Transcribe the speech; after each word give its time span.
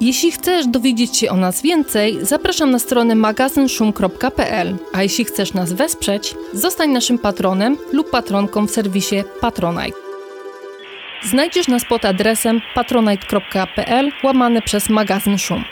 Jeśli 0.00 0.32
chcesz 0.32 0.66
dowiedzieć 0.66 1.16
się 1.16 1.30
o 1.30 1.36
nas 1.36 1.62
więcej, 1.62 2.18
zapraszam 2.22 2.70
na 2.70 2.78
stronę 2.78 3.14
magazynszum.pl, 3.14 4.76
a 4.92 5.02
jeśli 5.02 5.24
chcesz 5.24 5.54
nas 5.54 5.72
wesprzeć, 5.72 6.34
zostań 6.52 6.90
naszym 6.90 7.18
patronem 7.18 7.76
lub 7.92 8.10
patronką 8.10 8.66
w 8.66 8.70
serwisie 8.70 9.24
Patronite. 9.40 9.98
Znajdziesz 11.22 11.68
nas 11.68 11.84
pod 11.84 12.04
adresem 12.04 12.60
patronite.pl 12.74 14.12
łamane 14.24 14.62
przez 14.62 14.88
magazyn 14.88 15.38
Szum. 15.38 15.64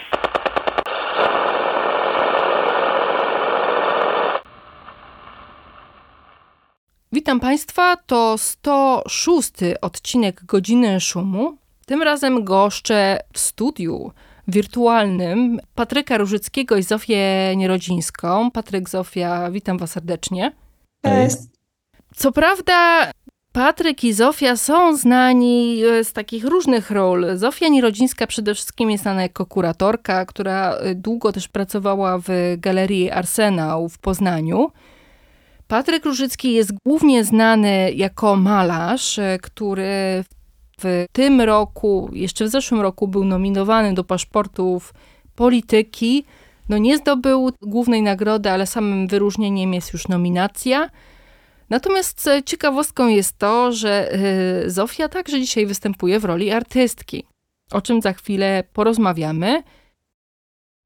Witam 7.12 7.40
Państwa, 7.40 7.96
to 7.96 8.38
106 8.38 9.50
odcinek 9.80 10.45
Godziny 10.45 11.00
Szumu. 11.00 11.65
Tym 11.86 12.02
razem 12.02 12.45
goszczę 12.45 13.20
w 13.32 13.38
studiu 13.38 14.10
wirtualnym 14.48 15.60
Patryka 15.74 16.18
Różyckiego 16.18 16.76
i 16.76 16.82
Zofię 16.82 17.56
Nierodzińską. 17.56 18.50
Patryk, 18.50 18.88
Zofia, 18.88 19.50
witam 19.50 19.78
Was 19.78 19.90
serdecznie. 19.90 20.52
Cześć. 21.04 21.37
Co 22.16 22.32
prawda 22.32 23.10
Patryk 23.52 24.04
i 24.04 24.12
Zofia 24.12 24.57
są 24.57 24.96
znani 24.96 25.82
z 26.02 26.12
takich 26.12 26.45
różnych 26.45 26.90
ról. 26.90 27.26
Zofia 27.34 27.68
Nierodzińska 27.68 28.26
przede 28.26 28.54
wszystkim 28.54 28.90
jest 28.90 29.02
znana 29.02 29.23
jako 29.23 29.46
kuratorka, 29.46 30.26
która 30.26 30.79
długo 30.95 31.32
też 31.32 31.48
pracowała 31.48 32.18
w 32.18 32.29
Galerii 32.59 33.10
Arsenał 33.10 33.88
w 33.88 33.98
Poznaniu. 33.98 34.70
Patryk 35.68 36.04
Różycki 36.04 36.52
jest 36.52 36.73
głównie 36.84 37.24
znany 37.24 37.92
jako 37.92 38.37
malarz, 38.37 39.20
który 39.42 40.24
w 40.30 40.35
tym 41.13 41.41
roku, 41.41 42.10
jeszcze 42.13 42.45
w 42.45 42.49
zeszłym 42.49 42.80
roku 42.80 43.09
był 43.09 43.24
nominowany 43.24 43.95
do 43.95 44.05
paszportów 44.05 44.95
polityki. 45.35 46.24
No 46.69 46.79
nie 46.79 46.99
zdobył 46.99 47.51
głównej 47.63 48.02
nagrody, 48.02 48.51
ale 48.51 48.66
samym 48.66 49.09
wyróżnieniem 49.09 49.74
jest 49.74 49.93
już 49.93 50.09
nominacja. 50.09 50.91
Natomiast 51.71 52.30
ciekawostką 52.45 53.09
jest 53.09 53.38
to, 53.38 53.73
że 53.73 54.15
y, 54.66 54.71
Zofia 54.71 55.09
także 55.09 55.41
dzisiaj 55.41 55.66
występuje 55.66 56.21
w 56.21 56.24
roli 56.24 56.51
artystki, 56.51 57.24
o 57.73 57.80
czym 57.80 58.02
za 58.02 58.13
chwilę 58.13 58.65
porozmawiamy. 58.73 59.63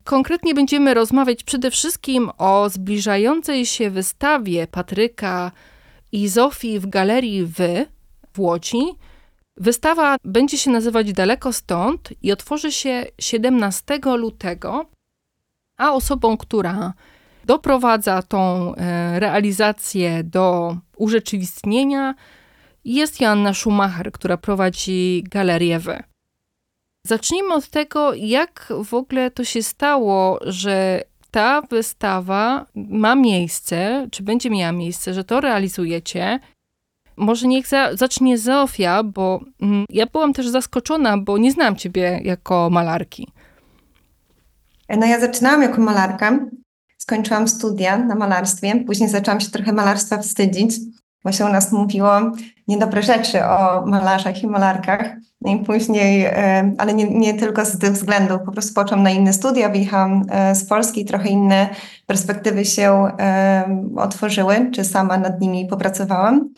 Konkretnie 0.05 0.55
będziemy 0.55 0.95
rozmawiać 0.95 1.45
przede 1.45 1.71
wszystkim 1.71 2.31
o 2.39 2.69
zbliżającej 2.69 3.67
się 3.67 3.91
wystawie 3.91 4.67
Patryka 4.67 5.53
i 6.13 6.29
Zofii 6.29 6.79
w 6.79 6.87
Galerii 6.87 7.45
Wy 7.45 7.87
w 8.33 8.41
Łodzi. 8.41 8.83
Wystawa 9.57 10.17
będzie 10.25 10.59
się 10.59 10.71
nazywać 10.71 11.13
Daleko 11.13 11.53
Stąd 11.53 12.09
i 12.23 12.33
otworzy 12.33 12.73
się 12.73 13.07
17 13.19 14.01
lutego, 14.17 14.87
a 15.77 15.93
osobą, 15.93 16.37
która 16.37 16.93
doprowadza 17.45 18.23
tą 18.23 18.75
e, 18.75 19.21
realizację 19.21 20.25
do 20.25 20.77
urzeczywistnienia 20.97 22.15
jest 22.85 23.21
Joanna 23.21 23.55
Schumacher, 23.55 24.13
która 24.13 24.37
prowadzi 24.37 25.25
galerię 25.31 25.79
Wy. 25.79 26.03
Zacznijmy 27.07 27.55
od 27.55 27.69
tego, 27.69 28.15
jak 28.15 28.73
w 28.85 28.95
ogóle 28.95 29.31
to 29.31 29.45
się 29.45 29.63
stało, 29.63 30.39
że 30.43 31.03
ta 31.31 31.63
wystawa 31.63 32.67
ma 32.75 33.15
miejsce, 33.15 34.09
czy 34.11 34.23
będzie 34.23 34.51
miała 34.51 34.73
miejsce, 34.73 35.15
że 35.15 35.25
to 35.25 35.41
realizujecie. 35.41 36.41
Może 37.21 37.49
niech 37.49 37.67
za, 37.67 37.97
zacznie 37.97 38.39
Zofia, 38.39 39.03
bo 39.03 39.41
mm, 39.63 39.85
ja 39.89 40.07
byłam 40.07 40.33
też 40.33 40.49
zaskoczona, 40.49 41.19
bo 41.19 41.39
nie 41.39 41.53
znam 41.53 41.77
ciebie 41.77 42.21
jako 42.25 42.71
malarki. 42.71 43.29
No 44.89 45.07
ja 45.07 45.21
zaczynałam 45.21 45.63
jako 45.63 45.81
malarka 45.81 46.39
skończyłam 47.11 47.49
studia 47.49 47.99
na 47.99 48.15
malarstwie, 48.15 48.85
później 48.87 49.09
zaczęłam 49.09 49.41
się 49.41 49.51
trochę 49.51 49.73
malarstwa 49.73 50.19
wstydzić, 50.19 50.77
bo 51.25 51.33
się 51.33 51.45
u 51.45 51.49
nas 51.49 51.73
mówiło 51.73 52.11
niedobre 52.69 53.03
rzeczy 53.03 53.45
o 53.45 53.87
malarzach 53.87 54.43
i 54.43 54.47
malarkach. 54.47 55.17
No 55.41 55.53
i 55.53 55.59
później, 55.65 56.25
e, 56.25 56.75
ale 56.79 56.95
nie, 56.95 57.11
nie 57.11 57.35
tylko 57.35 57.65
z 57.65 57.79
tych 57.79 57.93
względów, 57.93 58.41
po 58.47 58.53
prostu 58.53 58.75
poczęłam 58.75 59.03
na 59.03 59.11
inne 59.11 59.33
studia, 59.33 59.69
wyjechałam 59.69 60.25
e, 60.31 60.55
z 60.55 60.65
Polski, 60.65 61.05
trochę 61.05 61.29
inne 61.29 61.69
perspektywy 62.07 62.65
się 62.65 62.91
e, 63.19 63.93
otworzyły, 63.97 64.71
czy 64.75 64.85
sama 64.85 65.19
nad 65.19 65.41
nimi 65.41 65.67
popracowałam. 65.67 66.49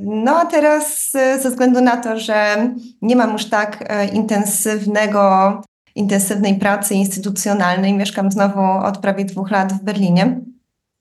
No 0.00 0.36
a 0.36 0.46
teraz 0.46 1.10
ze 1.12 1.50
względu 1.50 1.80
na 1.80 1.96
to, 1.96 2.18
że 2.18 2.68
nie 3.02 3.16
mam 3.16 3.32
już 3.32 3.44
tak 3.44 3.94
intensywnego 4.12 5.62
intensywnej 5.94 6.54
pracy 6.54 6.94
instytucjonalnej. 6.94 7.94
Mieszkam 7.94 8.30
znowu 8.30 8.60
od 8.60 8.98
prawie 8.98 9.24
dwóch 9.24 9.50
lat 9.50 9.72
w 9.72 9.82
Berlinie, 9.82 10.40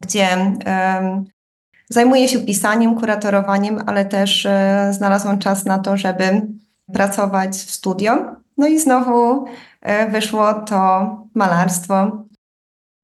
gdzie 0.02 0.28
um, 0.34 1.26
zajmuję 1.90 2.28
się 2.28 2.40
pisaniem, 2.40 2.96
kuratorowaniem, 2.96 3.84
ale 3.86 4.06
też 4.06 4.46
um, 4.46 4.94
znalazłam 4.94 5.40
czas 5.40 5.66
na 5.66 5.80
to, 5.80 5.98
żeby 5.98 6.42
pracować 6.94 7.56
w 7.56 7.72
studio. 7.72 8.18
No 8.58 8.68
i 8.68 8.80
znowu 8.80 9.30
um, 9.32 9.48
wyszło 10.12 10.54
to 10.54 11.10
malarstwo. 11.34 12.26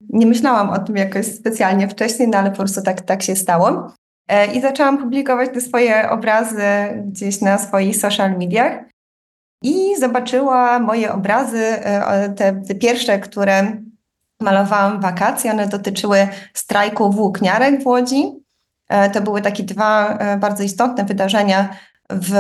Nie 0.10 0.26
myślałam 0.26 0.70
o 0.70 0.80
tym 0.80 0.96
jakoś 0.96 1.26
specjalnie 1.26 1.88
wcześniej, 1.88 2.28
no 2.28 2.38
ale 2.38 2.52
po 2.52 2.58
prostu 2.58 2.82
tak, 2.82 3.02
tak 3.02 3.24
się 3.24 3.36
stało. 3.36 3.94
E, 4.28 4.54
I 4.54 4.62
zaczęłam 4.62 4.98
publikować 4.98 5.50
te 5.54 5.62
swoje 5.62 6.10
obrazy 6.10 6.64
gdzieś 7.06 7.42
na 7.42 7.58
swoich 7.58 7.98
social 7.98 8.38
mediach 8.38 8.74
i 9.62 9.96
zobaczyła 10.00 10.80
moje 10.80 11.14
obrazy, 11.14 11.64
e, 11.64 12.30
te, 12.30 12.54
te 12.54 12.76
pierwsze, 12.76 13.20
które 13.20 13.78
malowałam 14.42 15.00
w 15.00 15.02
wakacje. 15.02 15.52
One 15.52 15.68
dotyczyły 15.68 16.28
strajku 16.54 17.12
włókniarek 17.12 17.84
w 17.84 17.88
Łodzi. 17.88 18.24
E, 18.90 19.10
to 19.10 19.22
były 19.22 19.42
takie 19.42 19.64
dwa 19.64 20.18
bardzo 20.38 20.64
istotne 20.64 21.06
wydarzenia 21.06 21.70
w 22.10 22.34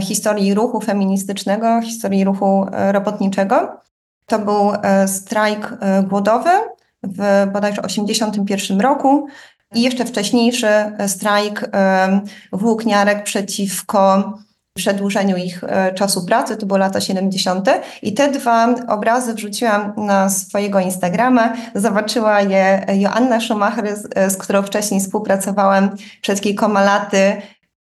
historii 0.00 0.54
ruchu 0.54 0.80
feministycznego, 0.80 1.80
historii 1.80 2.24
ruchu 2.24 2.66
robotniczego. 2.92 3.80
To 4.26 4.38
był 4.38 4.72
strajk 5.06 5.72
głodowy 6.08 6.50
w 7.02 7.46
bodajże 7.52 7.82
1981 7.82 8.80
roku 8.80 9.28
i 9.74 9.82
jeszcze 9.82 10.04
wcześniejszy 10.04 10.68
strajk 11.06 11.70
włókniarek 12.52 13.22
przeciwko 13.22 14.32
przedłużeniu 14.76 15.36
ich 15.36 15.64
e, 15.64 15.94
czasu 15.94 16.26
pracy, 16.26 16.56
to 16.56 16.66
były 16.66 16.78
lata 16.78 17.00
70. 17.00 17.68
I 18.02 18.14
te 18.14 18.30
dwa 18.30 18.74
obrazy 18.88 19.34
wrzuciłam 19.34 19.92
na 19.96 20.28
swojego 20.30 20.80
Instagrama. 20.80 21.52
Zobaczyła 21.74 22.40
je 22.40 22.86
Joanna 22.98 23.40
Schumacher, 23.40 23.96
z, 23.96 24.08
e, 24.14 24.30
z 24.30 24.36
którą 24.36 24.62
wcześniej 24.62 25.00
współpracowałam 25.00 25.90
przed 26.22 26.40
kilkoma 26.40 26.84
laty. 26.84 27.36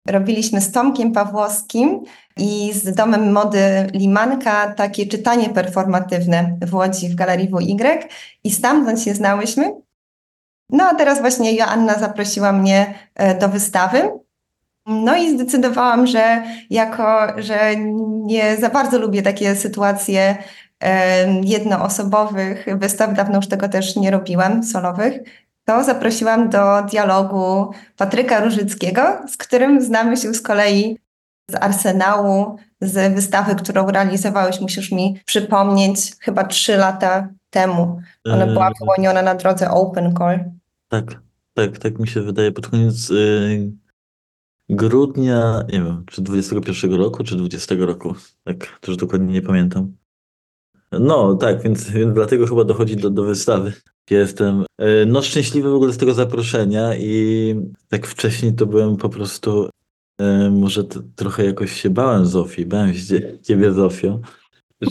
Robiliśmy 0.07 0.61
z 0.61 0.71
Tomkiem 0.71 1.11
Pawłowskim 1.11 2.03
i 2.37 2.73
z 2.73 2.95
Domem 2.95 3.31
Mody 3.31 3.87
Limanka 3.93 4.73
takie 4.73 5.05
czytanie 5.05 5.49
performatywne 5.49 6.57
w 6.65 6.73
Łodzi 6.73 7.09
w 7.09 7.15
Galerii 7.15 7.49
WY 7.49 8.07
i 8.43 8.51
stamtąd 8.51 9.01
się 9.01 9.13
znałyśmy. 9.13 9.73
No 10.73 10.83
a 10.83 10.95
teraz 10.95 11.21
właśnie 11.21 11.55
Joanna 11.55 11.99
zaprosiła 11.99 12.51
mnie 12.51 12.93
e, 13.15 13.39
do 13.39 13.49
wystawy 13.49 14.11
no 14.85 15.17
i 15.17 15.33
zdecydowałam, 15.33 16.07
że 16.07 16.43
jako, 16.69 17.27
że 17.37 17.75
nie 18.25 18.57
za 18.57 18.69
bardzo 18.69 18.99
lubię 18.99 19.21
takie 19.21 19.55
sytuacje 19.55 20.37
jednoosobowych 21.43 22.65
wystaw, 22.77 23.13
dawno 23.13 23.35
już 23.35 23.47
tego 23.47 23.69
też 23.69 23.95
nie 23.95 24.11
robiłam, 24.11 24.63
solowych, 24.63 25.13
to 25.65 25.83
zaprosiłam 25.83 26.49
do 26.49 26.81
dialogu 26.91 27.71
Patryka 27.97 28.39
Różyckiego, 28.39 29.01
z 29.27 29.37
którym 29.37 29.81
znamy 29.81 30.17
się 30.17 30.33
z 30.33 30.41
kolei 30.41 30.97
z 31.51 31.55
Arsenału, 31.55 32.55
z 32.81 33.13
wystawy, 33.13 33.55
którą 33.55 33.87
realizowałeś, 33.87 34.61
musisz 34.61 34.91
mi 34.91 35.21
przypomnieć, 35.25 36.11
chyba 36.19 36.43
trzy 36.43 36.77
lata 36.77 37.27
temu. 37.49 38.01
Ona 38.25 38.45
była 38.45 38.67
eee. 38.67 38.73
wyłoniona 38.79 39.21
na 39.21 39.35
drodze 39.35 39.71
Open 39.71 40.15
Call. 40.15 40.39
Tak, 40.93 41.21
tak, 41.53 41.77
tak 41.77 41.99
mi 41.99 42.07
się 42.07 42.21
wydaje. 42.21 42.51
Pod 42.51 42.67
koniec 42.67 43.09
y, 43.09 43.71
grudnia, 44.69 45.63
nie 45.71 45.81
wiem, 45.81 46.03
czy 46.05 46.21
21 46.21 46.93
roku, 46.93 47.23
czy 47.23 47.35
20 47.35 47.75
roku. 47.75 48.15
Tak, 48.43 48.79
już 48.87 48.97
dokładnie 48.97 49.33
nie 49.33 49.41
pamiętam. 49.41 49.95
No, 50.91 51.35
tak, 51.35 51.63
więc, 51.63 51.89
więc 51.89 52.13
dlatego 52.13 52.47
chyba 52.47 52.63
dochodzi 52.63 52.95
do, 52.95 53.09
do 53.09 53.23
wystawy. 53.23 53.73
Jestem 54.09 54.65
e, 54.77 55.05
no 55.05 55.21
szczęśliwy 55.21 55.69
w 55.69 55.75
ogóle 55.75 55.93
z 55.93 55.97
tego 55.97 56.13
zaproszenia 56.13 56.95
i 56.95 57.55
tak 57.87 58.07
wcześniej 58.07 58.55
to 58.55 58.65
byłem 58.65 58.97
po 58.97 59.09
prostu 59.09 59.69
E, 60.17 60.49
może 60.49 60.83
trochę 61.15 61.45
jakoś 61.45 61.81
się 61.81 61.89
bałem 61.89 62.25
Zofii, 62.25 62.65
bałem 62.65 62.93
się 62.93 63.39
ciebie 63.41 63.73
Zofio, 63.73 64.19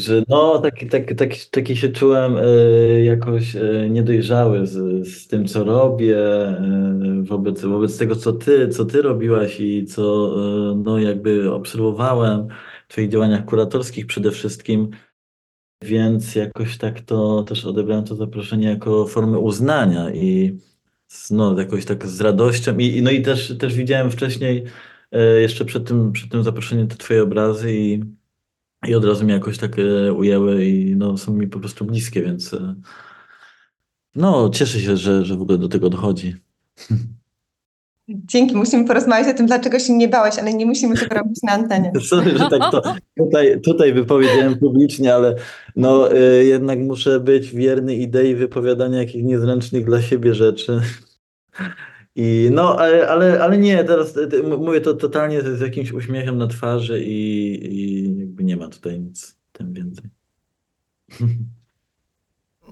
że 0.00 0.22
no 0.28 0.58
taki, 0.58 0.86
taki, 0.86 1.14
taki, 1.16 1.40
taki 1.50 1.76
się 1.76 1.88
czułem 1.88 2.36
e, 2.36 2.44
jakoś 3.04 3.56
e, 3.56 3.90
niedojrzały 3.90 4.66
z, 4.66 5.06
z 5.08 5.28
tym, 5.28 5.46
co 5.46 5.64
robię, 5.64 6.18
e, 6.18 7.22
wobec, 7.22 7.62
wobec 7.62 7.98
tego, 7.98 8.16
co 8.16 8.32
ty, 8.32 8.68
co 8.68 8.84
ty 8.84 9.02
robiłaś 9.02 9.60
i 9.60 9.86
co 9.86 10.34
no 10.84 10.98
jakby 10.98 11.52
obserwowałem 11.52 12.48
w 12.88 12.92
twoich 12.92 13.08
działaniach 13.08 13.44
kuratorskich 13.44 14.06
przede 14.06 14.30
wszystkim, 14.30 14.90
więc 15.82 16.34
jakoś 16.34 16.78
tak 16.78 17.00
to 17.00 17.42
też 17.42 17.64
odebrałem 17.64 18.04
to 18.04 18.14
zaproszenie 18.14 18.68
jako 18.68 19.06
formę 19.06 19.38
uznania 19.38 20.10
i 20.14 20.58
no 21.30 21.58
jakoś 21.58 21.84
tak 21.84 22.06
z 22.06 22.20
radością. 22.20 22.78
I, 22.78 23.02
no 23.02 23.10
i 23.10 23.22
też, 23.22 23.58
też 23.58 23.74
widziałem 23.74 24.10
wcześniej 24.10 24.64
jeszcze 25.40 25.64
przed 25.64 25.88
tym, 25.88 26.12
przed 26.12 26.30
tym 26.30 26.42
zaproszeniem 26.42 26.88
te 26.88 26.96
twoje 26.96 27.22
obrazy 27.22 27.74
i, 27.74 28.00
i 28.88 28.94
od 28.94 29.05
razu 29.05 29.25
mnie 29.25 29.34
jakoś 29.34 29.58
tak 29.58 29.76
e, 29.79 30.12
ujęły 30.12 30.64
i 30.64 30.96
no 30.96 31.19
są 31.19 31.32
mi 31.32 31.49
po 31.49 31.61
prostu 31.61 31.84
bliskie, 31.84 32.23
więc 32.23 32.55
e, 32.55 32.75
no 34.14 34.50
cieszę 34.50 34.81
się, 34.81 34.96
że, 34.96 35.25
że 35.25 35.37
w 35.37 35.43
ogóle 35.43 35.58
do 35.58 35.69
tego 35.69 35.90
dochodzi. 35.90 36.37
Dzięki, 38.08 38.56
musimy 38.56 38.84
porozmawiać 38.84 39.34
o 39.34 39.37
tym, 39.37 39.46
dlaczego 39.46 39.79
się 39.79 39.93
nie 39.93 40.08
bałeś, 40.08 40.38
ale 40.38 40.55
nie 40.55 40.67
musimy 40.67 40.96
tego 40.96 41.14
robić 41.14 41.43
na 41.43 41.52
antenie. 41.52 41.93
Sorry, 42.11 42.31
że 42.38 42.49
tak 42.50 42.70
to 42.70 42.82
tutaj, 43.19 43.61
tutaj 43.61 43.93
wypowiedziałem 43.93 44.58
publicznie, 44.58 45.14
ale 45.14 45.37
no 45.76 46.17
y, 46.17 46.44
jednak 46.44 46.78
muszę 46.78 47.20
być 47.20 47.50
wierny 47.55 47.94
idei 47.94 48.35
wypowiadania 48.35 48.99
jakichś 48.99 49.25
niezręcznych 49.25 49.85
dla 49.85 50.02
siebie 50.02 50.35
rzeczy. 50.35 50.81
I 52.17 52.49
no, 52.52 52.78
ale, 52.78 53.08
ale, 53.08 53.43
ale 53.43 53.58
nie, 53.58 53.85
teraz 53.85 54.19
mówię 54.58 54.81
to 54.81 54.94
totalnie 54.94 55.43
z 55.43 55.61
jakimś 55.61 55.93
uśmiechem 55.93 56.38
na 56.38 56.46
twarzy 56.46 57.00
i, 57.05 57.58
i 57.62 58.21
jakby 58.32 58.44
nie 58.44 58.56
ma 58.56 58.69
tutaj 58.69 59.00
nic 59.00 59.37
tym 59.52 59.73
więcej. 59.73 60.11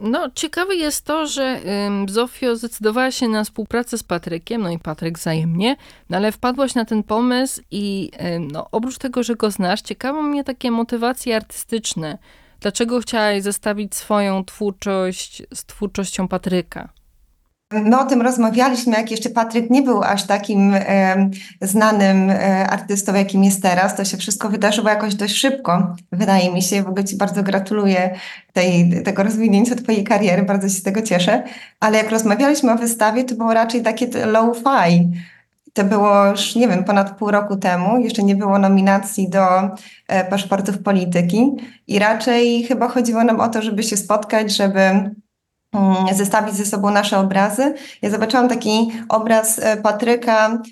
No, 0.01 0.31
ciekawe 0.35 0.75
jest 0.75 1.05
to, 1.05 1.27
że 1.27 1.61
Zofio 2.09 2.57
zdecydowała 2.57 3.11
się 3.11 3.29
na 3.29 3.45
współpracę 3.45 3.99
z 3.99 4.03
Patrykiem, 4.03 4.62
no 4.62 4.71
i 4.71 4.79
Patryk 4.79 5.19
wzajemnie, 5.19 5.77
no 6.11 6.17
ale 6.17 6.33
wpadłaś 6.33 6.75
na 6.75 6.85
ten 6.85 7.03
pomysł 7.03 7.62
i 7.71 8.11
no, 8.53 8.69
oprócz 8.73 8.99
tego, 8.99 9.23
że 9.23 9.37
go 9.37 9.51
znasz, 9.51 9.83
ciekawe 9.83 10.23
mnie 10.23 10.45
takie 10.45 10.71
motywacje 10.71 11.37
artystyczne. 11.37 12.19
Dlaczego 12.61 13.01
chciałaś 13.01 13.43
zestawić 13.43 13.95
swoją 13.95 14.45
twórczość 14.45 15.43
z 15.55 15.65
twórczością 15.65 16.29
Patryka? 16.29 16.93
No, 17.72 18.00
o 18.00 18.05
tym 18.05 18.22
rozmawialiśmy, 18.22 18.96
jak 18.96 19.11
jeszcze 19.11 19.31
Patryk 19.31 19.70
nie 19.70 19.82
był 19.82 20.02
aż 20.02 20.26
takim 20.26 20.75
e, 20.75 21.31
znanym 21.62 22.31
e, 22.31 22.67
artystą, 22.67 23.14
jakim 23.14 23.44
jest 23.44 23.62
teraz. 23.62 23.96
To 23.96 24.05
się 24.05 24.17
wszystko 24.17 24.49
wydarzyło 24.49 24.88
jakoś 24.88 25.14
dość 25.14 25.37
szybko, 25.37 25.94
wydaje 26.12 26.52
mi 26.52 26.62
się. 26.62 26.82
W 26.82 26.88
ogóle 26.88 27.05
Ci 27.05 27.17
bardzo 27.17 27.43
gratuluję 27.43 28.11
tej, 28.52 29.02
tego 29.02 29.22
rozwinięcia 29.22 29.75
Twojej 29.75 30.05
kariery, 30.05 30.43
bardzo 30.43 30.69
się 30.69 30.75
z 30.75 30.82
tego 30.82 31.02
cieszę. 31.02 31.43
Ale 31.81 31.99
jak 31.99 32.11
rozmawialiśmy 32.11 32.72
o 32.72 32.76
wystawie, 32.76 33.25
to 33.25 33.34
było 33.34 33.55
raczej 33.55 33.82
takie 33.82 34.06
low-fi. 34.06 35.08
To 35.72 35.84
było 35.84 36.26
już, 36.26 36.55
nie 36.55 36.69
wiem, 36.69 36.84
ponad 36.84 37.19
pół 37.19 37.31
roku 37.31 37.56
temu. 37.56 37.99
Jeszcze 38.00 38.22
nie 38.22 38.37
było 38.37 38.58
nominacji 38.58 39.28
do 39.28 39.46
e, 40.08 40.25
paszportów 40.25 40.78
polityki. 40.78 41.50
I 41.87 41.99
raczej 41.99 42.62
chyba 42.62 42.88
chodziło 42.88 43.25
nam 43.25 43.40
o 43.40 43.49
to, 43.49 43.62
żeby 43.62 43.82
się 43.82 43.96
spotkać, 43.96 44.56
żeby 44.56 45.11
zestawić 46.12 46.55
ze 46.55 46.64
sobą 46.64 46.90
nasze 46.90 47.19
obrazy. 47.19 47.75
Ja 48.02 48.11
zobaczyłam 48.11 48.49
taki 48.49 48.93
obraz 49.08 49.58
e, 49.58 49.76
Patryka 49.76 50.62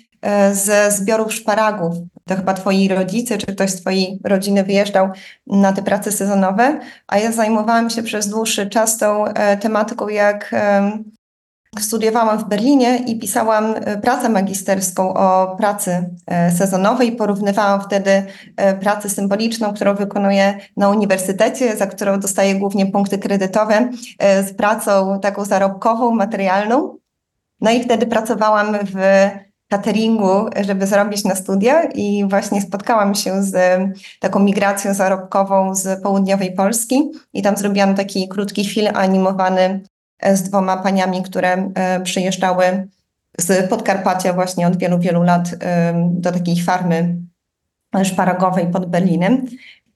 ze 0.51 0.91
zbiorów 0.91 1.33
szparagów. 1.33 1.95
To 2.25 2.35
chyba 2.35 2.53
twoi 2.53 2.87
rodzice, 2.87 3.37
czy 3.37 3.45
ktoś 3.45 3.69
z 3.69 3.81
twojej 3.81 4.19
rodziny 4.23 4.63
wyjeżdżał 4.63 5.09
na 5.47 5.73
te 5.73 5.81
prace 5.81 6.11
sezonowe, 6.11 6.79
a 7.07 7.17
ja 7.17 7.31
zajmowałam 7.31 7.89
się 7.89 8.03
przez 8.03 8.29
dłuższy 8.29 8.69
czas 8.69 8.97
tą 8.97 9.25
e, 9.25 9.57
tematyką, 9.57 10.09
jak 10.09 10.55
Studiowałam 11.77 12.37
w 12.39 12.47
Berlinie 12.47 12.97
i 12.97 13.19
pisałam 13.19 13.75
e, 13.75 13.97
pracę 13.97 14.29
magisterską 14.29 15.13
o 15.13 15.55
pracy 15.57 16.09
e, 16.27 16.51
sezonowej. 16.51 17.11
Porównywałam 17.11 17.81
wtedy 17.81 18.25
e, 18.57 18.73
pracę 18.73 19.09
symboliczną, 19.09 19.73
którą 19.73 19.95
wykonuję 19.95 20.57
na 20.77 20.89
uniwersytecie, 20.89 21.77
za 21.77 21.87
którą 21.87 22.19
dostaję 22.19 22.55
głównie 22.55 22.85
punkty 22.85 23.17
kredytowe, 23.17 23.89
z 24.19 24.53
pracą 24.53 25.19
taką 25.19 25.45
zarobkową, 25.45 26.15
materialną. 26.15 26.97
No 27.61 27.71
i 27.71 27.83
wtedy 27.83 28.07
pracowałam 28.07 28.77
w 28.83 29.29
cateringu, 29.69 30.49
żeby 30.61 30.87
zrobić 30.87 31.23
na 31.23 31.35
studia 31.35 31.83
i 31.83 32.25
właśnie 32.29 32.61
spotkałam 32.61 33.15
się 33.15 33.43
z 33.43 33.55
taką 34.19 34.39
migracją 34.39 34.93
zarobkową 34.93 35.75
z 35.75 36.03
południowej 36.03 36.53
Polski 36.53 37.11
i 37.33 37.41
tam 37.41 37.57
zrobiłam 37.57 37.95
taki 37.95 38.27
krótki 38.27 38.65
film 38.65 38.91
animowany 38.95 39.83
z 40.23 40.43
dwoma 40.43 40.77
paniami, 40.77 41.23
które 41.23 41.71
e, 41.75 42.01
przyjeżdżały 42.01 42.87
z 43.37 43.69
Podkarpacia 43.69 44.33
właśnie 44.33 44.67
od 44.67 44.77
wielu, 44.77 44.99
wielu 44.99 45.23
lat 45.23 45.49
e, 45.61 45.93
do 46.11 46.31
takiej 46.31 46.61
farmy 46.61 47.15
szparagowej 48.03 48.67
pod 48.67 48.85
Berlinem. 48.85 49.45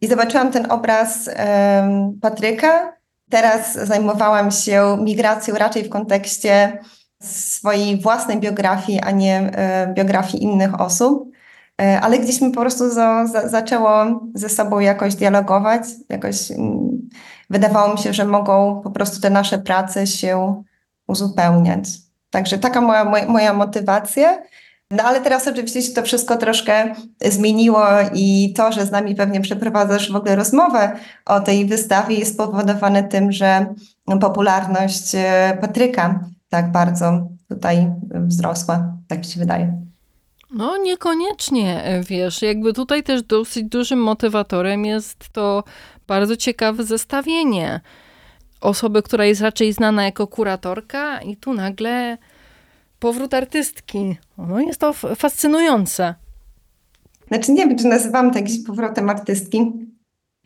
I 0.01 0.07
zobaczyłam 0.07 0.51
ten 0.51 0.71
obraz 0.71 1.29
e, 1.33 2.13
Patryka. 2.21 2.93
Teraz 3.29 3.73
zajmowałam 3.73 4.51
się 4.51 4.97
migracją 5.01 5.55
raczej 5.55 5.83
w 5.83 5.89
kontekście 5.89 6.79
swojej 7.23 8.01
własnej 8.01 8.39
biografii, 8.39 8.99
a 8.99 9.11
nie 9.11 9.51
biografii 9.93 10.43
innych 10.43 10.81
osób. 10.81 11.32
Ale 11.77 12.19
gdzieś 12.19 12.41
mi 12.41 12.51
po 12.51 12.61
prostu 12.61 12.89
za, 12.89 13.27
za, 13.27 13.47
zaczęło 13.47 14.19
ze 14.33 14.49
sobą 14.49 14.79
jakoś 14.79 15.15
dialogować, 15.15 15.83
jakoś 16.09 16.51
mm, 16.51 17.09
wydawało 17.49 17.93
mi 17.93 17.99
się, 17.99 18.13
że 18.13 18.25
mogą 18.25 18.81
po 18.83 18.91
prostu 18.91 19.21
te 19.21 19.29
nasze 19.29 19.57
prace 19.57 20.07
się 20.07 20.63
uzupełniać. 21.07 21.89
Także 22.29 22.57
taka 22.57 22.81
moja, 22.81 23.05
moja, 23.05 23.27
moja 23.27 23.53
motywacja. 23.53 24.41
No 24.91 25.03
ale 25.03 25.21
teraz 25.21 25.47
oczywiście 25.47 25.81
się 25.81 25.93
to 25.93 26.03
wszystko 26.03 26.37
troszkę 26.37 26.95
zmieniło 27.25 27.85
i 28.13 28.53
to, 28.57 28.71
że 28.71 28.85
z 28.85 28.91
nami 28.91 29.15
pewnie 29.15 29.41
przeprowadzasz 29.41 30.11
w 30.11 30.15
ogóle 30.15 30.35
rozmowę 30.35 30.91
o 31.25 31.39
tej 31.39 31.65
wystawie 31.65 32.15
jest 32.15 32.33
spowodowane 32.33 33.03
tym, 33.03 33.31
że 33.31 33.65
popularność 34.21 35.15
e, 35.15 35.57
Patryka 35.61 36.19
tak 36.49 36.71
bardzo 36.71 37.27
tutaj 37.49 37.91
wzrosła, 38.13 38.93
tak 39.07 39.19
mi 39.19 39.25
się 39.25 39.39
wydaje. 39.39 39.92
No 40.53 40.77
niekoniecznie, 40.77 41.83
e, 41.83 42.03
wiesz, 42.03 42.41
jakby 42.41 42.73
tutaj 42.73 43.03
też 43.03 43.23
dosyć 43.23 43.63
dużym 43.63 43.99
motywatorem 43.99 44.85
jest 44.85 45.29
to 45.31 45.63
bardzo 46.07 46.37
ciekawe 46.37 46.83
zestawienie 46.83 47.81
osoby, 48.61 49.03
która 49.03 49.25
jest 49.25 49.41
raczej 49.41 49.73
znana 49.73 50.05
jako 50.05 50.27
kuratorka 50.27 51.21
i 51.21 51.37
tu 51.37 51.53
nagle 51.53 52.17
powrót 52.99 53.33
artystki. 53.33 54.17
No 54.37 54.59
jest 54.59 54.79
to 54.79 54.93
fascynujące. 54.93 56.15
Znaczy 57.27 57.51
nie 57.51 57.67
wiem, 57.67 57.77
czy 57.77 57.87
nazywam 57.87 58.31
to 58.31 58.39
jakimś 58.39 58.65
powrotem 58.67 59.09
artystki. 59.09 59.71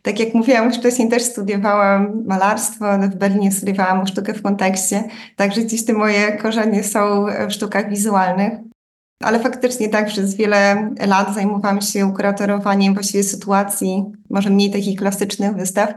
Tak 0.02 0.20
jak 0.20 0.34
mówiłam 0.34 0.66
już 0.66 0.76
wcześniej, 0.76 1.08
też 1.08 1.22
studiowałam 1.22 2.24
malarstwo, 2.26 2.84
w 2.98 3.16
Berlinie 3.16 3.52
studiowałam 3.52 4.06
sztukę 4.06 4.34
w 4.34 4.42
kontekście, 4.42 5.04
także 5.36 5.60
gdzieś 5.60 5.84
te 5.84 5.92
moje 5.92 6.32
korzenie 6.32 6.84
są 6.84 7.26
w 7.48 7.52
sztukach 7.52 7.90
wizualnych. 7.90 8.67
Ale 9.22 9.40
faktycznie 9.40 9.88
tak, 9.88 10.06
przez 10.06 10.34
wiele 10.34 10.90
lat 11.06 11.34
zajmowałam 11.34 11.80
się 11.80 12.12
kuratorowaniem 12.14 12.94
właściwie 12.94 13.24
sytuacji, 13.24 14.04
może 14.30 14.50
mniej 14.50 14.70
takich 14.70 14.98
klasycznych 14.98 15.54
wystaw. 15.54 15.94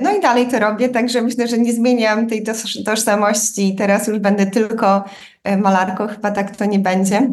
No 0.00 0.16
i 0.16 0.20
dalej 0.20 0.48
to 0.48 0.58
robię, 0.58 0.88
także 0.88 1.22
myślę, 1.22 1.48
że 1.48 1.58
nie 1.58 1.72
zmieniam 1.72 2.26
tej 2.26 2.44
tożsamości. 2.84 3.74
Teraz 3.74 4.08
już 4.08 4.18
będę 4.18 4.46
tylko 4.46 5.04
e, 5.44 5.56
malarką, 5.56 6.08
chyba 6.08 6.30
tak 6.30 6.56
to 6.56 6.64
nie 6.64 6.78
będzie. 6.78 7.30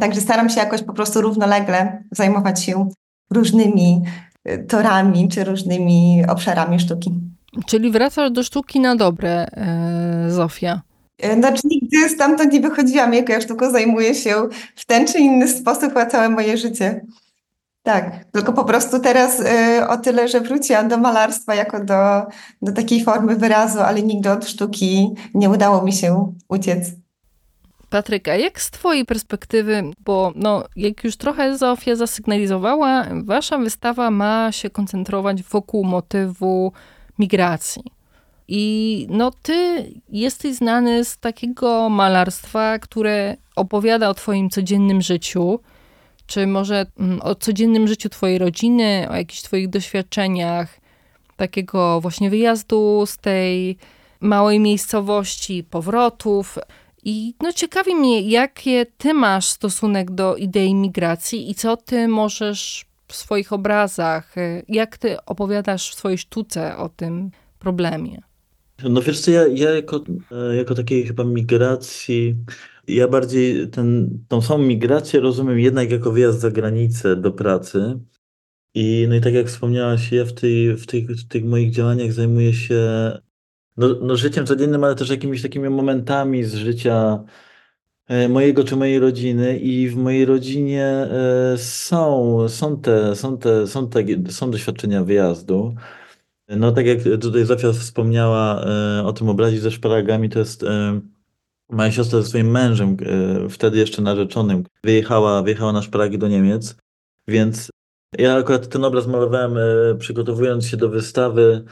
Także 0.00 0.20
staram 0.20 0.50
się 0.50 0.60
jakoś 0.60 0.82
po 0.82 0.92
prostu 0.92 1.20
równolegle 1.20 2.02
zajmować 2.10 2.64
się 2.64 2.88
różnymi 3.30 4.02
e, 4.44 4.58
torami 4.58 5.28
czy 5.28 5.44
różnymi 5.44 6.22
obszarami 6.28 6.80
sztuki. 6.80 7.10
Czyli 7.66 7.90
wracasz 7.90 8.30
do 8.30 8.42
sztuki 8.42 8.80
na 8.80 8.96
dobre, 8.96 9.46
e, 9.46 10.30
Zofia. 10.30 10.80
E, 11.22 11.34
znaczy 11.34 11.62
nigdy 11.64 12.08
stamtąd 12.08 12.52
nie 12.52 12.60
wychodziłam, 12.60 13.14
jako 13.14 13.32
ja 13.32 13.40
sztuką 13.40 13.70
zajmuję 13.70 14.14
się 14.14 14.48
w 14.76 14.86
ten 14.86 15.06
czy 15.06 15.18
inny 15.18 15.48
sposób 15.48 15.94
na 15.94 16.06
całe 16.06 16.28
moje 16.28 16.58
życie. 16.58 17.00
Tak, 17.82 18.24
tylko 18.32 18.52
po 18.52 18.64
prostu 18.64 19.00
teraz 19.00 19.40
y, 19.40 19.88
o 19.88 19.96
tyle, 19.96 20.28
że 20.28 20.40
wróciłam 20.40 20.88
do 20.88 20.98
malarstwa 20.98 21.54
jako 21.54 21.84
do, 21.84 22.22
do 22.62 22.72
takiej 22.72 23.04
formy 23.04 23.36
wyrazu, 23.36 23.80
ale 23.80 24.02
nigdy 24.02 24.30
od 24.30 24.48
sztuki 24.48 25.14
nie 25.34 25.50
udało 25.50 25.82
mi 25.82 25.92
się 25.92 26.32
uciec. 26.48 26.84
Patryka, 27.90 28.36
jak 28.36 28.60
z 28.60 28.70
Twojej 28.70 29.04
perspektywy, 29.04 29.82
bo 30.04 30.32
no, 30.36 30.64
jak 30.76 31.04
już 31.04 31.16
trochę 31.16 31.58
Zofia 31.58 31.96
zasygnalizowała, 31.96 33.06
Wasza 33.24 33.58
wystawa 33.58 34.10
ma 34.10 34.52
się 34.52 34.70
koncentrować 34.70 35.42
wokół 35.42 35.84
motywu 35.84 36.72
migracji. 37.18 37.99
I 38.52 39.06
no, 39.10 39.30
ty 39.42 39.86
jesteś 40.08 40.54
znany 40.54 41.04
z 41.04 41.18
takiego 41.18 41.88
malarstwa, 41.88 42.78
które 42.78 43.36
opowiada 43.56 44.08
o 44.08 44.14
twoim 44.14 44.50
codziennym 44.50 45.02
życiu. 45.02 45.60
Czy 46.26 46.46
może 46.46 46.86
mm, 46.98 47.20
o 47.22 47.34
codziennym 47.34 47.88
życiu 47.88 48.08
twojej 48.08 48.38
rodziny, 48.38 49.06
o 49.10 49.16
jakichś 49.16 49.42
twoich 49.42 49.68
doświadczeniach, 49.68 50.80
takiego 51.36 52.00
właśnie 52.00 52.30
wyjazdu 52.30 53.04
z 53.06 53.18
tej 53.18 53.76
małej 54.20 54.60
miejscowości, 54.60 55.64
powrotów. 55.64 56.58
I 57.04 57.34
no 57.40 57.52
ciekawi 57.52 57.94
mnie, 57.94 58.20
jakie 58.20 58.86
ty 58.98 59.14
masz 59.14 59.48
stosunek 59.48 60.10
do 60.10 60.36
idei 60.36 60.74
migracji 60.74 61.50
i 61.50 61.54
co 61.54 61.76
ty 61.76 62.08
możesz 62.08 62.84
w 63.08 63.16
swoich 63.16 63.52
obrazach, 63.52 64.34
jak 64.68 64.98
ty 64.98 65.24
opowiadasz 65.24 65.90
w 65.90 65.94
swojej 65.94 66.18
sztuce 66.18 66.76
o 66.76 66.88
tym 66.88 67.30
problemie? 67.58 68.29
No 68.88 69.02
wiesz 69.02 69.20
co, 69.20 69.30
ja, 69.30 69.46
ja 69.46 69.70
jako, 69.70 70.04
e, 70.32 70.56
jako 70.56 70.74
takiej 70.74 71.06
chyba 71.06 71.24
migracji, 71.24 72.36
ja 72.88 73.08
bardziej 73.08 73.68
ten, 73.68 74.18
tą 74.28 74.42
samą 74.42 74.64
migrację 74.64 75.20
rozumiem 75.20 75.58
jednak 75.58 75.90
jako 75.90 76.12
wyjazd 76.12 76.40
za 76.40 76.50
granicę 76.50 77.16
do 77.16 77.32
pracy. 77.32 78.00
I, 78.74 79.06
no 79.08 79.14
i 79.14 79.20
tak 79.20 79.34
jak 79.34 79.46
wspomniałaś, 79.46 80.12
ja 80.12 80.24
w, 80.24 80.32
tej, 80.32 80.76
w, 80.76 80.86
tych, 80.86 81.10
w 81.10 81.28
tych 81.28 81.44
moich 81.44 81.70
działaniach 81.70 82.12
zajmuję 82.12 82.54
się 82.54 82.80
no, 83.76 83.88
no 84.02 84.16
życiem 84.16 84.46
codziennym, 84.46 84.84
ale 84.84 84.94
też 84.94 85.10
jakimiś 85.10 85.42
takimi 85.42 85.68
momentami 85.68 86.44
z 86.44 86.54
życia 86.54 87.24
e, 88.08 88.28
mojego 88.28 88.64
czy 88.64 88.76
mojej 88.76 88.98
rodziny 88.98 89.58
i 89.58 89.88
w 89.88 89.96
mojej 89.96 90.24
rodzinie 90.24 90.84
e, 90.84 91.58
są, 91.58 92.36
są, 92.48 92.80
te, 92.80 93.16
są, 93.16 93.38
te, 93.38 93.66
są, 93.66 93.88
te, 93.88 94.04
są 94.32 94.50
doświadczenia 94.50 95.04
wyjazdu. 95.04 95.74
No 96.56 96.72
tak 96.72 96.86
jak 96.86 96.98
tutaj 97.20 97.44
Zofia 97.44 97.72
wspomniała 97.72 98.64
e, 98.64 99.04
o 99.04 99.12
tym 99.12 99.28
obrazie 99.28 99.60
ze 99.60 99.70
szparagami, 99.70 100.28
to 100.28 100.38
jest 100.38 100.64
moja 101.70 101.92
siostra 101.92 102.20
ze 102.20 102.28
swoim 102.28 102.50
mężem, 102.50 102.96
wtedy 103.50 103.78
jeszcze 103.78 104.02
narzeczonym, 104.02 104.64
wyjechała, 104.84 105.42
wyjechała 105.42 105.72
na 105.72 105.82
szparagi 105.82 106.18
do 106.18 106.28
Niemiec, 106.28 106.76
więc 107.28 107.70
ja 108.18 108.36
akurat 108.36 108.68
ten 108.68 108.84
obraz 108.84 109.06
malowałem 109.06 109.54
przygotowując 109.98 110.66
się 110.66 110.76
do 110.76 110.88
wystawy 110.88 111.64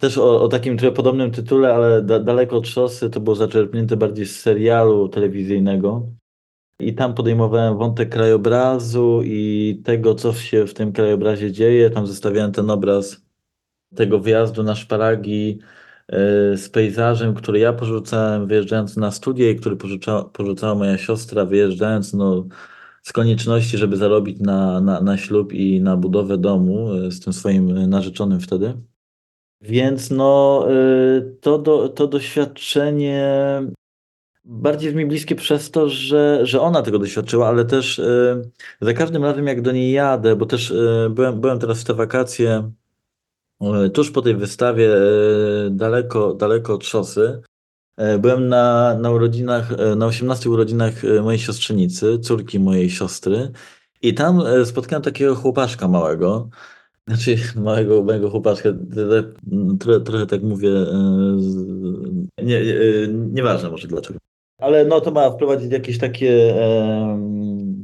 też 0.00 0.18
o, 0.18 0.42
o 0.42 0.48
takim 0.48 0.78
trochę 0.78 0.94
podobnym 0.94 1.30
tytule, 1.30 1.74
ale 1.74 2.02
da, 2.02 2.20
daleko 2.20 2.56
od 2.56 2.68
szosy, 2.68 3.10
to 3.10 3.20
było 3.20 3.36
zaczerpnięte 3.36 3.96
bardziej 3.96 4.26
z 4.26 4.40
serialu 4.40 5.08
telewizyjnego. 5.08 6.06
I 6.80 6.94
tam 6.94 7.14
podejmowałem 7.14 7.78
wątek 7.78 8.08
krajobrazu 8.08 9.20
i 9.24 9.80
tego, 9.84 10.14
co 10.14 10.32
się 10.32 10.66
w 10.66 10.74
tym 10.74 10.92
krajobrazie 10.92 11.52
dzieje. 11.52 11.90
Tam 11.90 12.06
zostawiałem 12.06 12.52
ten 12.52 12.70
obraz 12.70 13.22
tego 13.94 14.18
wyjazdu 14.18 14.62
na 14.62 14.74
szparagi 14.74 15.58
e, 16.08 16.16
z 16.56 16.68
pejzażem, 16.68 17.34
który 17.34 17.58
ja 17.58 17.72
porzucałem 17.72 18.46
wyjeżdżając 18.46 18.96
na 18.96 19.10
studia 19.10 19.50
i 19.50 19.56
który 19.56 19.76
porzuca, 19.76 20.24
porzucała 20.24 20.74
moja 20.74 20.98
siostra 20.98 21.44
wyjeżdżając 21.44 22.14
no, 22.14 22.46
z 23.02 23.12
konieczności, 23.12 23.78
żeby 23.78 23.96
zarobić 23.96 24.40
na, 24.40 24.80
na, 24.80 25.00
na 25.00 25.16
ślub 25.16 25.52
i 25.52 25.80
na 25.80 25.96
budowę 25.96 26.38
domu 26.38 26.92
e, 26.94 27.10
z 27.10 27.20
tym 27.20 27.32
swoim 27.32 27.88
narzeczonym 27.88 28.40
wtedy. 28.40 28.74
Więc 29.62 30.10
no, 30.10 30.66
y, 30.70 31.36
to, 31.40 31.58
do, 31.58 31.88
to 31.88 32.06
doświadczenie 32.06 33.62
bardziej 34.44 34.94
mi 34.94 35.06
bliskie 35.06 35.34
przez 35.34 35.70
to, 35.70 35.88
że, 35.88 36.46
że 36.46 36.60
ona 36.60 36.82
tego 36.82 36.98
doświadczyła, 36.98 37.48
ale 37.48 37.64
też 37.64 38.00
za 38.80 38.92
każdym 38.92 39.24
razem 39.24 39.46
jak 39.46 39.62
do 39.62 39.72
niej 39.72 39.92
jadę, 39.92 40.36
bo 40.36 40.46
też 40.46 40.74
byłem, 41.10 41.40
byłem 41.40 41.58
teraz 41.58 41.80
w 41.80 41.84
te 41.84 41.94
wakacje 41.94 42.70
tuż 43.94 44.10
po 44.10 44.22
tej 44.22 44.36
wystawie 44.36 44.90
daleko, 45.70 46.34
daleko 46.34 46.74
od 46.74 46.84
szosy. 46.84 47.42
Byłem 48.18 48.48
na, 48.48 48.94
na 48.94 49.10
urodzinach, 49.10 49.70
na 49.96 50.06
18 50.06 50.50
urodzinach 50.50 50.94
mojej 51.22 51.38
siostrzenicy, 51.38 52.18
córki 52.18 52.60
mojej 52.60 52.90
siostry 52.90 53.50
i 54.02 54.14
tam 54.14 54.42
spotkałem 54.64 55.02
takiego 55.02 55.34
chłopaszka 55.34 55.88
małego, 55.88 56.48
znaczy, 57.08 57.36
małego, 57.66 58.04
małego 58.04 58.30
chłopaczka, 58.30 58.68
trochę, 59.80 60.00
trochę 60.00 60.26
tak 60.26 60.42
mówię, 60.42 60.70
e, 60.70 62.44
nie, 62.44 62.64
nie, 62.64 62.74
e, 62.74 63.08
nieważne 63.08 63.70
może 63.70 63.88
dlaczego. 63.88 64.18
Ale 64.58 64.84
no 64.84 65.00
to 65.00 65.10
ma 65.10 65.30
wprowadzić 65.30 65.72
jakiś 65.72 65.98
takie, 65.98 66.54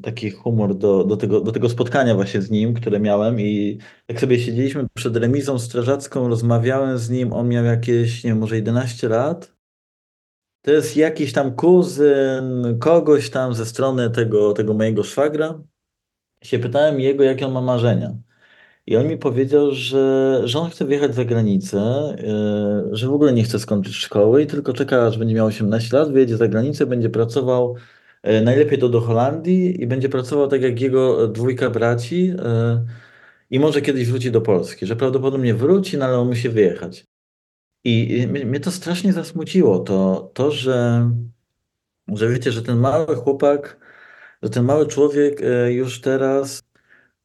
taki 0.02 0.30
humor 0.30 0.74
do, 0.74 1.04
do, 1.04 1.16
tego, 1.16 1.40
do 1.40 1.52
tego 1.52 1.68
spotkania 1.68 2.14
właśnie 2.14 2.42
z 2.42 2.50
nim, 2.50 2.74
które 2.74 3.00
miałem 3.00 3.40
i 3.40 3.78
jak 4.08 4.20
sobie 4.20 4.40
siedzieliśmy 4.40 4.86
przed 4.94 5.16
remizą 5.16 5.58
strażacką, 5.58 6.28
rozmawiałem 6.28 6.98
z 6.98 7.10
nim, 7.10 7.32
on 7.32 7.48
miał 7.48 7.64
jakieś, 7.64 8.24
nie 8.24 8.30
wiem, 8.30 8.38
może 8.38 8.56
11 8.56 9.08
lat. 9.08 9.56
To 10.62 10.72
jest 10.72 10.96
jakiś 10.96 11.32
tam 11.32 11.54
kuzyn, 11.54 12.78
kogoś 12.78 13.30
tam 13.30 13.54
ze 13.54 13.66
strony 13.66 14.10
tego, 14.10 14.52
tego 14.52 14.74
mojego 14.74 15.02
szwagra. 15.02 15.62
Się 16.42 16.58
pytałem 16.58 17.00
jego, 17.00 17.24
jakie 17.24 17.46
on 17.46 17.52
ma 17.52 17.60
marzenia. 17.60 18.14
I 18.86 18.96
on 18.96 19.08
mi 19.08 19.18
powiedział, 19.18 19.70
że, 19.72 20.40
że 20.44 20.58
on 20.58 20.70
chce 20.70 20.84
wyjechać 20.84 21.14
za 21.14 21.24
granicę, 21.24 21.78
yy, 22.88 22.96
że 22.96 23.08
w 23.08 23.12
ogóle 23.12 23.32
nie 23.32 23.42
chce 23.42 23.58
skończyć 23.58 23.94
szkoły 23.94 24.42
i 24.42 24.46
tylko 24.46 24.72
czeka, 24.72 25.06
aż 25.06 25.18
będzie 25.18 25.34
miał 25.34 25.46
18 25.46 25.96
lat, 25.96 26.12
wyjedzie 26.12 26.36
za 26.36 26.48
granicę, 26.48 26.86
będzie 26.86 27.10
pracował 27.10 27.76
najlepiej 28.42 28.78
to 28.78 28.88
do 28.88 29.00
Holandii 29.00 29.82
i 29.82 29.86
będzie 29.86 30.08
pracował 30.08 30.48
tak 30.48 30.62
jak 30.62 30.80
jego 30.80 31.28
dwójka 31.28 31.70
braci 31.70 32.26
yy, 32.26 32.36
i 33.50 33.60
może 33.60 33.82
kiedyś 33.82 34.08
wróci 34.08 34.30
do 34.30 34.40
Polski, 34.40 34.86
że 34.86 34.96
prawdopodobnie 34.96 35.54
wróci, 35.54 35.98
no 35.98 36.04
ale 36.04 36.18
on 36.18 36.28
musi 36.28 36.48
wyjechać. 36.48 37.04
I 37.84 38.26
mnie 38.26 38.60
to 38.60 38.70
strasznie 38.70 39.12
zasmuciło, 39.12 39.78
to, 39.78 40.30
to 40.34 40.50
że, 40.50 41.10
że 42.08 42.28
wiecie, 42.28 42.52
że 42.52 42.62
ten 42.62 42.78
mały 42.78 43.16
chłopak, 43.16 43.76
że 44.42 44.50
ten 44.50 44.64
mały 44.64 44.86
człowiek 44.86 45.42
już 45.68 46.00
teraz 46.00 46.62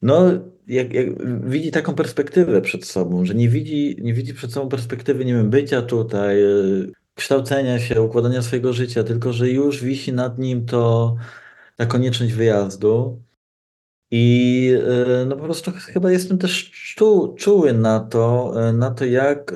no, 0.01 0.31
jak, 0.67 0.93
jak 0.93 1.08
widzi 1.50 1.72
taką 1.72 1.96
perspektywę 1.96 2.62
przed 2.62 2.86
sobą, 2.86 3.25
że 3.25 3.36
nie 3.36 3.50
widzi, 3.50 3.98
nie 4.01 4.13
widzi 4.13 4.34
przed 4.34 4.51
sobą 4.51 4.70
perspektywy, 4.70 5.25
nie 5.25 5.34
wiem, 5.34 5.50
bycia 5.50 5.81
tutaj, 5.81 6.43
e, 6.43 6.48
kształcenia 7.15 7.80
się, 7.80 8.01
układania 8.01 8.41
swojego 8.41 8.74
życia, 8.74 9.03
tylko 9.03 9.34
że 9.34 9.50
już 9.50 9.84
wisi 9.84 10.13
nad 10.13 10.39
nim 10.39 10.65
to 10.65 11.15
ta 11.77 11.86
konieczność 11.86 12.34
wyjazdu. 12.34 13.22
I 14.12 14.74
e, 15.22 15.25
no 15.25 15.36
po 15.36 15.44
prostu 15.44 15.72
chyba 15.72 16.12
jestem 16.12 16.38
też 16.38 16.72
czu, 16.72 17.36
czuły 17.38 17.74
na 17.74 18.00
to, 18.00 18.53
e, 18.70 18.74
na 18.74 18.91
to 18.91 19.06
jak, 19.06 19.53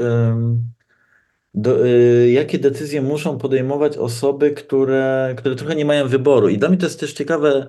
do, 1.54 1.86
jakie 2.28 2.60
decyzje 2.60 3.02
muszą 3.02 3.38
podejmować 3.38 3.98
osoby, 3.98 4.52
które, 4.52 5.36
które 5.38 5.56
trochę 5.56 5.76
nie 5.76 5.86
mają 5.86 6.08
wyboru. 6.08 6.50
I 6.50 6.58
dla 6.58 6.70
mnie 6.70 6.78
to 6.78 6.86
jest 6.86 7.00
też 7.00 7.14
ciekawe, 7.14 7.68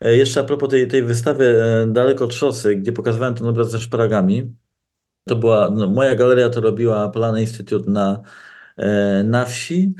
E, 0.00 0.16
jeszcze 0.16 0.40
a 0.40 0.44
propos 0.44 0.68
tej, 0.70 0.88
tej 0.88 1.02
wystawy 1.02 1.62
e, 1.62 1.86
Daleko 1.86 2.24
od 2.24 2.34
szosy, 2.34 2.76
gdzie 2.76 2.92
pokazywałem 2.92 3.34
ten 3.34 3.46
obraz 3.46 3.70
ze 3.70 3.80
szparagami, 3.80 4.54
to 5.28 5.36
była, 5.36 5.70
no, 5.70 5.88
moja 5.88 6.14
galeria 6.14 6.50
to 6.50 6.60
robiła 6.60 7.08
Plan 7.08 7.38
Institute 7.38 7.90
na, 7.90 8.22
e, 8.22 8.24
na 9.24 9.44
wsi. 9.44 9.94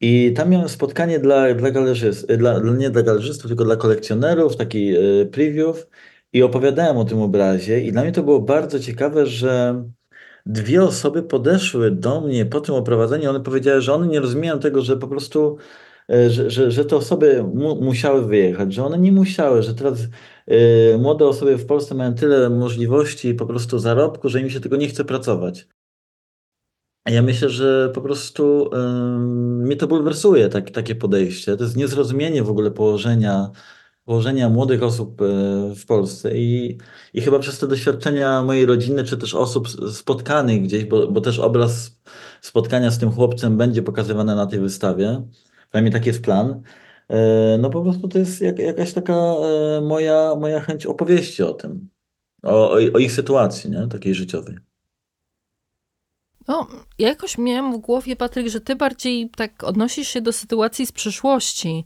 I 0.00 0.32
tam 0.36 0.50
miałem 0.50 0.68
spotkanie 0.68 1.18
dla, 1.18 1.54
dla 1.54 1.70
galerzystów, 1.70 2.36
dla, 2.38 2.60
nie 2.78 2.90
dla 2.90 3.02
galerzystów, 3.02 3.48
tylko 3.48 3.64
dla 3.64 3.76
kolekcjonerów, 3.76 4.56
taki 4.56 4.94
preview. 5.32 5.86
I 6.32 6.42
opowiadałem 6.42 6.96
o 6.96 7.04
tym 7.04 7.22
obrazie. 7.22 7.80
I 7.80 7.92
dla 7.92 8.02
mnie 8.02 8.12
to 8.12 8.22
było 8.22 8.40
bardzo 8.40 8.80
ciekawe, 8.80 9.26
że 9.26 9.84
dwie 10.46 10.82
osoby 10.82 11.22
podeszły 11.22 11.90
do 11.90 12.20
mnie 12.20 12.46
po 12.46 12.60
tym 12.60 12.74
oprowadzeniu, 12.74 13.30
one 13.30 13.40
powiedziały, 13.40 13.80
że 13.80 13.94
one 13.94 14.06
nie 14.06 14.20
rozumieją 14.20 14.58
tego, 14.58 14.82
że 14.82 14.96
po 14.96 15.08
prostu 15.08 15.58
E, 16.08 16.30
że, 16.30 16.50
że, 16.50 16.70
że 16.70 16.84
te 16.84 16.96
osoby 16.96 17.44
mu, 17.54 17.82
musiały 17.82 18.26
wyjechać, 18.26 18.74
że 18.74 18.84
one 18.84 18.98
nie 18.98 19.12
musiały, 19.12 19.62
że 19.62 19.74
teraz 19.74 19.98
młode 20.98 21.26
osoby 21.26 21.56
w 21.56 21.66
Polsce 21.66 21.94
mają 21.94 22.14
tyle 22.14 22.50
możliwości 22.50 23.34
po 23.34 23.46
prostu 23.46 23.78
zarobku, 23.78 24.28
że 24.28 24.40
im 24.40 24.50
się 24.50 24.60
tego 24.60 24.76
nie 24.76 24.88
chce 24.88 25.04
pracować. 25.04 25.68
Ja 27.06 27.22
myślę, 27.22 27.48
że 27.48 27.90
po 27.94 28.00
prostu 28.00 28.70
y, 28.74 28.78
mnie 29.64 29.76
to 29.76 29.86
bulwersuje 29.86 30.48
tak, 30.48 30.70
takie 30.70 30.94
podejście. 30.94 31.56
To 31.56 31.64
jest 31.64 31.76
niezrozumienie 31.76 32.42
w 32.42 32.50
ogóle 32.50 32.70
położenia, 32.70 33.50
położenia 34.04 34.48
młodych 34.48 34.82
osób 34.82 35.20
y, 35.20 35.24
w 35.76 35.86
Polsce 35.86 36.36
i, 36.38 36.78
i 37.14 37.20
chyba 37.20 37.38
przez 37.38 37.58
te 37.58 37.68
doświadczenia 37.68 38.42
mojej 38.42 38.66
rodziny, 38.66 39.04
czy 39.04 39.16
też 39.18 39.34
osób 39.34 39.68
spotkanych 39.92 40.62
gdzieś, 40.62 40.84
bo, 40.84 41.08
bo 41.08 41.20
też 41.20 41.38
obraz 41.38 42.00
spotkania 42.40 42.90
z 42.90 42.98
tym 42.98 43.12
chłopcem 43.12 43.56
będzie 43.56 43.82
pokazywany 43.82 44.34
na 44.34 44.46
tej 44.46 44.60
wystawie 44.60 45.22
Przynajmniej 45.72 45.92
taki 45.92 46.08
jest 46.08 46.22
plan. 46.22 46.62
E, 47.08 47.58
no 47.58 47.70
po 47.70 47.82
prostu 47.82 48.08
to 48.08 48.18
jest 48.18 48.40
jak, 48.40 48.58
jakaś 48.58 48.92
taka 48.92 49.12
e, 49.12 49.80
moja, 49.80 50.34
moja 50.34 50.60
chęć 50.60 50.86
opowieści 50.86 51.42
o 51.42 51.52
tym, 51.54 51.88
o, 52.42 52.70
o 52.72 52.98
ich 52.98 53.12
sytuacji, 53.12 53.70
nie? 53.70 53.88
takiej 53.88 54.14
życiowej. 54.14 54.71
No, 56.48 56.66
jakoś 56.98 57.38
miałam 57.38 57.72
w 57.72 57.78
głowie, 57.78 58.16
Patryk, 58.16 58.48
że 58.48 58.60
ty 58.60 58.76
bardziej 58.76 59.30
tak 59.36 59.64
odnosisz 59.64 60.08
się 60.08 60.20
do 60.20 60.32
sytuacji 60.32 60.86
z 60.86 60.92
przyszłości. 60.92 61.84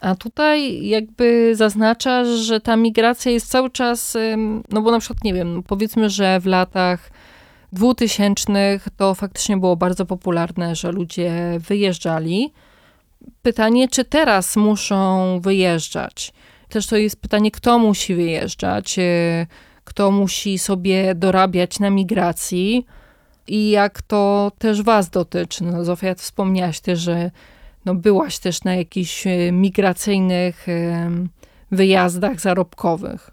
A 0.00 0.14
tutaj 0.14 0.86
jakby 0.86 1.56
zaznaczasz, 1.56 2.28
że 2.28 2.60
ta 2.60 2.76
migracja 2.76 3.32
jest 3.32 3.50
cały 3.50 3.70
czas, 3.70 4.16
no 4.68 4.82
bo 4.82 4.90
na 4.90 4.98
przykład, 4.98 5.24
nie 5.24 5.34
wiem, 5.34 5.62
powiedzmy, 5.66 6.10
że 6.10 6.40
w 6.40 6.46
latach 6.46 7.10
dwutysięcznych 7.72 8.88
to 8.96 9.14
faktycznie 9.14 9.56
było 9.56 9.76
bardzo 9.76 10.06
popularne, 10.06 10.76
że 10.76 10.92
ludzie 10.92 11.32
wyjeżdżali. 11.68 12.52
Pytanie, 13.42 13.88
czy 13.88 14.04
teraz 14.04 14.56
muszą 14.56 15.40
wyjeżdżać? 15.40 16.32
też 16.72 16.86
to 16.86 16.96
jest 16.96 17.16
pytanie, 17.16 17.50
kto 17.50 17.78
musi 17.78 18.14
wyjeżdżać, 18.14 18.98
e, 18.98 19.46
kto 19.84 20.10
musi 20.10 20.58
sobie 20.58 21.14
dorabiać 21.14 21.80
na 21.80 21.90
migracji 21.90 22.86
i 23.46 23.70
jak 23.70 24.02
to 24.02 24.52
też 24.58 24.82
was 24.82 25.10
dotyczy. 25.10 25.64
No, 25.64 25.84
Zofia, 25.84 26.14
wspomniałaś 26.14 26.80
też, 26.80 26.98
że 26.98 27.30
no, 27.84 27.94
byłaś 27.94 28.38
też 28.38 28.64
na 28.64 28.74
jakichś 28.74 29.26
e, 29.26 29.52
migracyjnych 29.52 30.66
wyjazdach 31.70 32.40
zarobkowych. 32.40 33.30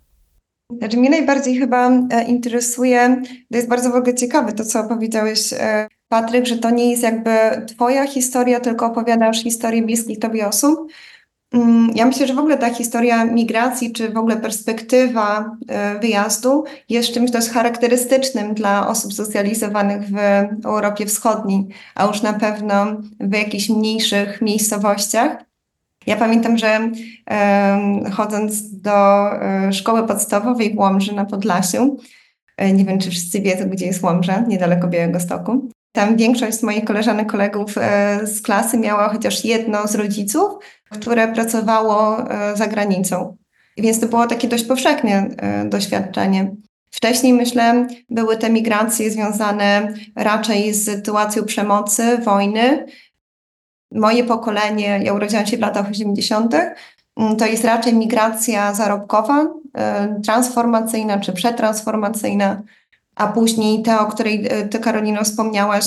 Znaczy 0.78 0.98
mnie 0.98 1.10
najbardziej 1.10 1.58
chyba 1.58 1.90
e, 1.90 2.24
interesuje, 2.24 3.22
to 3.52 3.58
jest 3.58 3.70
bardzo 3.70 3.90
w 3.92 3.96
ogóle 3.96 4.16
ciekawe 4.16 4.52
to, 4.52 4.66
co 4.66 4.84
powiedziałeś, 4.84 5.54
e, 5.54 5.88
Patryk, 6.10 6.46
że 6.46 6.58
to 6.58 6.70
nie 6.70 6.92
jest 6.92 7.04
jakby 7.04 7.30
twoja 7.68 8.08
historia, 8.08 8.60
tylko 8.60 8.86
opowiadasz 8.86 9.44
historię 9.44 9.82
bliskich 9.82 10.20
tobie 10.20 10.48
osób. 10.48 10.92
Mm, 11.54 11.92
ja 11.96 12.06
myślę, 12.06 12.28
że 12.28 12.34
w 12.34 12.40
ogóle 12.40 12.58
ta 12.58 12.74
historia 12.74 13.26
migracji, 13.26 13.92
czy 13.92 14.10
w 14.10 14.18
ogóle 14.18 14.38
perspektywa 14.38 15.56
e, 15.68 16.00
wyjazdu 16.00 16.64
jest 16.90 17.14
czymś 17.14 17.32
dość 17.32 17.50
charakterystycznym 17.50 18.54
dla 18.54 18.88
osób 18.88 19.14
socjalizowanych 19.14 20.02
w 20.10 20.16
Europie 20.66 21.06
Wschodniej, 21.06 21.68
a 21.96 22.06
już 22.06 22.22
na 22.22 22.34
pewno 22.34 22.86
w 23.20 23.34
jakichś 23.34 23.70
mniejszych 23.70 24.42
miejscowościach. 24.42 25.38
Ja 26.08 26.18
pamiętam, 26.18 26.58
że 26.58 26.92
chodząc 28.12 28.82
do 28.82 29.30
e, 29.42 29.74
szkoły 29.74 30.08
podstawowej 30.08 30.76
w 30.76 30.78
Łomży 30.78 31.16
na 31.16 31.26
Podlasiu, 31.26 31.98
e, 32.58 32.74
nie 32.74 32.86
wiem, 32.86 33.00
czy 33.00 33.10
wszyscy 33.10 33.42
wiedzą, 33.42 33.70
gdzie 33.70 33.86
jest 33.86 34.04
Łomża, 34.04 34.40
niedaleko 34.48 34.88
Białego 34.88 35.20
Stoku. 35.20 35.70
Tam 35.92 36.18
większość 36.18 36.58
z 36.58 36.64
moich 36.64 36.86
koleżanek, 36.86 37.32
kolegów 37.32 37.76
z 38.24 38.42
klasy 38.42 38.78
miała 38.78 39.10
chociaż 39.10 39.46
jedno 39.46 39.88
z 39.88 39.96
rodziców, 39.96 40.52
które 40.92 41.34
pracowało 41.34 42.18
za 42.56 42.68
granicą. 42.68 43.38
Więc 43.78 44.00
to 44.00 44.08
było 44.08 44.28
takie 44.28 44.48
dość 44.48 44.64
powszechne 44.64 45.30
doświadczenie. 45.66 46.52
Wcześniej, 46.92 47.34
myślę, 47.34 47.88
były 48.10 48.38
te 48.38 48.50
migracje 48.50 49.12
związane 49.12 49.94
raczej 50.16 50.74
z 50.74 50.86
sytuacją 50.86 51.44
przemocy, 51.44 52.18
wojny, 52.18 52.86
moje 53.92 54.24
pokolenie, 54.24 55.00
ja 55.04 55.14
urodziłam 55.14 55.46
się 55.46 55.58
w 55.58 55.62
latach 55.62 55.90
80., 55.90 56.56
mm, 57.18 57.36
to 57.36 57.46
jest 57.46 57.64
raczej 57.64 57.94
migracja 57.94 58.74
zarobkowa, 58.74 59.44
y, 59.44 60.22
transformacyjna 60.22 61.20
czy 61.20 61.34
przetransformacyjna, 61.34 62.62
a 63.16 63.28
później 63.28 63.84
ta, 63.84 64.08
o 64.08 64.12
której 64.12 64.50
ty, 64.72 64.80
Karolino, 64.80 65.24
wspomniałaś, 65.24 65.86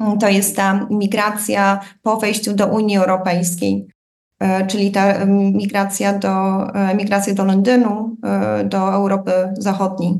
mm, 0.00 0.18
to 0.18 0.28
jest 0.28 0.56
ta 0.56 0.86
migracja 0.90 1.80
po 2.02 2.16
wejściu 2.16 2.52
do 2.52 2.66
Unii 2.66 2.96
Europejskiej, 2.96 3.86
czyli 4.66 4.90
ta 4.90 5.24
migracja 5.26 6.18
do, 6.18 6.66
migracja 6.96 7.34
do 7.34 7.44
Londynu, 7.44 8.16
do 8.64 8.94
Europy 8.94 9.32
Zachodniej, 9.58 10.14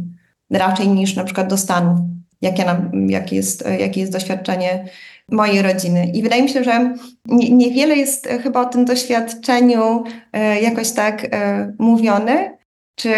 raczej 0.51 0.89
niż 0.89 1.17
na 1.17 1.25
przykład 1.25 1.49
do 1.49 1.57
Stanów, 1.57 1.99
jakie, 2.43 2.65
nam, 2.65 3.11
jak 3.11 3.33
jest, 3.33 3.65
jakie 3.79 4.01
jest 4.01 4.13
doświadczenie 4.13 4.85
mojej 5.31 5.63
rodziny. 5.63 6.07
I 6.15 6.23
wydaje 6.23 6.43
mi 6.43 6.49
się, 6.49 6.65
że 6.65 6.95
niewiele 7.29 7.97
jest 7.97 8.29
chyba 8.43 8.61
o 8.61 8.65
tym 8.65 8.85
doświadczeniu 8.85 10.05
e, 10.33 10.61
jakoś 10.61 10.91
tak 10.91 11.27
e, 11.31 11.73
mówione, 11.79 12.59
czy 12.95 13.11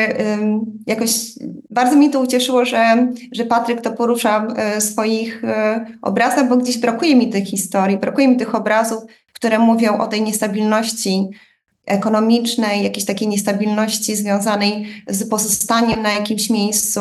jakoś 0.86 1.10
bardzo 1.70 1.96
mi 1.96 2.10
to 2.10 2.20
ucieszyło, 2.20 2.64
że, 2.64 3.12
że 3.32 3.44
Patryk 3.44 3.80
to 3.80 3.92
porusza 3.92 4.40
w 4.40 4.58
e, 4.58 4.80
swoich 4.80 5.42
obrazach, 6.02 6.48
bo 6.48 6.56
gdzieś 6.56 6.78
brakuje 6.78 7.16
mi 7.16 7.30
tych 7.30 7.44
historii, 7.44 7.98
brakuje 7.98 8.28
mi 8.28 8.36
tych 8.36 8.54
obrazów, 8.54 9.02
które 9.42 9.58
mówią 9.58 9.98
o 9.98 10.06
tej 10.06 10.22
niestabilności 10.22 11.30
ekonomicznej, 11.86 12.84
jakiejś 12.84 13.06
takiej 13.06 13.28
niestabilności 13.28 14.16
związanej 14.16 14.86
z 15.08 15.28
pozostaniem 15.28 16.02
na 16.02 16.12
jakimś 16.12 16.50
miejscu, 16.50 17.00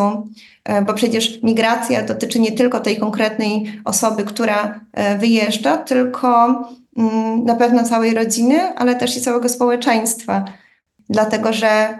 e, 0.64 0.82
bo 0.82 0.94
przecież 0.94 1.44
migracja 1.44 2.04
dotyczy 2.04 2.40
nie 2.40 2.52
tylko 2.52 2.80
tej 2.80 2.98
konkretnej 2.98 3.82
osoby, 3.86 4.24
która 4.24 4.80
e, 4.94 5.18
wyjeżdża, 5.18 5.78
tylko 5.78 6.48
mm, 6.98 7.44
na 7.44 7.56
pewno 7.56 7.84
całej 7.84 8.14
rodziny, 8.14 8.76
ale 8.76 8.96
też 8.96 9.18
i 9.18 9.22
całego 9.22 9.50
społeczeństwa. 9.50 10.46
Dlatego, 11.10 11.54
że 11.54 12.00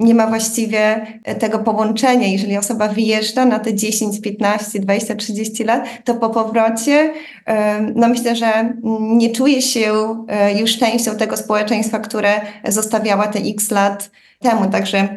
nie 0.00 0.14
ma 0.14 0.26
właściwie 0.26 1.06
e, 1.24 1.34
tego 1.34 1.58
połączenia. 1.58 2.26
Jeżeli 2.26 2.56
osoba 2.56 2.88
wyjeżdża 2.88 3.44
na 3.44 3.58
te 3.58 3.74
10, 3.74 4.20
15, 4.20 4.78
20, 4.80 5.14
30 5.14 5.64
lat, 5.64 5.84
to 6.04 6.14
po 6.14 6.30
powrocie, 6.30 7.12
no 7.94 8.08
myślę, 8.08 8.36
że 8.36 8.74
nie 9.00 9.30
czuje 9.30 9.62
się 9.62 10.16
e, 10.28 10.60
już 10.60 10.78
częścią 10.78 11.16
tego 11.16 11.36
społeczeństwa, 11.36 11.98
które 11.98 12.40
zostawiała 12.68 13.26
te 13.26 13.38
x 13.38 13.70
lat 13.70 14.10
temu. 14.38 14.70
Także 14.70 15.08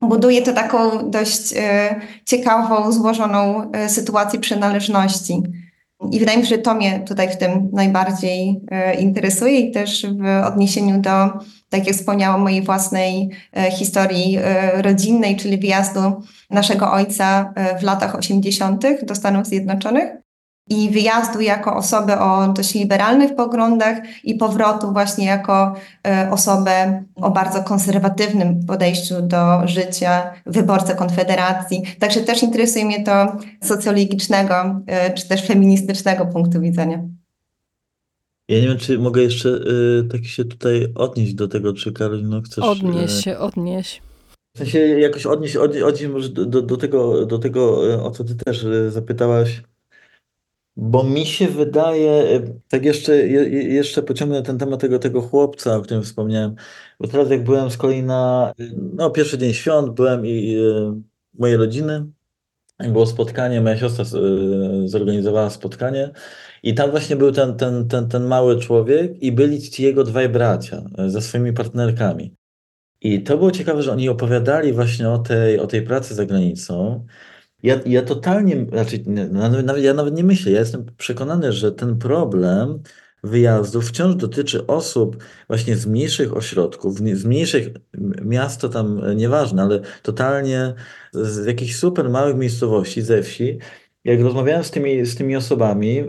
buduje 0.00 0.42
to 0.42 0.52
taką 0.52 1.10
dość 1.10 1.54
e, 1.56 2.00
ciekawą, 2.24 2.92
złożoną 2.92 3.72
sytuację 3.88 4.40
przynależności. 4.40 5.42
I 6.10 6.18
wydaje 6.18 6.38
mi 6.38 6.44
się, 6.44 6.48
że 6.48 6.58
to 6.58 6.74
mnie 6.74 7.00
tutaj 7.00 7.30
w 7.30 7.36
tym 7.36 7.70
najbardziej 7.72 8.60
interesuje 8.98 9.60
i 9.60 9.70
też 9.70 10.06
w 10.06 10.46
odniesieniu 10.46 11.00
do 11.00 11.10
tak 11.68 11.86
jak 11.86 11.96
wspomniałam, 11.96 12.40
mojej 12.40 12.62
własnej 12.62 13.30
e, 13.56 13.70
historii 13.70 14.36
e, 14.36 14.82
rodzinnej, 14.82 15.36
czyli 15.36 15.58
wyjazdu 15.58 16.00
naszego 16.50 16.92
ojca 16.92 17.52
e, 17.56 17.78
w 17.78 17.82
latach 17.82 18.14
80. 18.14 18.84
do 19.02 19.14
Stanów 19.14 19.46
Zjednoczonych 19.46 20.27
i 20.70 20.90
wyjazdu 20.90 21.40
jako 21.40 21.76
osobę 21.76 22.20
o 22.20 22.48
dość 22.48 22.74
liberalnych 22.74 23.34
poglądach 23.34 23.98
i 24.24 24.34
powrotu 24.34 24.92
właśnie 24.92 25.26
jako 25.26 25.74
osobę 26.30 27.04
o 27.16 27.30
bardzo 27.30 27.62
konserwatywnym 27.62 28.66
podejściu 28.66 29.22
do 29.22 29.66
życia, 29.68 30.30
wyborcę 30.46 30.94
Konfederacji. 30.94 31.82
Także 31.98 32.20
też 32.20 32.42
interesuje 32.42 32.84
mnie 32.84 33.04
to 33.04 33.36
socjologicznego 33.62 34.80
czy 35.14 35.28
też 35.28 35.46
feministycznego 35.46 36.26
punktu 36.26 36.60
widzenia. 36.60 37.02
Ja 38.48 38.60
nie 38.60 38.68
wiem, 38.68 38.78
czy 38.78 38.98
mogę 38.98 39.22
jeszcze 39.22 39.48
y, 39.48 40.08
tak 40.12 40.24
się 40.24 40.44
tutaj 40.44 40.86
odnieść 40.94 41.34
do 41.34 41.48
tego, 41.48 41.72
czy 41.72 41.92
Karolino 41.92 42.42
chcesz... 42.42 42.64
Odnieś 42.64 43.24
się, 43.24 43.38
odnieś. 43.38 44.02
W 44.54 44.58
sensie 44.58 44.78
jakoś 44.78 45.26
odnieść, 45.26 45.56
odnieść, 45.56 45.82
odnieść 45.82 46.06
może 46.06 46.28
do, 46.28 46.46
do, 46.46 46.62
do, 46.62 46.76
tego, 46.76 47.26
do 47.26 47.38
tego, 47.38 47.80
o 48.04 48.10
co 48.10 48.24
ty 48.24 48.34
też 48.34 48.66
zapytałaś. 48.88 49.62
Bo 50.80 51.04
mi 51.04 51.26
się 51.26 51.48
wydaje, 51.48 52.40
tak 52.68 52.84
jeszcze, 52.84 53.16
je, 53.16 53.62
jeszcze 53.74 54.02
pociągnę 54.02 54.42
ten 54.42 54.58
temat 54.58 54.80
tego, 54.80 54.98
tego 54.98 55.20
chłopca, 55.20 55.76
o 55.76 55.80
którym 55.80 56.02
wspomniałem. 56.02 56.54
Bo 57.00 57.08
teraz 57.08 57.30
jak 57.30 57.44
byłem 57.44 57.70
z 57.70 57.76
kolei 57.76 58.02
na 58.02 58.52
no, 58.94 59.10
pierwszy 59.10 59.38
dzień 59.38 59.54
świąt, 59.54 59.90
byłem 59.90 60.26
i, 60.26 60.30
i 60.30 60.56
mojej 61.38 61.56
rodziny, 61.56 62.06
było 62.78 63.06
spotkanie, 63.06 63.60
moja 63.60 63.76
siostra 63.76 64.04
zorganizowała 64.84 65.50
spotkanie 65.50 66.10
i 66.62 66.74
tam 66.74 66.90
właśnie 66.90 67.16
był 67.16 67.32
ten, 67.32 67.56
ten, 67.56 67.88
ten, 67.88 68.08
ten 68.08 68.24
mały 68.24 68.60
człowiek 68.60 69.22
i 69.22 69.32
byli 69.32 69.60
ci 69.62 69.82
jego 69.82 70.04
dwaj 70.04 70.28
bracia 70.28 70.82
e, 70.98 71.10
ze 71.10 71.22
swoimi 71.22 71.52
partnerkami. 71.52 72.34
I 73.00 73.22
to 73.22 73.38
było 73.38 73.50
ciekawe, 73.50 73.82
że 73.82 73.92
oni 73.92 74.08
opowiadali 74.08 74.72
właśnie 74.72 75.10
o 75.10 75.18
tej, 75.18 75.58
o 75.58 75.66
tej 75.66 75.82
pracy 75.82 76.14
za 76.14 76.26
granicą. 76.26 77.06
Ja, 77.62 77.80
ja 77.86 78.02
totalnie, 78.02 78.66
znaczy, 78.72 79.02
nawet, 79.62 79.84
ja 79.84 79.94
nawet 79.94 80.14
nie 80.14 80.24
myślę, 80.24 80.52
ja 80.52 80.60
jestem 80.60 80.86
przekonany, 80.96 81.52
że 81.52 81.72
ten 81.72 81.98
problem 81.98 82.82
wyjazdów 83.24 83.88
wciąż 83.88 84.14
dotyczy 84.14 84.66
osób 84.66 85.24
właśnie 85.48 85.76
z 85.76 85.86
mniejszych 85.86 86.36
ośrodków, 86.36 86.98
z 86.98 87.24
mniejszych 87.24 87.68
miast, 88.24 88.60
to 88.60 88.68
tam 88.68 89.04
e, 89.04 89.14
nieważne, 89.14 89.62
ale 89.62 89.80
totalnie 90.02 90.74
z 91.12 91.46
jakichś 91.46 91.76
super 91.76 92.10
małych 92.10 92.36
miejscowości, 92.36 93.02
ze 93.02 93.22
wsi. 93.22 93.58
Jak 94.04 94.20
rozmawiałem 94.20 94.64
z 94.64 94.70
tymi, 94.70 95.06
z 95.06 95.16
tymi 95.16 95.36
osobami, 95.36 96.04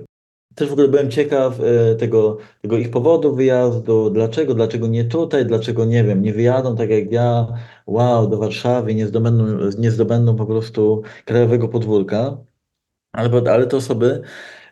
też 0.56 0.70
w 0.70 0.74
ogóle 0.74 0.88
byłem 0.88 1.12
ciekaw 1.12 1.60
e, 1.60 1.96
tego, 1.96 2.38
tego 2.62 2.78
ich 2.78 2.92
powodu 2.92 3.36
wyjazdu, 3.36 4.10
dlaczego, 4.10 4.54
dlaczego 4.54 4.88
nie 4.88 5.06
tutaj, 5.06 5.46
dlaczego 5.46 5.86
nie 5.86 6.04
wiem, 6.04 6.22
nie 6.22 6.34
wyjadą 6.34 6.76
tak 6.76 6.90
jak 6.90 7.12
ja, 7.12 7.48
wow, 7.88 8.28
do 8.30 8.38
Warszawy, 8.38 8.96
nie 8.96 9.08
zdobędą, 9.08 9.46
nie 9.78 9.92
zdobędą 9.92 10.36
po 10.36 10.46
prostu 10.46 11.02
krajowego 11.26 11.68
podwórka. 11.68 12.38
Ale, 13.14 13.52
ale 13.52 13.68
te 13.68 13.78
osoby 13.78 14.22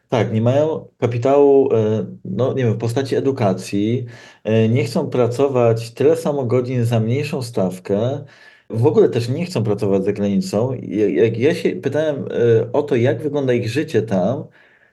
tak, 0.09 0.33
nie 0.33 0.41
mają 0.41 0.87
kapitału, 0.97 1.73
e, 1.73 2.05
no 2.25 2.53
nie 2.53 2.63
wiem, 2.65 2.73
w 2.73 2.77
postaci 2.77 3.15
edukacji, 3.15 4.05
e, 4.43 4.69
nie 4.69 4.83
chcą 4.83 5.09
pracować 5.09 5.93
tyle 5.93 6.15
samo 6.15 6.45
godzin 6.45 6.85
za 6.85 6.99
mniejszą 6.99 7.41
stawkę, 7.41 8.25
w 8.69 8.85
ogóle 8.85 9.09
też 9.09 9.29
nie 9.29 9.45
chcą 9.45 9.63
pracować 9.63 10.05
za 10.05 10.13
granicą. 10.13 10.73
Jak 11.09 11.37
ja 11.37 11.55
się 11.55 11.69
pytałem 11.71 12.25
o 12.73 12.83
to, 12.83 12.95
jak 12.95 13.21
wygląda 13.21 13.53
ich 13.53 13.69
życie 13.69 14.01
tam, 14.01 14.43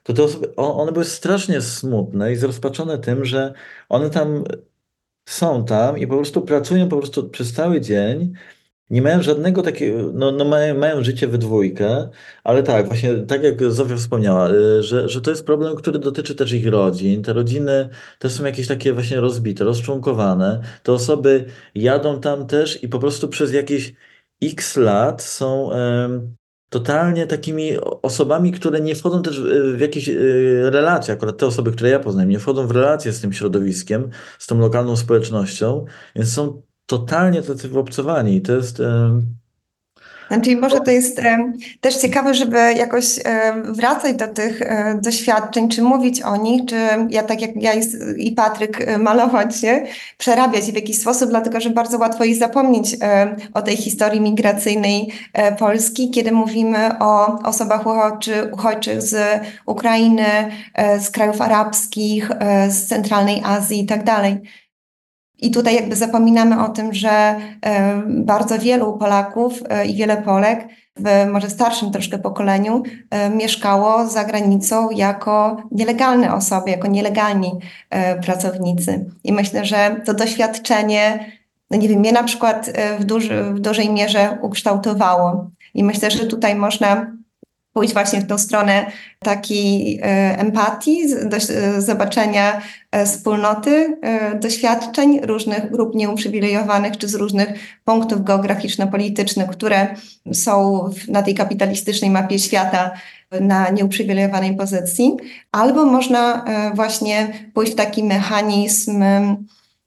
to 0.05 0.13
te 0.13 0.23
osoby, 0.23 0.55
one 0.55 0.91
były 0.91 1.05
strasznie 1.05 1.61
smutne 1.61 2.31
i 2.31 2.35
zrozpaczone 2.35 2.97
tym, 2.97 3.25
że 3.25 3.53
one 3.89 4.09
tam 4.09 4.43
są 5.29 5.65
tam 5.65 5.97
i 5.97 6.07
po 6.07 6.15
prostu 6.15 6.41
pracują 6.41 6.89
po 6.89 6.97
prostu 6.97 7.29
przez 7.29 7.53
cały 7.53 7.81
dzień 7.81 8.33
nie 8.89 9.01
mają 9.01 9.21
żadnego 9.21 9.61
takiego, 9.61 10.11
no, 10.13 10.31
no 10.31 10.45
mają, 10.45 10.77
mają 10.77 11.03
życie 11.03 11.27
we 11.27 11.37
dwójkę, 11.37 12.09
ale 12.43 12.63
tak, 12.63 12.87
właśnie 12.87 13.15
tak 13.17 13.43
jak 13.43 13.71
Zofia 13.71 13.95
wspomniała, 13.95 14.51
y, 14.51 14.83
że, 14.83 15.09
że 15.09 15.21
to 15.21 15.29
jest 15.29 15.45
problem, 15.45 15.75
który 15.75 15.99
dotyczy 15.99 16.35
też 16.35 16.53
ich 16.53 16.67
rodzin. 16.67 17.23
Te 17.23 17.33
rodziny 17.33 17.89
też 18.19 18.33
są 18.33 18.45
jakieś 18.45 18.67
takie 18.67 18.93
właśnie 18.93 19.19
rozbite, 19.19 19.63
rozczłonkowane. 19.63 20.61
Te 20.83 20.93
osoby 20.93 21.45
jadą 21.75 22.21
tam 22.21 22.47
też 22.47 22.83
i 22.83 22.89
po 22.89 22.99
prostu 22.99 23.27
przez 23.27 23.53
jakieś 23.53 23.93
x 24.43 24.77
lat 24.77 25.23
są 25.23 25.69
totalnie 26.69 27.27
takimi 27.27 27.71
osobami, 28.01 28.51
które 28.51 28.81
nie 28.81 28.95
wchodzą 28.95 29.21
też 29.21 29.41
w, 29.41 29.79
jakieś 29.79 30.09
y, 30.09 30.69
relacje, 30.71 31.13
akurat 31.13 31.37
te 31.37 31.45
osoby, 31.47 31.71
które 31.71 31.89
ja 31.89 31.99
poznałem, 31.99 32.29
nie 32.29 32.39
wchodzą 32.39 32.67
w 32.67 32.71
relacje 32.71 33.11
z 33.11 33.21
tym 33.21 33.33
środowiskiem, 33.33 34.09
z 34.39 34.47
tą 34.47 34.59
lokalną 34.59 34.95
społecznością, 34.95 35.85
więc 36.15 36.33
są 36.33 36.61
totalnie 36.85 37.41
tacy 37.41 37.69
wyobcowani. 37.69 38.41
To 38.41 38.53
jest 38.53 38.81
znaczy, 40.27 40.57
może 40.57 40.79
to 40.79 40.91
jest 40.91 41.19
e, 41.19 41.53
też 41.81 41.95
ciekawe, 41.95 42.33
żeby 42.33 42.57
jakoś 42.57 43.19
e, 43.25 43.53
wracać 43.63 44.15
do 44.15 44.27
tych 44.27 44.61
e, 44.61 44.99
doświadczeń, 45.01 45.69
czy 45.69 45.81
mówić 45.81 46.21
o 46.21 46.37
nich, 46.37 46.65
czy 46.65 46.75
ja 47.09 47.23
tak 47.23 47.41
jak 47.41 47.55
ja 47.55 47.71
i 48.17 48.31
Patryk 48.31 48.97
malować 48.97 49.59
się, 49.59 49.83
przerabiać 50.17 50.63
w 50.63 50.75
jakiś 50.75 50.99
sposób, 50.99 51.29
dlatego 51.29 51.59
że 51.61 51.69
bardzo 51.69 51.97
łatwo 51.97 52.23
jest 52.23 52.39
zapomnieć 52.39 52.97
o 53.53 53.61
tej 53.61 53.77
historii 53.77 54.21
migracyjnej 54.21 55.11
Polski, 55.59 56.11
kiedy 56.11 56.31
mówimy 56.31 56.99
o 56.99 57.39
osobach 57.43 57.85
uchodźczy, 57.85 58.49
uchodźczych 58.53 59.01
z 59.01 59.41
Ukrainy, 59.65 60.25
z 60.99 61.09
krajów 61.09 61.41
arabskich, 61.41 62.29
z 62.69 62.87
centralnej 62.87 63.41
Azji 63.45 63.79
i 63.79 63.85
tak 63.85 64.03
dalej. 64.03 64.41
I 65.39 65.51
tutaj 65.51 65.75
jakby 65.75 65.95
zapominamy 65.95 66.63
o 66.63 66.69
tym, 66.69 66.93
że 66.93 67.09
e, 67.09 68.01
bardzo 68.07 68.59
wielu 68.59 68.97
Polaków 68.97 69.53
e, 69.69 69.85
i 69.85 69.95
wiele 69.95 70.17
Polek 70.17 70.67
w 70.97 71.31
może 71.31 71.49
starszym 71.49 71.91
troszkę 71.91 72.17
pokoleniu 72.17 72.83
e, 73.09 73.29
mieszkało 73.29 74.07
za 74.07 74.23
granicą 74.23 74.89
jako 74.91 75.57
nielegalne 75.71 76.33
osoby, 76.33 76.71
jako 76.71 76.87
nielegalni 76.87 77.51
pracownicy. 78.25 79.05
I 79.23 79.33
myślę, 79.33 79.65
że 79.65 80.01
to 80.05 80.13
doświadczenie, 80.13 81.31
no 81.71 81.77
nie 81.77 81.89
wiem, 81.89 81.99
mnie 81.99 82.11
na 82.11 82.23
przykład 82.23 82.71
w, 82.99 83.03
duży, 83.03 83.43
w 83.43 83.59
dużej 83.59 83.89
mierze 83.89 84.37
ukształtowało. 84.41 85.49
I 85.73 85.83
myślę, 85.83 86.11
że 86.11 86.25
tutaj 86.25 86.55
można 86.55 87.11
pójść 87.75 87.93
właśnie 87.93 88.21
w 88.21 88.27
tą 88.27 88.37
stronę 88.37 88.85
takiej 89.19 89.99
e, 89.99 90.03
empatii, 90.39 91.01
do, 91.25 91.37
e, 91.37 91.81
zobaczenia 91.81 92.61
e, 92.91 93.05
wspólnoty, 93.05 93.97
doświadczeń 94.41 95.19
różnych 95.23 95.71
grup 95.71 95.95
nieuprzywilejowanych 95.95 96.97
czy 96.97 97.07
z 97.07 97.15
różnych 97.15 97.49
punktów 97.85 98.23
geograficzno-politycznych, 98.23 99.49
które 99.49 99.95
są 100.33 100.85
na 101.07 101.23
tej 101.23 101.35
kapitalistycznej 101.35 102.11
mapie 102.11 102.39
świata 102.39 102.91
na 103.41 103.69
nieuprzywilejowanej 103.69 104.57
pozycji, 104.57 105.11
albo 105.51 105.85
można 105.85 106.45
właśnie 106.73 107.27
pójść 107.53 107.71
w 107.71 107.75
taki 107.75 108.03
mechanizm 108.03 109.03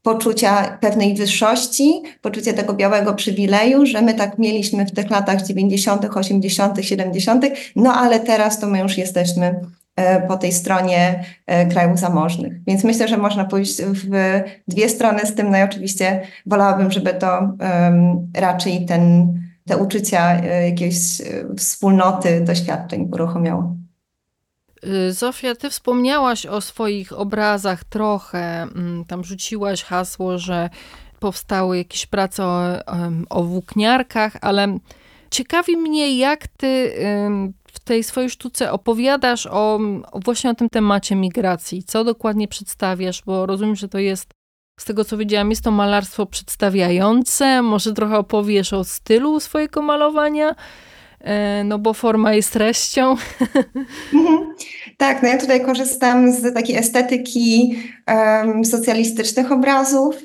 poczucia 0.02 0.78
pewnej 0.80 1.14
wyższości, 1.14 2.02
poczucia 2.22 2.52
tego 2.52 2.74
białego 2.74 3.14
przywileju, 3.14 3.86
że 3.86 4.02
my 4.02 4.14
tak 4.14 4.38
mieliśmy 4.38 4.86
w 4.86 4.92
tych 4.92 5.10
latach 5.10 5.42
90., 5.42 6.04
80., 6.04 6.84
70., 6.84 7.44
no 7.76 7.94
ale 7.94 8.20
teraz 8.20 8.60
to 8.60 8.66
my 8.66 8.78
już 8.78 8.98
jesteśmy 8.98 9.60
e, 9.96 10.26
po 10.26 10.36
tej 10.36 10.52
stronie 10.52 11.24
e, 11.46 11.66
krajów 11.66 11.98
zamożnych. 11.98 12.64
Więc 12.64 12.84
myślę, 12.84 13.08
że 13.08 13.16
można 13.16 13.44
pójść 13.44 13.82
w 13.82 14.10
dwie 14.68 14.88
strony 14.88 15.20
z 15.26 15.34
tym, 15.34 15.50
no 15.50 15.58
i 15.58 15.62
oczywiście 15.62 16.20
wolałabym, 16.46 16.90
żeby 16.90 17.14
to 17.14 17.38
um, 17.38 18.30
raczej 18.34 18.86
ten, 18.86 19.32
te 19.66 19.76
uczucia 19.76 20.40
e, 20.40 20.68
jakiejś 20.68 20.96
wspólnoty 21.56 22.40
doświadczeń 22.40 23.08
uruchomiało. 23.12 23.78
Y, 24.86 25.12
Zofia, 25.12 25.54
ty 25.54 25.70
wspomniałaś 25.70 26.46
o 26.46 26.60
swoich 26.60 27.12
obrazach 27.12 27.84
trochę. 27.84 28.62
Mm, 28.62 29.04
tam 29.04 29.24
rzuciłaś 29.24 29.82
hasło, 29.82 30.38
że 30.38 30.70
powstały 31.20 31.78
jakieś 31.78 32.06
prace 32.06 32.44
o, 32.44 32.62
o 33.30 33.42
włókniarkach, 33.42 34.32
ale 34.40 34.78
ciekawi 35.30 35.76
mnie, 35.76 36.18
jak 36.18 36.48
ty 36.48 36.92
w 37.72 37.80
tej 37.80 38.04
swojej 38.04 38.30
sztuce 38.30 38.72
opowiadasz 38.72 39.46
o, 39.46 39.78
właśnie 40.14 40.50
o 40.50 40.54
tym 40.54 40.68
temacie 40.68 41.16
migracji. 41.16 41.82
Co 41.82 42.04
dokładnie 42.04 42.48
przedstawiasz, 42.48 43.22
bo 43.26 43.46
rozumiem, 43.46 43.76
że 43.76 43.88
to 43.88 43.98
jest, 43.98 44.30
z 44.80 44.84
tego 44.84 45.04
co 45.04 45.16
wiedziałam, 45.16 45.50
jest 45.50 45.64
to 45.64 45.70
malarstwo 45.70 46.26
przedstawiające. 46.26 47.62
Może 47.62 47.92
trochę 47.92 48.18
opowiesz 48.18 48.72
o 48.72 48.84
stylu 48.84 49.40
swojego 49.40 49.82
malowania? 49.82 50.54
E, 51.20 51.64
no 51.64 51.78
bo 51.78 51.94
forma 51.94 52.34
jest 52.34 52.52
treścią. 52.52 53.14
Mhm. 54.14 54.54
Tak, 54.96 55.22
no 55.22 55.28
ja 55.28 55.38
tutaj 55.38 55.64
korzystam 55.64 56.32
z 56.32 56.54
takiej 56.54 56.76
estetyki 56.76 57.76
um, 58.08 58.64
socjalistycznych 58.64 59.52
obrazów, 59.52 60.16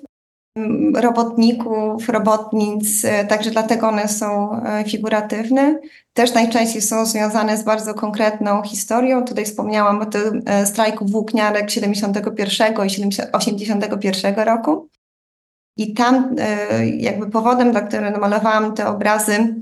robotników, 0.95 2.09
robotnic, 2.09 3.05
e, 3.05 3.25
także 3.25 3.51
dlatego 3.51 3.87
one 3.87 4.07
są 4.07 4.51
e, 4.61 4.83
figuratywne. 4.83 5.79
Też 6.13 6.33
najczęściej 6.33 6.81
są 6.81 7.05
związane 7.05 7.57
z 7.57 7.63
bardzo 7.63 7.93
konkretną 7.93 8.61
historią. 8.61 9.25
Tutaj 9.25 9.45
wspomniałam 9.45 10.01
o 10.01 10.05
tym 10.05 10.41
strajku 10.65 11.05
włókniarek 11.05 11.71
71 11.71 12.73
i 12.87 13.09
81 13.33 14.35
roku. 14.35 14.89
I 15.77 15.93
tam 15.93 16.35
jakby 16.97 17.29
powodem, 17.29 17.71
dla 17.71 17.81
którego 17.81 18.19
malowałam 18.19 18.73
te 18.73 18.87
obrazy, 18.87 19.55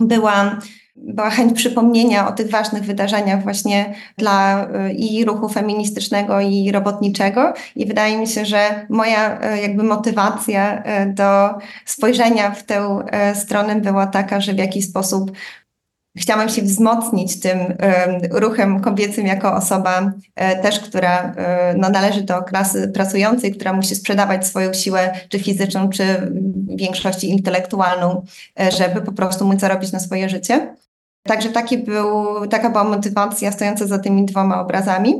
była, 0.00 0.58
była 0.96 1.30
chęć 1.30 1.52
przypomnienia 1.52 2.28
o 2.28 2.32
tych 2.32 2.50
ważnych 2.50 2.82
wydarzeniach 2.82 3.42
właśnie 3.42 3.94
dla 4.16 4.64
y, 4.64 4.92
i 4.92 5.24
ruchu 5.24 5.48
feministycznego 5.48 6.40
i 6.40 6.72
robotniczego. 6.72 7.54
I 7.76 7.86
wydaje 7.86 8.18
mi 8.18 8.26
się, 8.26 8.44
że 8.44 8.86
moja 8.88 9.52
y, 9.54 9.60
jakby 9.60 9.82
motywacja 9.82 10.82
y, 11.02 11.12
do 11.12 11.50
spojrzenia 11.84 12.50
w 12.50 12.62
tę 12.62 13.04
stronę 13.34 13.76
była 13.76 14.06
taka, 14.06 14.40
że 14.40 14.54
w 14.54 14.58
jakiś 14.58 14.84
sposób 14.84 15.32
chciałam 16.18 16.48
się 16.48 16.62
wzmocnić 16.62 17.40
tym 17.40 17.58
ruchem 18.30 18.80
kobiecym 18.80 19.26
jako 19.26 19.54
osoba 19.54 20.12
też, 20.62 20.80
która 20.80 21.34
no, 21.76 21.90
należy 21.90 22.22
do 22.22 22.42
klasy 22.42 22.88
pracującej, 22.94 23.52
która 23.52 23.72
musi 23.72 23.94
sprzedawać 23.94 24.46
swoją 24.46 24.72
siłę, 24.72 25.10
czy 25.28 25.38
fizyczną, 25.38 25.88
czy 25.88 26.04
w 26.04 26.76
większości 26.78 27.30
intelektualną, 27.30 28.24
żeby 28.78 29.00
po 29.00 29.12
prostu 29.12 29.44
móc 29.44 29.60
zarobić 29.60 29.92
na 29.92 30.00
swoje 30.00 30.28
życie. 30.28 30.74
Także 31.22 31.48
taki 31.48 31.78
był, 31.78 32.26
taka 32.50 32.70
była 32.70 32.84
motywacja 32.84 33.52
stojąca 33.52 33.86
za 33.86 33.98
tymi 33.98 34.24
dwoma 34.24 34.60
obrazami. 34.60 35.14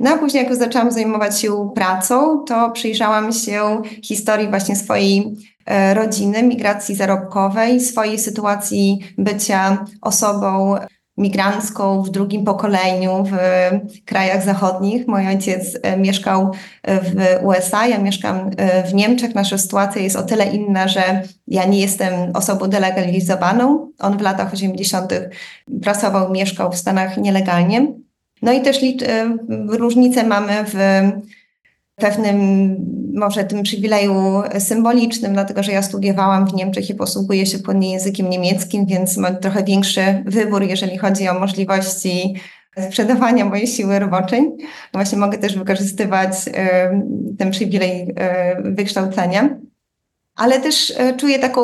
No 0.00 0.10
a 0.10 0.18
później, 0.18 0.44
jak 0.44 0.56
zaczęłam 0.56 0.90
zajmować 0.92 1.40
się 1.40 1.70
pracą, 1.74 2.44
to 2.44 2.70
przyjrzałam 2.70 3.32
się 3.32 3.82
historii 4.02 4.48
właśnie 4.48 4.76
swojej 4.76 5.36
E, 5.51 5.51
rodziny, 5.94 6.42
migracji 6.42 6.94
zarobkowej, 6.94 7.80
swojej 7.80 8.18
sytuacji 8.18 8.98
bycia 9.18 9.84
osobą 10.00 10.76
migrancką 11.16 12.02
w 12.02 12.10
drugim 12.10 12.44
pokoleniu 12.44 13.24
w 13.24 13.34
krajach 14.04 14.44
zachodnich. 14.44 15.08
Mój 15.08 15.28
ojciec 15.28 15.78
e, 15.82 15.96
mieszkał 15.96 16.50
w 16.84 17.44
USA, 17.44 17.86
ja 17.86 17.98
mieszkam 17.98 18.50
e, 18.56 18.82
w 18.82 18.94
Niemczech. 18.94 19.34
Nasza 19.34 19.58
sytuacja 19.58 20.02
jest 20.02 20.16
o 20.16 20.22
tyle 20.22 20.44
inna, 20.46 20.88
że 20.88 21.22
ja 21.48 21.64
nie 21.64 21.80
jestem 21.80 22.12
osobą 22.34 22.68
delegalizowaną. 22.68 23.90
On 23.98 24.18
w 24.18 24.20
latach 24.20 24.52
80. 24.52 25.12
pracował, 25.82 26.32
mieszkał 26.32 26.72
w 26.72 26.76
Stanach 26.76 27.16
nielegalnie. 27.16 27.86
No 28.42 28.52
i 28.52 28.60
też 28.60 28.80
różnice 29.68 30.24
mamy 30.24 30.52
w 30.66 30.76
pewnym 31.96 32.76
może 33.14 33.44
tym 33.44 33.62
przywileju 33.62 34.42
symbolicznym, 34.58 35.32
dlatego 35.32 35.62
że 35.62 35.72
ja 35.72 35.82
studiowałam 35.82 36.46
w 36.46 36.54
Niemczech 36.54 36.90
i 36.90 36.94
posługuję 36.94 37.46
się 37.46 37.58
płynnie 37.58 37.92
językiem 37.92 38.30
niemieckim, 38.30 38.86
więc 38.86 39.16
mam 39.16 39.36
trochę 39.36 39.64
większy 39.64 40.24
wybór, 40.26 40.62
jeżeli 40.62 40.98
chodzi 40.98 41.28
o 41.28 41.38
możliwości 41.38 42.34
sprzedawania 42.90 43.44
mojej 43.44 43.66
siły 43.66 43.98
roboczej. 43.98 44.50
Właśnie 44.92 45.18
mogę 45.18 45.38
też 45.38 45.58
wykorzystywać 45.58 46.32
ten 47.38 47.50
przywilej 47.50 48.14
wykształcenia. 48.64 49.58
Ale 50.36 50.60
też 50.60 50.92
e, 50.96 51.16
czuję 51.16 51.38
taką 51.38 51.62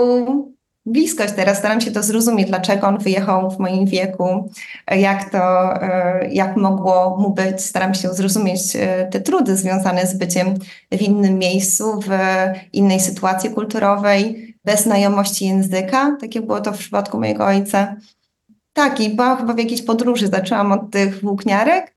bliskość 0.88 1.32
teraz, 1.36 1.58
staram 1.58 1.80
się 1.80 1.90
to 1.90 2.02
zrozumieć, 2.02 2.48
dlaczego 2.48 2.86
on 2.86 2.98
wyjechał 2.98 3.50
w 3.50 3.58
moim 3.58 3.86
wieku, 3.86 4.50
jak 4.90 5.30
to, 5.30 5.74
e, 5.82 6.28
jak 6.32 6.56
mogło 6.56 7.16
mu 7.16 7.30
być. 7.30 7.60
Staram 7.60 7.94
się 7.94 8.08
zrozumieć 8.08 8.76
e, 8.76 9.08
te 9.10 9.20
trudy 9.20 9.56
związane 9.56 10.06
z 10.06 10.18
byciem 10.18 10.54
w 10.92 11.02
innym 11.02 11.38
miejscu, 11.38 12.00
w 12.00 12.08
innej 12.72 13.00
sytuacji 13.00 13.50
kulturowej, 13.50 14.54
bez 14.64 14.82
znajomości 14.82 15.46
języka. 15.46 16.16
Takie 16.20 16.40
było 16.40 16.60
to 16.60 16.72
w 16.72 16.78
przypadku 16.78 17.18
mojego 17.18 17.46
ojca. 17.46 17.96
Tak, 18.72 19.00
i 19.00 19.10
byłam 19.10 19.36
chyba 19.36 19.54
w 19.54 19.58
jakiejś 19.58 19.82
podróży. 19.82 20.26
Zaczęłam 20.26 20.72
od 20.72 20.90
tych 20.90 21.20
włókniarek, 21.20 21.94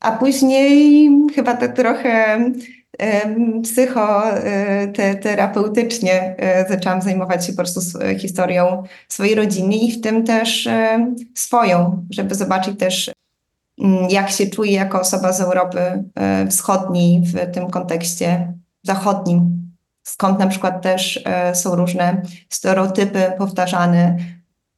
a 0.00 0.12
później 0.12 1.10
chyba 1.34 1.56
tak 1.56 1.76
trochę 1.76 2.38
psychoterapeutycznie 3.62 6.36
zaczęłam 6.68 7.02
zajmować 7.02 7.46
się 7.46 7.52
po 7.52 7.56
prostu 7.56 7.80
historią 8.18 8.82
swojej 9.08 9.34
rodziny 9.34 9.76
i 9.76 9.92
w 9.92 10.00
tym 10.00 10.24
też 10.24 10.68
swoją, 11.34 12.06
żeby 12.10 12.34
zobaczyć 12.34 12.78
też 12.78 13.10
mm, 13.80 14.10
jak 14.10 14.30
się 14.30 14.46
czuję 14.46 14.72
jako 14.72 15.00
osoba 15.00 15.32
z 15.32 15.40
Europy 15.40 16.04
Wschodniej 16.50 17.20
w 17.20 17.52
tym 17.52 17.70
kontekście 17.70 18.52
zachodnim. 18.82 19.62
Skąd 20.02 20.38
na 20.38 20.46
przykład 20.46 20.82
też 20.82 21.24
są 21.54 21.74
różne 21.74 22.22
stereotypy 22.48 23.32
powtarzane. 23.38 24.16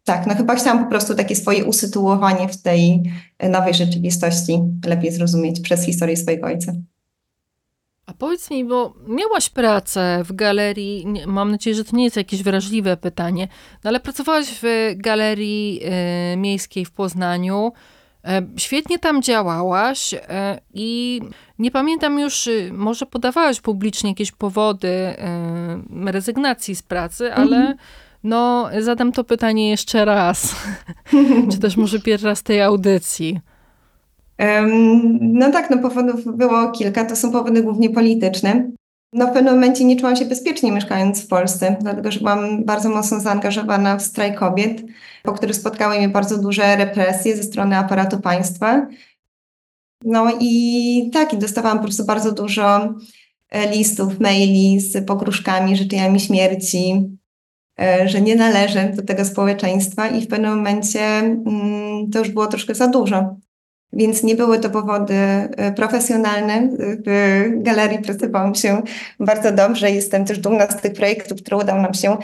Tak, 0.04 0.26
no 0.26 0.34
chyba 0.34 0.54
chciałam 0.54 0.84
po 0.84 0.90
prostu 0.90 1.14
takie 1.14 1.36
swoje 1.36 1.64
usytuowanie 1.64 2.48
w 2.48 2.62
tej 2.62 3.02
nowej 3.50 3.74
rzeczywistości 3.74 4.58
lepiej 4.86 5.12
zrozumieć 5.12 5.60
przez 5.60 5.84
historię 5.84 6.16
swojego 6.16 6.46
ojca. 6.46 6.72
A 8.06 8.12
powiedz 8.12 8.50
mi, 8.50 8.64
bo 8.64 8.94
miałaś 9.06 9.50
pracę 9.50 10.22
w 10.24 10.32
galerii, 10.32 11.06
mam 11.26 11.50
nadzieję, 11.50 11.76
że 11.76 11.84
to 11.84 11.96
nie 11.96 12.04
jest 12.04 12.16
jakieś 12.16 12.42
wrażliwe 12.42 12.96
pytanie, 12.96 13.48
no 13.84 13.88
ale 13.88 14.00
pracowałaś 14.00 14.46
w 14.62 14.92
galerii 14.96 15.80
y, 16.32 16.36
miejskiej 16.36 16.84
w 16.84 16.90
Poznaniu. 16.90 17.72
E, 18.24 18.42
świetnie 18.56 18.98
tam 18.98 19.22
działałaś 19.22 20.14
e, 20.14 20.60
i 20.74 21.20
nie 21.58 21.70
pamiętam 21.70 22.18
już, 22.18 22.46
y, 22.46 22.70
może 22.72 23.06
podawałaś 23.06 23.60
publicznie 23.60 24.10
jakieś 24.10 24.32
powody 24.32 24.88
y, 26.08 26.12
rezygnacji 26.12 26.76
z 26.76 26.82
pracy, 26.82 27.34
ale 27.34 27.56
-hmm. 27.56 27.74
no 28.24 28.68
zadam 28.80 29.12
to 29.12 29.24
pytanie 29.24 29.70
jeszcze 29.70 30.04
raz. 30.04 30.56
Czy 31.52 31.58
też 31.58 31.76
może 31.76 32.00
pierwszy 32.00 32.26
raz 32.26 32.42
tej 32.42 32.62
audycji? 32.62 33.40
No 35.20 35.52
tak, 35.52 35.70
no 35.70 35.78
powodów 35.78 36.36
było 36.36 36.70
kilka, 36.70 37.04
to 37.04 37.16
są 37.16 37.32
powody 37.32 37.62
głównie 37.62 37.90
polityczne. 37.90 38.70
No 39.12 39.26
w 39.26 39.32
pewnym 39.32 39.54
momencie 39.54 39.84
nie 39.84 39.96
czułam 39.96 40.16
się 40.16 40.24
bezpiecznie 40.24 40.72
mieszkając 40.72 41.24
w 41.24 41.28
Polsce, 41.28 41.76
dlatego 41.80 42.10
że 42.10 42.18
byłam 42.18 42.64
bardzo 42.64 42.88
mocno 42.88 43.20
zaangażowana 43.20 43.96
w 43.96 44.02
strajk 44.02 44.38
kobiet, 44.38 44.82
po 45.22 45.32
których 45.32 45.56
spotkały 45.56 45.98
mnie 45.98 46.08
bardzo 46.08 46.38
duże 46.38 46.76
represje 46.76 47.36
ze 47.36 47.42
strony 47.42 47.76
aparatu 47.76 48.20
państwa. 48.20 48.86
No 50.04 50.26
i 50.40 51.10
tak, 51.12 51.32
i 51.32 51.38
dostawałam 51.38 51.78
po 51.78 51.84
prostu 51.84 52.04
bardzo 52.04 52.32
dużo 52.32 52.94
e, 53.50 53.70
listów, 53.70 54.20
maili 54.20 54.80
z 54.80 55.06
pogróżkami, 55.06 55.76
życzeniami 55.76 56.20
śmierci, 56.20 57.10
e, 57.80 58.08
że 58.08 58.20
nie 58.20 58.36
należę 58.36 58.92
do 58.96 59.02
tego 59.02 59.24
społeczeństwa 59.24 60.08
i 60.08 60.20
w 60.20 60.28
pewnym 60.28 60.56
momencie 60.56 61.00
mm, 61.00 62.10
to 62.10 62.18
już 62.18 62.30
było 62.30 62.46
troszkę 62.46 62.74
za 62.74 62.88
dużo. 62.88 63.36
Więc 63.96 64.22
nie 64.22 64.34
były 64.34 64.58
to 64.58 64.70
powody 64.70 65.14
e, 65.14 65.72
profesjonalne. 65.72 66.68
W 66.78 67.62
galerii 67.62 67.98
pracowałam 67.98 68.54
się 68.54 68.82
bardzo 69.20 69.52
dobrze. 69.52 69.90
Jestem 69.90 70.24
też 70.24 70.38
dumna 70.38 70.70
z 70.70 70.80
tych 70.80 70.92
projektów, 70.92 71.42
które 71.42 71.56
udało 71.56 71.82
nam 71.82 71.94
się 71.94 72.16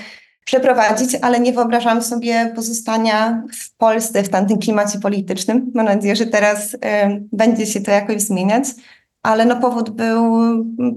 przeprowadzić, 0.45 1.17
ale 1.23 1.41
nie 1.41 1.53
wyobrażam 1.53 2.03
sobie 2.03 2.53
pozostania 2.57 3.43
w 3.53 3.77
Polsce 3.77 4.23
w 4.23 4.29
tamtym 4.29 4.59
klimacie 4.59 4.99
politycznym. 4.99 5.71
Mam 5.75 5.87
nadzieję, 5.87 6.17
że 6.17 6.27
teraz 6.27 6.75
y, 6.75 6.79
będzie 7.33 7.67
się 7.67 7.81
to 7.81 7.91
jakoś 7.91 8.23
zmieniać, 8.23 8.65
ale 9.23 9.45
no 9.45 9.61
powód 9.61 9.91
był 9.91 10.25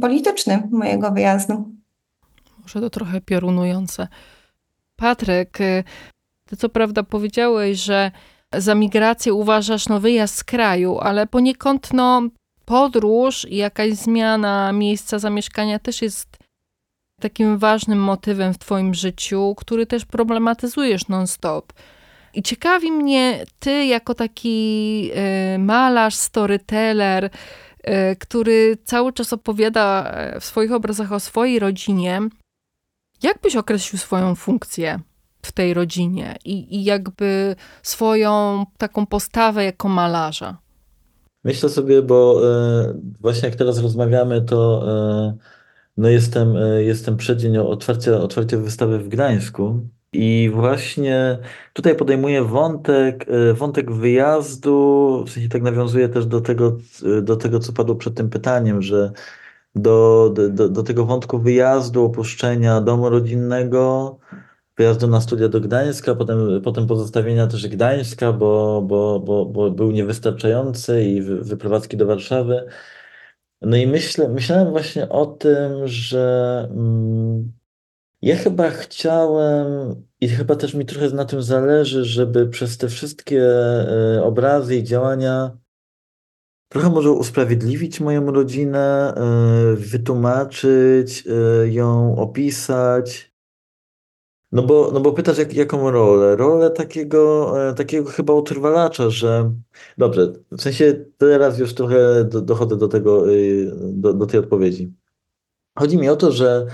polityczny 0.02 0.64
mojego 0.72 1.12
wyjazdu. 1.12 1.72
Może 2.62 2.82
to 2.82 2.90
trochę 2.90 3.22
piorunujące. 3.22 4.08
Patryk, 4.96 5.62
e, 5.62 5.84
ty 6.46 6.58
co 6.58 6.70
prawda 6.70 7.04
powiedziałeś, 7.04 7.78
że 7.78 8.12
za 8.58 8.76
migrację 8.76 9.34
uważasz 9.34 9.90
no, 9.90 10.00
wyjazd 10.00 10.36
z 10.36 10.44
kraju, 10.44 11.00
ale 11.00 11.28
poniekąd 11.28 11.94
no, 11.94 12.22
podróż 12.66 13.46
i 13.50 13.56
jakaś 13.56 13.94
zmiana 13.94 14.72
miejsca 14.74 15.20
zamieszkania 15.20 15.80
też 15.80 16.02
jest 16.02 16.38
takim 17.22 17.58
ważnym 17.58 18.00
motywem 18.00 18.54
w 18.54 18.58
Twoim 18.58 18.94
życiu, 18.94 19.56
który 19.58 19.86
też 19.86 20.06
problematyzujesz 20.06 21.08
non-stop. 21.08 21.74
I 22.34 22.44
ciekawi 22.44 22.92
mnie, 22.92 23.46
Ty, 23.60 23.86
jako 23.86 24.14
taki 24.16 25.10
y, 25.56 25.60
malarz, 25.60 26.16
storyteller, 26.16 27.26
y, 27.26 27.30
który 28.20 28.78
cały 28.84 29.14
czas 29.14 29.34
opowiada 29.34 30.12
e, 30.12 30.40
w 30.40 30.46
swoich 30.46 30.72
obrazach 30.72 31.12
o 31.12 31.20
swojej 31.20 31.60
rodzinie, 31.60 32.22
jak 33.24 33.42
byś 33.42 33.56
określił 33.56 34.00
swoją 34.00 34.36
funkcję? 34.36 35.00
W 35.44 35.52
tej 35.52 35.74
rodzinie 35.74 36.36
i, 36.46 36.76
i 36.76 36.84
jakby 36.84 37.56
swoją 37.84 38.66
taką 38.78 39.06
postawę 39.06 39.64
jako 39.64 39.90
malarza? 39.90 40.58
Myślę 41.44 41.70
sobie, 41.70 42.02
bo 42.02 42.42
e, 42.44 42.94
właśnie 43.20 43.50
jak 43.50 43.58
teraz 43.58 43.80
rozmawiamy, 43.80 44.42
to 44.42 44.84
e, 44.88 45.38
no 45.98 46.10
jestem, 46.10 46.58
e, 46.58 46.84
jestem 46.84 47.18
przeddzień 47.18 47.58
otwarcia, 47.58 48.12
otwarcia 48.12 48.58
wystawy 48.58 49.00
w 49.00 49.08
Gdańsku. 49.08 49.80
I 50.14 50.52
właśnie 50.54 51.38
tutaj 51.74 51.96
podejmuję 51.96 52.44
wątek, 52.44 53.26
wątek 53.54 53.92
wyjazdu, 53.92 55.24
w 55.28 55.32
sensie 55.32 55.50
tak 55.50 55.62
nawiązuję 55.62 56.10
też 56.10 56.26
do 56.26 56.42
tego, 56.42 56.78
do 57.22 57.36
tego, 57.36 57.60
co 57.60 57.74
padło 57.74 57.96
przed 57.96 58.16
tym 58.16 58.30
pytaniem, 58.30 58.82
że 58.82 59.12
do, 59.76 60.34
do, 60.50 60.70
do 60.70 60.84
tego 60.84 61.06
wątku 61.06 61.40
wyjazdu, 61.40 62.06
opuszczenia 62.06 62.82
domu 62.82 63.10
rodzinnego, 63.10 64.18
wyjazdu 64.78 65.08
na 65.08 65.22
studia 65.22 65.50
do 65.50 65.62
Gdańska, 65.62 66.16
potem, 66.16 66.62
potem 66.62 66.88
pozostawienia 66.88 67.48
też 67.48 67.68
Gdańska, 67.68 68.34
bo, 68.34 68.82
bo, 68.82 69.20
bo, 69.20 69.46
bo 69.46 69.72
był 69.72 69.92
niewystarczający 69.92 71.04
i 71.04 71.22
wyprowadzki 71.22 71.98
do 71.98 72.06
Warszawy. 72.06 72.68
No 73.62 73.78
i 73.78 73.88
myślę, 73.88 74.30
myślałem 74.30 74.72
właśnie 74.72 75.10
o 75.10 75.26
tym, 75.26 75.88
że 75.88 76.68
mm, 76.72 77.52
ja 78.22 78.36
chyba 78.36 78.70
chciałem 78.70 79.66
i 80.22 80.30
chyba 80.30 80.56
też 80.56 80.74
mi 80.74 80.86
trochę 80.86 81.10
na 81.10 81.26
tym 81.26 81.42
zależy, 81.42 82.06
żeby 82.06 82.48
przez 82.48 82.78
te 82.78 82.88
wszystkie 82.90 83.42
y, 84.18 84.24
obrazy 84.24 84.76
i 84.76 84.84
działania 84.84 85.58
trochę 86.70 86.90
może 86.90 87.12
usprawiedliwić 87.12 88.00
moją 88.00 88.32
rodzinę, 88.32 89.14
y, 89.74 89.76
wytłumaczyć, 89.76 91.28
y, 91.28 91.72
ją 91.72 92.16
opisać, 92.16 93.33
no 94.54 94.64
bo, 94.64 94.92
no 94.94 95.00
bo 95.00 95.14
pytasz, 95.14 95.38
jak, 95.38 95.54
jaką 95.54 95.92
rolę? 95.92 96.36
Rolę 96.36 96.70
takiego, 96.72 97.54
e, 97.70 97.74
takiego 97.74 98.10
chyba 98.10 98.34
utrwalacza, 98.34 99.10
że 99.10 99.52
dobrze, 99.98 100.34
w 100.52 100.62
sensie 100.62 101.06
teraz 101.18 101.60
już 101.60 101.74
trochę 101.74 102.24
do, 102.24 102.42
dochodzę 102.42 102.78
do 102.78 102.88
tego, 102.88 103.32
y, 103.32 103.72
do, 103.76 104.14
do 104.14 104.26
tej 104.26 104.40
odpowiedzi. 104.40 104.94
Chodzi 105.78 105.98
mi 105.98 106.10
o 106.10 106.16
to, 106.16 106.32
że 106.32 106.68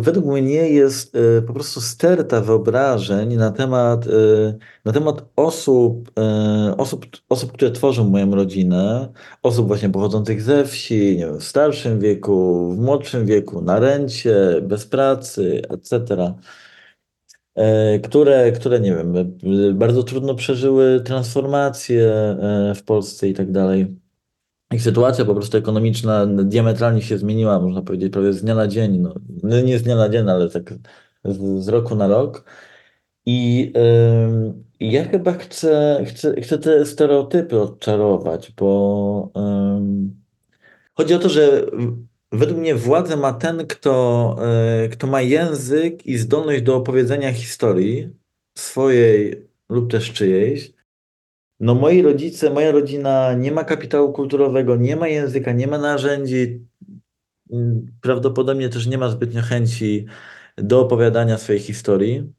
według 0.00 0.26
mnie 0.26 0.70
jest 0.70 1.16
e, 1.16 1.42
po 1.42 1.52
prostu 1.52 1.80
sterta 1.80 2.40
wyobrażeń 2.40 3.36
na 3.36 3.50
temat, 3.50 4.06
na 4.84 4.92
temat 4.92 5.24
osób, 5.36 6.10
osób, 6.76 7.06
osób, 7.28 7.52
które 7.52 7.70
tworzą 7.70 8.04
moją 8.04 8.34
rodzinę, 8.34 9.08
osób 9.42 9.66
właśnie 9.66 9.90
pochodzących 9.90 10.42
ze 10.42 10.64
wsi, 10.64 11.16
wiem, 11.16 11.38
w 11.38 11.44
starszym 11.44 12.00
wieku, 12.00 12.68
w 12.72 12.78
młodszym 12.78 13.26
wieku, 13.26 13.62
na 13.62 13.80
rencie, 13.80 14.60
bez 14.62 14.86
pracy, 14.86 15.62
etc. 15.68 16.34
Które, 18.04 18.52
które, 18.52 18.80
nie 18.80 18.94
wiem, 18.94 19.14
bardzo 19.74 20.02
trudno 20.02 20.34
przeżyły 20.34 21.00
transformację 21.00 22.36
w 22.74 22.82
Polsce 22.82 23.28
i 23.28 23.34
tak 23.34 23.52
dalej. 23.52 24.07
Ich 24.72 24.82
sytuacja 24.82 25.24
po 25.24 25.34
prostu 25.34 25.58
ekonomiczna 25.58 26.26
diametralnie 26.26 27.02
się 27.02 27.18
zmieniła, 27.18 27.60
można 27.60 27.82
powiedzieć, 27.82 28.12
prawie 28.12 28.32
z 28.32 28.42
dnia 28.42 28.54
na 28.54 28.68
dzień. 28.68 28.98
No, 28.98 29.14
no 29.42 29.60
nie 29.60 29.78
z 29.78 29.82
dnia 29.82 29.96
na 29.96 30.08
dzień, 30.08 30.28
ale 30.28 30.50
tak 30.50 30.74
z, 31.24 31.64
z 31.64 31.68
roku 31.68 31.94
na 31.94 32.08
rok. 32.08 32.44
I 33.26 33.72
ja 34.80 35.04
chyba 35.04 35.32
chcę, 35.32 36.04
chcę, 36.06 36.40
chcę 36.40 36.58
te 36.58 36.86
stereotypy 36.86 37.60
odczarować, 37.60 38.52
bo 38.56 39.32
chodzi 40.94 41.14
o 41.14 41.18
to, 41.18 41.28
że 41.28 41.66
według 42.32 42.60
mnie 42.60 42.74
władzę 42.74 43.16
ma 43.16 43.32
ten, 43.32 43.66
kto, 43.66 44.36
yy, 44.82 44.88
kto 44.88 45.06
ma 45.06 45.20
język 45.22 46.06
i 46.06 46.18
zdolność 46.18 46.62
do 46.62 46.76
opowiedzenia 46.76 47.32
historii 47.32 48.10
swojej 48.58 49.48
lub 49.68 49.90
też 49.90 50.12
czyjejś. 50.12 50.77
No 51.60 51.74
moi 51.74 52.02
rodzice, 52.02 52.50
moja 52.50 52.72
rodzina 52.72 53.34
nie 53.34 53.52
ma 53.52 53.64
kapitału 53.64 54.12
kulturowego, 54.12 54.76
nie 54.76 54.96
ma 54.96 55.08
języka, 55.08 55.52
nie 55.52 55.66
ma 55.66 55.78
narzędzi, 55.78 56.66
prawdopodobnie 58.00 58.68
też 58.68 58.86
nie 58.86 58.98
ma 58.98 59.10
zbytnio 59.10 59.42
chęci 59.42 60.06
do 60.56 60.80
opowiadania 60.80 61.38
swojej 61.38 61.60
historii. 61.60 62.32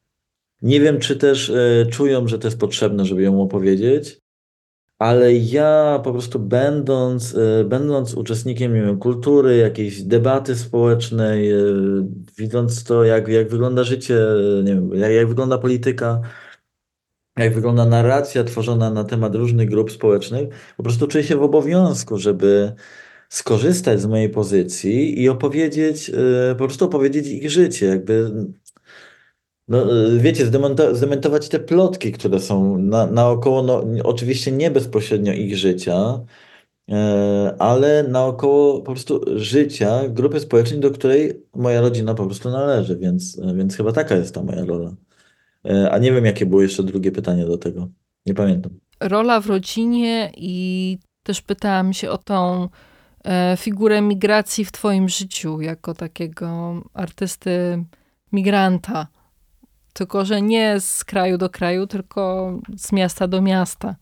Nie 0.62 0.82
wiem, 0.82 1.00
czy 1.00 1.16
też 1.16 1.50
e, 1.50 1.86
czują, 1.92 2.28
że 2.28 2.40
to 2.40 2.48
jest 2.48 2.60
potrzebne, 2.60 3.06
żeby 3.06 3.22
ją 3.22 3.42
opowiedzieć, 3.42 4.20
ale 5.00 5.34
ja 5.34 6.02
po 6.04 6.12
prostu 6.12 6.40
będąc, 6.40 7.36
e, 7.36 7.64
będąc 7.64 8.14
uczestnikiem 8.14 8.74
wiem, 8.74 9.00
kultury, 9.00 9.58
jakiejś 9.58 10.04
debaty 10.04 10.56
społecznej, 10.56 11.52
e, 11.52 11.58
widząc 12.38 12.84
to, 12.84 13.04
jak, 13.04 13.28
jak 13.28 13.50
wygląda 13.50 13.84
życie, 13.84 14.20
nie 14.64 14.76
wiem, 14.76 14.96
jak, 14.96 15.12
jak 15.12 15.28
wygląda 15.28 15.58
polityka, 15.58 16.22
jak 17.44 17.54
wygląda 17.54 17.86
narracja 17.86 18.44
tworzona 18.44 18.90
na 18.90 19.04
temat 19.04 19.36
różnych 19.36 19.70
grup 19.70 19.92
społecznych, 19.92 20.50
po 20.78 20.84
prostu 20.84 21.08
czuję 21.08 21.24
się 21.24 21.36
w 21.36 21.44
obowiązku, 21.44 22.18
żeby, 22.18 22.74
skorzystać 23.30 24.02
z 24.02 24.06
mojej 24.06 24.30
pozycji 24.30 25.22
i 25.22 25.30
opowiedzieć, 25.30 26.10
e, 26.10 26.56
po 26.56 26.66
prostu 26.66 26.86
opowiedzieć 26.86 27.28
ich 27.28 27.52
życie, 27.52 27.86
jakby 27.86 28.32
no, 29.68 30.08
e, 30.08 30.18
wiecie, 30.20 30.46
zdementować 30.94 31.50
te 31.50 31.60
plotki, 31.60 32.12
które 32.12 32.40
są 32.40 32.78
na, 32.78 33.06
naokoło, 33.08 33.64
no, 33.64 33.84
oczywiście 34.04 34.52
nie 34.52 34.72
bezpośrednio 34.72 35.34
ich 35.34 35.58
życia, 35.58 36.26
e, 36.92 37.56
ale 37.60 38.04
naokoło 38.04 38.82
po 38.82 38.92
prostu 38.92 39.22
życia 39.40 40.08
grupy 40.10 40.40
społecznej, 40.40 40.80
do 40.80 40.92
której 40.92 41.44
moja 41.56 41.82
rodzina 41.82 42.16
po 42.16 42.26
prostu 42.26 42.50
należy, 42.50 42.98
więc, 42.98 43.40
więc 43.56 43.76
chyba 43.78 43.92
taka 43.92 44.16
jest 44.16 44.36
ta 44.36 44.44
moja 44.44 44.66
rola. 44.66 44.96
A 45.92 45.98
nie 45.98 46.12
wiem, 46.12 46.26
jakie 46.26 46.46
było 46.46 46.62
jeszcze 46.62 46.84
drugie 46.84 47.12
pytanie 47.12 47.46
do 47.46 47.58
tego. 47.58 47.88
Nie 48.26 48.34
pamiętam. 48.34 48.72
Rola 49.00 49.40
w 49.40 49.48
rodzinie 49.48 50.32
i 50.38 50.98
też 51.24 51.42
pytałam 51.42 51.94
się 51.94 52.10
o 52.12 52.18
tą 52.18 52.70
e, 53.26 53.58
figurę 53.58 54.02
migracji 54.02 54.66
w 54.66 54.72
Twoim 54.72 55.10
życiu, 55.10 55.62
jako 55.62 55.94
takiego 55.94 56.82
artysty 56.94 57.84
migranta. 58.32 59.08
Tylko, 59.94 60.26
że 60.26 60.42
nie 60.42 60.80
z 60.80 61.04
kraju 61.04 61.38
do 61.38 61.50
kraju, 61.50 61.88
tylko 61.88 62.54
z 62.78 62.92
miasta 62.92 63.28
do 63.28 63.42
miasta. 63.42 63.96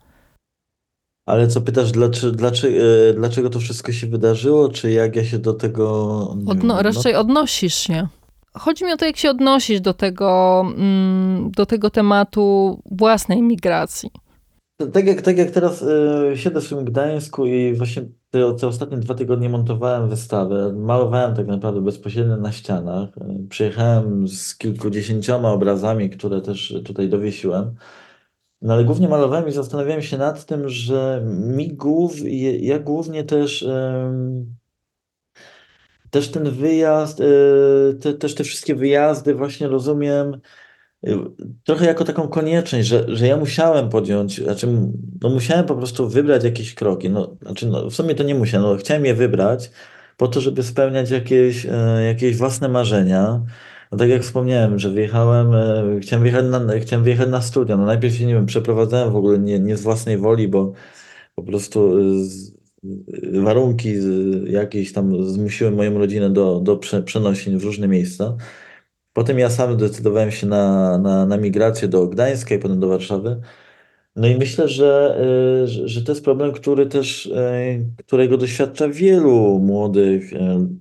Ale 1.26 1.48
co 1.48 1.62
pytasz, 1.62 1.92
dlaczego, 1.92 2.32
dlaczego, 2.32 2.78
e, 2.78 3.14
dlaczego 3.14 3.50
to 3.50 3.60
wszystko 3.60 3.92
się 3.92 4.08
wydarzyło, 4.08 4.70
czy 4.70 4.92
jak 4.92 5.16
ja 5.16 5.26
się 5.26 5.40
do 5.40 5.54
tego. 5.54 6.20
Odno 6.48 6.76
wiem, 6.76 6.86
raczej 6.86 7.14
no... 7.14 7.20
odnosisz 7.20 7.76
się. 7.76 8.08
Chodzi 8.54 8.86
mi 8.86 8.92
o 8.92 8.98
to, 8.98 9.06
jak 9.06 9.18
się 9.18 9.30
odnosisz 9.30 9.82
do 9.82 9.94
tego, 9.94 10.62
mm, 10.78 11.52
do 11.52 11.66
tego 11.66 11.90
tematu 11.90 12.80
własnej 12.92 13.42
migracji. 13.42 14.10
Tak 14.94 15.08
jak, 15.08 15.22
tak 15.22 15.38
jak 15.38 15.52
teraz 15.52 15.82
y, 15.82 16.32
siedzę 16.36 16.62
w 16.62 16.70
tym 16.70 16.86
Gdańsku 16.86 17.46
i 17.46 17.74
właśnie 17.74 18.02
te, 18.30 18.56
te 18.56 18.68
ostatnie 18.68 18.98
dwa 18.98 19.16
tygodnie 19.16 19.50
montowałem 19.50 20.10
wystawę, 20.10 20.74
malowałem 20.74 21.36
tak 21.36 21.48
naprawdę 21.48 21.82
bezpośrednio 21.82 22.38
na 22.38 22.52
ścianach. 22.52 23.10
Y, 23.18 23.48
przyjechałem 23.50 24.28
z 24.28 24.56
kilkudziesięcioma 24.58 25.52
obrazami, 25.52 26.10
które 26.10 26.42
też 26.42 26.74
tutaj 26.86 27.10
dowiesiłem. 27.10 27.76
No 28.62 28.74
ale 28.74 28.84
głównie 28.84 29.10
malowałem 29.10 29.48
i 29.48 29.52
zastanawiałem 29.52 30.02
się 30.02 30.18
nad 30.18 30.46
tym, 30.46 30.70
że 30.70 31.24
mi 31.26 31.74
głów, 31.74 32.14
ja 32.60 32.80
głównie 32.80 33.24
też, 33.24 33.68
też 36.10 36.32
ten 36.32 36.52
wyjazd, 36.52 37.20
y, 37.20 37.98
te, 38.02 38.14
też 38.14 38.36
te 38.36 38.44
wszystkie 38.44 38.76
wyjazdy 38.76 39.36
właśnie 39.36 39.68
rozumiem 39.68 40.42
trochę 41.64 41.86
jako 41.86 42.04
taką 42.04 42.28
konieczność, 42.28 42.88
że, 42.88 43.06
że 43.08 43.28
ja 43.28 43.38
musiałem 43.38 43.90
podjąć, 43.90 44.44
znaczy 44.44 44.68
no 45.22 45.30
musiałem 45.30 45.66
po 45.66 45.76
prostu 45.76 46.10
wybrać 46.10 46.44
jakieś 46.44 46.74
kroki. 46.76 47.10
No, 47.10 47.36
znaczy 47.42 47.68
no, 47.68 47.90
w 47.90 47.96
sumie 47.96 48.16
to 48.16 48.24
nie 48.24 48.36
musiałem, 48.36 48.68
no, 48.68 48.78
chciałem 48.78 49.06
je 49.06 49.14
wybrać 49.14 49.72
po 50.18 50.28
to, 50.28 50.42
żeby 50.42 50.64
spełniać 50.64 51.12
jakieś, 51.12 51.66
e, 51.66 52.04
jakieś 52.08 52.38
własne 52.38 52.70
marzenia. 52.70 53.42
No 53.92 53.98
tak 53.98 54.10
jak 54.10 54.22
wspomniałem, 54.22 54.80
że 54.80 54.90
wyjechałem, 54.90 55.52
chciałem 56.02 56.24
wyjechać 56.24 56.46
na, 56.46 56.80
chciałem 56.80 57.04
wyjechać 57.04 57.30
na 57.30 57.42
studia. 57.42 57.78
No 57.78 57.86
najpierw 57.86 58.16
się, 58.16 58.26
nie 58.26 58.34
wiem, 58.34 58.46
przeprowadzałem 58.46 59.12
w 59.12 59.16
ogóle 59.16 59.40
nie, 59.40 59.60
nie 59.60 59.78
z 59.78 59.82
własnej 59.82 60.18
woli, 60.18 60.48
bo 60.48 60.74
po 61.36 61.44
prostu 61.44 62.00
z, 62.24 62.57
warunki 63.44 63.94
jakieś 64.46 64.94
tam 64.94 65.30
zmusiły 65.30 65.72
moją 65.72 65.98
rodzinę 65.98 66.30
do, 66.30 66.60
do 66.60 66.78
przenosin 67.06 67.58
w 67.58 67.64
różne 67.64 67.88
miejsca. 67.88 68.38
Potem 69.14 69.40
ja 69.40 69.50
sam 69.50 69.74
zdecydowałem 69.74 70.32
się 70.32 70.48
na, 70.48 70.98
na, 70.98 71.26
na 71.26 71.38
migrację 71.38 71.88
do 71.88 72.08
Gdańska 72.08 72.56
i 72.56 72.60
potem 72.60 72.80
do 72.80 72.88
Warszawy. 72.88 73.42
No 74.16 74.28
i 74.28 74.38
myślę, 74.38 74.68
że, 74.68 75.20
y, 75.64 75.88
że, 75.88 76.02
to 76.02 76.12
jest 76.12 76.24
problem, 76.24 76.52
który 76.52 76.86
też, 76.86 77.26
y, 77.26 77.86
którego 77.98 78.38
doświadcza 78.38 78.90
wielu 78.90 79.60
młodych, 79.60 80.34
y, 80.34 80.38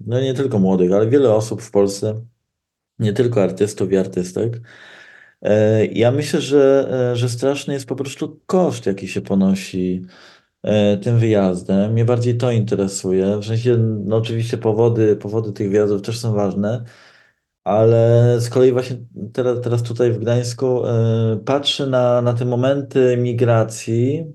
no 0.07 0.21
nie 0.21 0.35
tylko 0.35 0.59
młodych, 0.59 0.93
ale 0.93 1.09
wiele 1.09 1.35
osób 1.35 1.63
w 1.63 1.71
Polsce, 1.71 2.15
nie 2.99 3.13
tylko 3.13 3.43
artystów 3.43 3.93
i 3.93 3.97
artystek. 3.97 4.61
Ja 5.93 6.11
myślę, 6.13 6.41
że, 6.41 6.89
że 7.15 7.29
straszny 7.29 7.75
jest 7.75 7.87
po 7.87 7.97
prostu 7.97 8.41
koszt, 8.47 8.87
jaki 8.87 9.09
się 9.09 9.21
ponosi 9.21 10.03
tym 11.03 11.19
wyjazdem. 11.19 11.93
Mnie 11.93 12.05
bardziej 12.05 12.37
to 12.37 12.51
interesuje. 12.51 13.39
W 13.39 13.45
sensie, 13.45 13.77
no 13.79 14.17
oczywiście 14.17 14.59
powody, 14.59 15.17
powody 15.17 15.53
tych 15.53 15.71
wyjazdów 15.71 16.03
też 16.03 16.19
są 16.19 16.33
ważne, 16.35 16.85
ale 17.65 18.37
z 18.41 18.51
kolei 18.51 18.73
właśnie 18.73 18.97
teraz, 19.33 19.61
teraz 19.61 19.83
tutaj 19.83 20.13
w 20.13 20.19
Gdańsku 20.19 20.87
y, 20.87 20.91
patrzę 21.45 21.87
na, 21.87 22.23
na 22.23 22.35
te 22.35 22.45
momenty 22.45 23.17
migracji. 23.17 24.27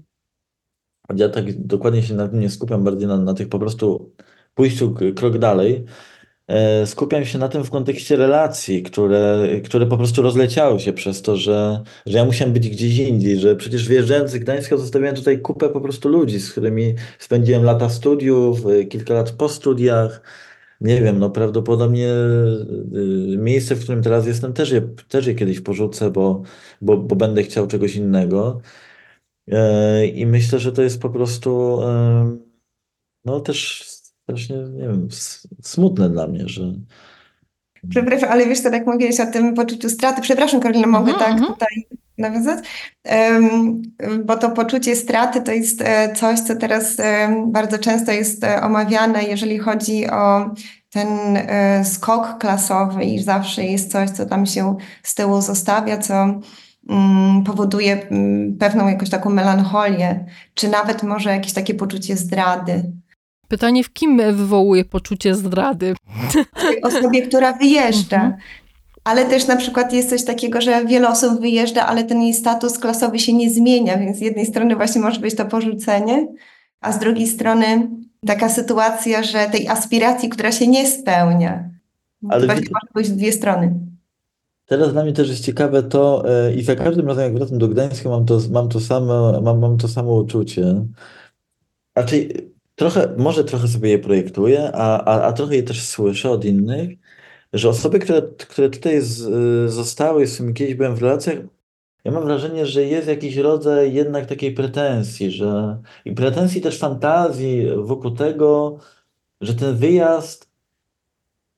Ja 1.15 1.29
tak 1.29 1.65
dokładnie 1.65 2.03
się 2.03 2.13
na 2.13 2.27
tym 2.27 2.39
nie 2.39 2.49
skupiam, 2.49 2.83
bardziej 2.83 3.07
na, 3.07 3.17
na 3.17 3.33
tych 3.33 3.49
po 3.49 3.59
prostu 3.59 4.13
pójściu 4.53 4.95
krok 5.15 5.37
dalej. 5.37 5.85
Y, 6.83 6.87
skupiam 6.87 7.25
się 7.25 7.39
na 7.39 7.49
tym 7.49 7.63
w 7.63 7.69
kontekście 7.69 8.15
relacji, 8.15 8.83
które, 8.83 9.47
które 9.65 9.85
po 9.85 9.97
prostu 9.97 10.21
rozleciały 10.21 10.79
się 10.79 10.93
przez 10.93 11.21
to, 11.21 11.37
że, 11.37 11.83
że 12.05 12.17
ja 12.17 12.25
musiałem 12.25 12.53
być 12.53 12.69
gdzieś 12.69 12.97
indziej, 12.97 13.39
że 13.39 13.55
przecież 13.55 13.87
wyjeżdżając 13.87 14.31
z 14.31 14.37
Gdańska 14.37 14.77
zostawiałem 14.77 15.15
tutaj 15.15 15.41
kupę 15.41 15.69
po 15.69 15.81
prostu 15.81 16.09
ludzi, 16.09 16.39
z 16.39 16.51
którymi 16.51 16.95
spędziłem 17.19 17.63
lata 17.63 17.89
studiów, 17.89 18.65
y, 18.65 18.85
kilka 18.85 19.13
lat 19.13 19.31
po 19.31 19.49
studiach 19.49 20.21
nie 20.81 21.01
wiem, 21.01 21.19
no 21.19 21.29
prawdopodobnie 21.29 22.07
y, 23.33 23.37
miejsce, 23.37 23.75
w 23.75 23.83
którym 23.83 24.03
teraz 24.03 24.27
jestem, 24.27 24.53
też 24.53 24.71
je, 24.71 24.81
też 24.81 25.27
je 25.27 25.35
kiedyś 25.35 25.61
porzucę, 25.61 26.11
bo, 26.11 26.41
bo, 26.81 26.97
bo 26.97 27.15
będę 27.15 27.43
chciał 27.43 27.67
czegoś 27.67 27.95
innego. 27.95 28.61
E, 29.51 30.07
I 30.07 30.25
myślę, 30.25 30.59
że 30.59 30.71
to 30.71 30.81
jest 30.81 31.01
po 31.01 31.09
prostu 31.09 31.79
no 33.25 33.39
też 33.39 33.90
strasznie, 34.31 34.55
nie 34.55 34.87
wiem, 34.87 35.07
smutne 35.61 36.09
dla 36.09 36.27
mnie, 36.27 36.43
że. 36.45 36.73
Przepraszam, 37.89 38.29
ale 38.31 38.47
wiesz, 38.47 38.63
to 38.63 38.71
tak 38.71 38.87
mówiłeś 38.87 39.19
o 39.19 39.25
tym 39.25 39.53
poczuciu 39.53 39.89
straty. 39.89 40.21
Przepraszam, 40.21 40.61
Karolina, 40.61 40.87
mogę 40.87 41.11
mm 41.11 41.15
-hmm. 41.15 41.19
tak 41.19 41.31
mhm. 41.31 41.53
tutaj 41.53 41.87
nawiązać? 42.17 42.65
Um, 43.05 43.81
bo 44.25 44.37
to 44.37 44.49
poczucie 44.49 44.95
straty 44.95 45.41
to 45.41 45.51
jest 45.51 45.81
e, 45.81 46.13
coś, 46.15 46.39
co 46.39 46.55
teraz 46.55 46.97
bardzo 47.47 47.77
często 47.77 48.11
jest 48.11 48.43
e, 48.43 48.61
omawiane, 48.61 49.23
jeżeli 49.23 49.59
chodzi 49.59 50.07
o 50.07 50.49
ten 50.91 51.07
e, 51.37 51.85
skok 51.85 52.37
klasowy 52.37 53.03
i 53.03 53.23
zawsze 53.23 53.63
jest 53.63 53.91
coś, 53.91 54.09
co 54.09 54.25
tam 54.25 54.45
się 54.45 54.77
z 55.03 55.15
tyłu 55.15 55.41
zostawia, 55.41 55.97
co 55.97 56.39
um, 56.89 57.43
powoduje 57.43 58.07
um, 58.11 58.57
pewną 58.59 58.87
jakąś 58.87 59.09
taką 59.09 59.29
melancholię, 59.29 60.25
czy 60.53 60.69
nawet 60.69 61.03
może 61.03 61.29
jakieś 61.29 61.53
takie 61.53 61.73
poczucie 61.73 62.17
zdrady. 62.17 62.91
Pytanie, 63.51 63.83
w 63.83 63.93
kim 63.93 64.17
wywołuje 64.17 64.85
poczucie 64.85 65.35
zdrady? 65.35 65.95
Osobie, 66.83 67.21
która 67.21 67.53
wyjeżdża. 67.53 68.15
Mhm. 68.15 68.41
Ale 69.03 69.25
też 69.25 69.47
na 69.47 69.55
przykład 69.55 69.93
jest 69.93 70.09
coś 70.09 70.25
takiego, 70.25 70.61
że 70.61 70.85
wiele 70.85 71.09
osób 71.09 71.41
wyjeżdża, 71.41 71.87
ale 71.87 72.03
ten 72.03 72.21
jej 72.21 72.33
status 72.33 72.79
klasowy 72.79 73.19
się 73.19 73.33
nie 73.33 73.49
zmienia, 73.49 73.97
więc 73.97 74.17
z 74.17 74.21
jednej 74.21 74.45
strony 74.45 74.75
właśnie 74.75 75.01
może 75.01 75.19
być 75.19 75.35
to 75.35 75.45
porzucenie, 75.45 76.27
a 76.81 76.91
z 76.91 76.99
drugiej 76.99 77.27
strony 77.27 77.89
taka 78.25 78.49
sytuacja, 78.49 79.23
że 79.23 79.49
tej 79.51 79.67
aspiracji, 79.67 80.29
która 80.29 80.51
się 80.51 80.67
nie 80.67 80.87
spełnia. 80.87 81.69
Ale 82.29 82.45
właśnie 82.45 82.67
może 82.73 82.93
być 82.95 83.07
w 83.07 83.15
dwie 83.15 83.31
strony. 83.31 83.73
Teraz 84.65 84.93
dla 84.93 85.03
mnie 85.03 85.13
też 85.13 85.29
jest 85.29 85.45
ciekawe 85.45 85.83
to, 85.83 86.23
e, 86.47 86.53
i 86.53 86.63
za 86.63 86.75
każdym 86.75 87.07
razem 87.07 87.23
jak 87.23 87.33
wracam 87.33 87.57
do 87.57 87.67
Gdańska, 87.67 88.09
mam 88.09 88.25
to, 88.25 88.39
mam 88.51 88.69
to, 88.69 88.79
samo, 88.79 89.41
mam, 89.41 89.59
mam 89.59 89.77
to 89.77 89.87
samo 89.87 90.13
uczucie. 90.13 90.85
Raczej 91.95 92.51
trochę, 92.81 93.15
może 93.17 93.43
trochę 93.43 93.67
sobie 93.67 93.89
je 93.89 93.99
projektuję, 93.99 94.71
a, 94.73 95.03
a, 95.03 95.21
a 95.21 95.33
trochę 95.33 95.55
je 95.55 95.63
też 95.63 95.83
słyszę 95.87 96.29
od 96.29 96.45
innych, 96.45 96.89
że 97.53 97.69
osoby, 97.69 97.99
które, 97.99 98.21
które 98.21 98.69
tutaj 98.69 99.01
z, 99.01 99.17
zostały, 99.71 100.27
z 100.27 100.33
którymi 100.33 100.53
kiedyś 100.53 100.75
byłem 100.75 100.95
w 100.95 101.01
relacjach, 101.01 101.37
ja 102.03 102.11
mam 102.11 102.23
wrażenie, 102.23 102.65
że 102.65 102.83
jest 102.83 103.07
jakiś 103.07 103.35
rodzaj 103.37 103.93
jednak 103.93 104.25
takiej 104.25 104.53
pretensji, 104.53 105.31
że 105.31 105.81
i 106.05 106.11
pretensji 106.11 106.61
też 106.61 106.79
fantazji 106.79 107.67
wokół 107.77 108.11
tego, 108.11 108.77
że 109.41 109.53
ten 109.55 109.75
wyjazd, 109.77 110.49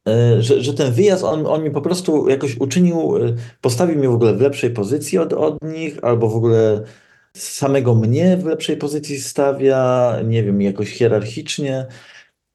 e, 0.07 0.41
że, 0.41 0.61
że 0.61 0.73
ten 0.73 0.93
wyjazd, 0.93 1.23
on, 1.23 1.47
on 1.47 1.63
mi 1.63 1.71
po 1.71 1.81
prostu 1.81 2.29
jakoś 2.29 2.57
uczynił, 2.57 3.17
e, 3.17 3.35
postawił 3.61 3.97
mnie 3.97 4.09
w 4.09 4.13
ogóle 4.13 4.33
w 4.33 4.41
lepszej 4.41 4.69
pozycji 4.69 5.17
od, 5.17 5.33
od 5.33 5.61
nich, 5.61 6.03
albo 6.03 6.29
w 6.29 6.35
ogóle 6.35 6.83
samego 7.37 7.95
mnie 7.95 8.37
w 8.37 8.45
lepszej 8.45 8.77
pozycji 8.77 9.19
stawia, 9.19 10.13
nie 10.25 10.43
wiem, 10.43 10.61
jakoś 10.61 10.89
hierarchicznie. 10.89 11.85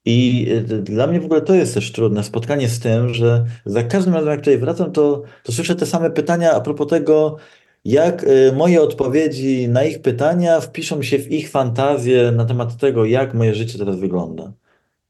I 0.04 0.46
y, 0.50 0.62
dla 0.82 1.06
mnie 1.06 1.20
w 1.20 1.24
ogóle 1.24 1.42
to 1.42 1.54
jest 1.54 1.74
też 1.74 1.92
trudne, 1.92 2.24
spotkanie 2.24 2.68
z 2.68 2.80
tym, 2.80 3.14
że 3.14 3.44
za 3.66 3.82
każdym 3.82 4.14
razem, 4.14 4.30
jak 4.30 4.40
tutaj 4.40 4.58
wracam, 4.58 4.92
to, 4.92 5.22
to 5.42 5.52
słyszę 5.52 5.76
te 5.76 5.86
same 5.86 6.10
pytania 6.10 6.52
a 6.52 6.60
propos 6.60 6.88
tego, 6.88 7.36
jak 7.84 8.24
y, 8.24 8.52
moje 8.52 8.82
odpowiedzi 8.82 9.68
na 9.68 9.84
ich 9.84 10.02
pytania 10.02 10.60
wpiszą 10.60 11.02
się 11.02 11.18
w 11.18 11.32
ich 11.32 11.50
fantazję 11.50 12.32
na 12.32 12.44
temat 12.44 12.76
tego, 12.76 13.04
jak 13.04 13.34
moje 13.34 13.54
życie 13.54 13.78
teraz 13.78 13.98
wygląda. 13.98 14.52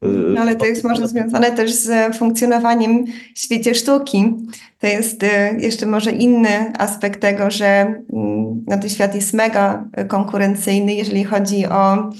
Y, 0.04 0.08
no, 0.08 0.40
ale 0.40 0.56
to 0.56 0.66
jest 0.66 0.84
może 0.84 1.08
związane 1.08 1.52
też 1.52 1.74
z 1.74 2.16
funkcjonowaniem 2.16 3.04
w 3.34 3.38
świecie 3.38 3.74
sztuki. 3.74 4.34
To 4.78 4.86
jest 4.86 5.24
jeszcze 5.58 5.86
może 5.86 6.12
inny 6.12 6.72
aspekt 6.78 7.20
tego, 7.20 7.50
że 7.50 7.66
mm, 7.66 8.64
no, 8.66 8.78
ten 8.78 8.90
świat 8.90 9.14
jest 9.14 9.34
mega 9.34 9.88
konkurencyjny, 10.08 10.94
jeżeli 10.94 11.24
chodzi 11.24 11.66
o 11.66 12.10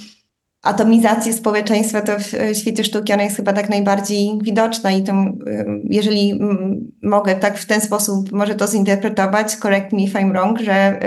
atomizacji 0.63 1.33
społeczeństwa, 1.33 2.01
to 2.01 2.13
w 2.19 2.57
świecie 2.57 2.85
sztuki 2.85 3.13
ona 3.13 3.23
jest 3.23 3.37
chyba 3.37 3.53
tak 3.53 3.69
najbardziej 3.69 4.39
widoczna 4.43 4.93
i 4.93 5.03
to, 5.03 5.13
jeżeli 5.85 6.31
mm, 6.31 6.93
mogę 7.03 7.37
tak 7.37 7.59
w 7.59 7.67
ten 7.67 7.81
sposób 7.81 8.33
może 8.33 8.55
to 8.55 8.67
zinterpretować, 8.67 9.57
correct 9.57 9.93
me 9.93 10.03
if 10.03 10.19
I'm 10.19 10.31
wrong, 10.31 10.61
że 10.61 11.01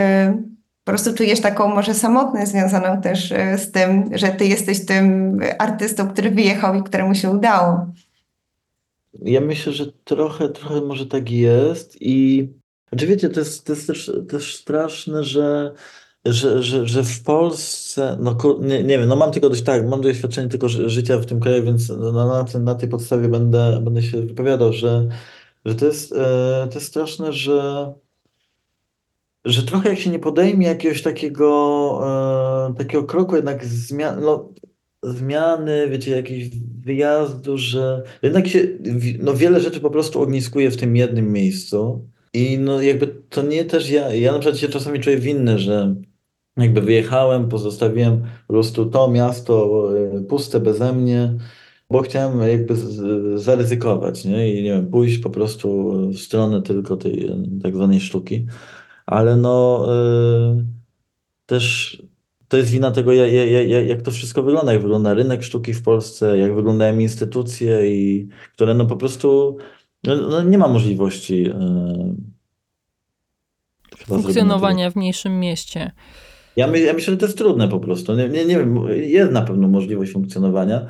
po 0.83 0.91
prostu 0.91 1.13
czujesz 1.13 1.41
taką 1.41 1.67
może 1.67 1.93
samotność 1.93 2.51
związaną 2.51 3.01
też 3.01 3.33
z 3.57 3.71
tym, 3.71 4.09
że 4.13 4.27
ty 4.27 4.45
jesteś 4.45 4.85
tym 4.85 5.39
artystą, 5.59 6.09
który 6.09 6.31
wyjechał 6.31 6.75
i 6.75 6.83
któremu 6.83 7.15
się 7.15 7.29
udało. 7.29 7.85
Ja 9.21 9.41
myślę, 9.41 9.73
że 9.73 9.85
trochę, 10.03 10.49
trochę 10.49 10.81
może 10.81 11.05
tak 11.05 11.31
jest 11.31 12.01
i 12.01 12.47
znaczy 12.89 13.07
wiecie, 13.07 13.29
to 13.29 13.39
jest, 13.39 13.65
to 13.65 13.73
jest 13.73 13.87
też, 13.87 14.11
też 14.29 14.55
straszne, 14.55 15.23
że, 15.23 15.73
że, 16.25 16.63
że, 16.63 16.87
że 16.87 17.03
w 17.03 17.23
Polsce, 17.23 18.17
no 18.21 18.37
nie, 18.59 18.83
nie 18.83 18.97
wiem, 18.97 19.07
no 19.07 19.15
mam 19.15 19.31
tylko 19.31 19.49
dość 19.49 19.61
tak, 19.61 19.87
mam 19.87 20.01
doświadczenie 20.01 20.49
tylko 20.49 20.69
życia 20.69 21.17
w 21.17 21.25
tym 21.25 21.39
kraju, 21.39 21.63
więc 21.63 21.89
no, 21.89 22.11
na, 22.11 22.59
na 22.59 22.75
tej 22.75 22.89
podstawie 22.89 23.27
będę, 23.27 23.81
będę 23.81 24.03
się 24.03 24.21
wypowiadał, 24.21 24.73
że, 24.73 25.07
że 25.65 25.75
to 25.75 25.85
jest, 25.85 26.11
e, 26.13 26.67
to 26.69 26.75
jest 26.75 26.87
straszne, 26.87 27.33
że 27.33 27.93
że 29.45 29.63
trochę 29.63 29.89
jak 29.89 29.99
się 29.99 30.09
nie 30.09 30.19
podejmie 30.19 30.67
jakiegoś 30.67 31.01
takiego, 31.01 32.01
e, 32.69 32.73
takiego 32.77 33.03
kroku 33.03 33.35
jednak 33.35 33.65
zmian, 33.65 34.21
no, 34.21 34.49
zmiany, 35.03 35.89
wiecie, 35.89 36.11
jakiegoś 36.11 36.49
wyjazdu, 36.85 37.57
że 37.57 38.03
jednak 38.21 38.47
się 38.47 38.67
no, 39.19 39.33
wiele 39.33 39.59
rzeczy 39.59 39.79
po 39.79 39.89
prostu 39.89 40.21
ogniskuje 40.21 40.71
w 40.71 40.77
tym 40.77 40.95
jednym 40.95 41.31
miejscu. 41.31 42.07
I 42.33 42.57
no 42.57 42.81
jakby 42.81 43.07
to 43.07 43.41
nie 43.41 43.65
też 43.65 43.89
ja, 43.89 44.13
ja 44.13 44.31
na 44.31 44.39
przykład 44.39 44.59
się 44.59 44.67
czasami 44.67 44.99
czuję 44.99 45.17
winny, 45.17 45.59
że 45.59 45.95
jakby 46.57 46.81
wyjechałem, 46.81 47.49
pozostawiłem 47.49 48.21
po 48.47 48.53
prostu 48.53 48.85
to 48.85 49.11
miasto 49.11 49.87
e, 49.97 50.21
puste 50.23 50.59
beze 50.59 50.93
mnie, 50.93 51.37
bo 51.89 52.01
chciałem 52.01 52.49
jakby 52.49 52.75
zaryzykować, 53.35 54.25
nie? 54.25 54.53
I 54.53 54.63
nie 54.63 54.71
wiem, 54.71 54.87
pójść 54.87 55.17
po 55.17 55.29
prostu 55.29 55.91
w 56.11 56.17
stronę 56.17 56.61
tylko 56.61 56.97
tej 56.97 57.25
e, 57.25 57.43
tak 57.63 57.75
zwanej 57.75 57.99
sztuki. 57.99 58.45
Ale 59.11 59.35
no 59.35 59.85
yy, 59.87 60.65
też 61.45 61.97
to 62.47 62.57
jest 62.57 62.69
wina 62.69 62.91
tego, 62.91 63.13
jak, 63.13 63.31
jak, 63.69 63.87
jak 63.87 64.01
to 64.01 64.11
wszystko 64.11 64.43
wygląda, 64.43 64.73
jak 64.73 64.81
wygląda 64.81 65.13
rynek 65.13 65.43
sztuki 65.43 65.73
w 65.73 65.83
Polsce, 65.83 66.37
jak 66.37 66.55
wyglądają 66.55 66.99
instytucje, 66.99 67.95
i, 67.95 68.27
które 68.53 68.73
no 68.73 68.85
po 68.85 68.95
prostu 68.95 69.57
no, 70.03 70.15
no 70.15 70.43
nie 70.43 70.57
ma 70.57 70.67
możliwości 70.67 71.43
yy, 71.43 71.53
funkcjonowania 74.05 74.91
w 74.91 74.95
mniejszym 74.95 75.39
mieście. 75.39 75.91
Ja, 76.55 76.67
my, 76.67 76.79
ja 76.79 76.93
myślę, 76.93 77.13
że 77.13 77.17
to 77.17 77.25
jest 77.25 77.37
trudne 77.37 77.67
po 77.67 77.79
prostu. 77.79 78.15
Nie, 78.15 78.29
nie, 78.29 78.45
nie 78.45 78.57
wiem, 78.57 78.87
jest 78.89 79.31
na 79.31 79.41
pewno 79.41 79.67
możliwość 79.67 80.11
funkcjonowania. 80.11 80.85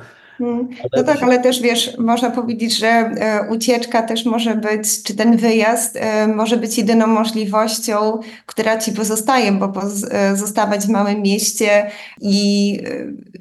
No 0.96 1.02
tak, 1.04 1.22
ale 1.22 1.38
też 1.38 1.62
wiesz, 1.62 1.98
można 1.98 2.30
powiedzieć, 2.30 2.78
że 2.78 2.88
e, 2.88 3.48
ucieczka 3.50 4.02
też 4.02 4.24
może 4.24 4.54
być, 4.54 5.02
czy 5.02 5.16
ten 5.16 5.36
wyjazd 5.36 5.96
e, 5.96 6.26
może 6.26 6.56
być 6.56 6.78
jedyną 6.78 7.06
możliwością, 7.06 8.20
która 8.46 8.78
ci 8.78 8.92
pozostaje, 8.92 9.52
bo 9.52 9.72
e, 10.10 10.36
zostawać 10.36 10.86
w 10.86 10.88
małym 10.88 11.22
mieście 11.22 11.90
i 12.20 12.78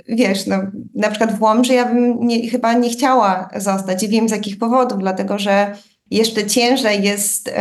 wiesz, 0.07 0.47
no, 0.47 0.57
na 0.95 1.09
przykład 1.09 1.37
w 1.37 1.41
Łomży 1.41 1.73
ja 1.73 1.85
bym 1.85 2.27
nie, 2.27 2.49
chyba 2.49 2.73
nie 2.73 2.89
chciała 2.89 3.49
zostać 3.55 4.03
i 4.03 4.09
wiem 4.09 4.29
z 4.29 4.31
jakich 4.31 4.57
powodów, 4.57 4.99
dlatego 4.99 5.39
że 5.39 5.75
jeszcze 6.11 6.45
ciężej 6.45 7.03
jest 7.03 7.53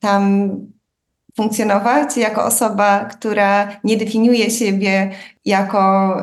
tam 0.00 0.50
funkcjonować 1.36 2.16
jako 2.16 2.44
osoba, 2.44 3.04
która 3.04 3.80
nie 3.84 3.96
definiuje 3.96 4.50
siebie 4.50 5.10
jako 5.44 6.14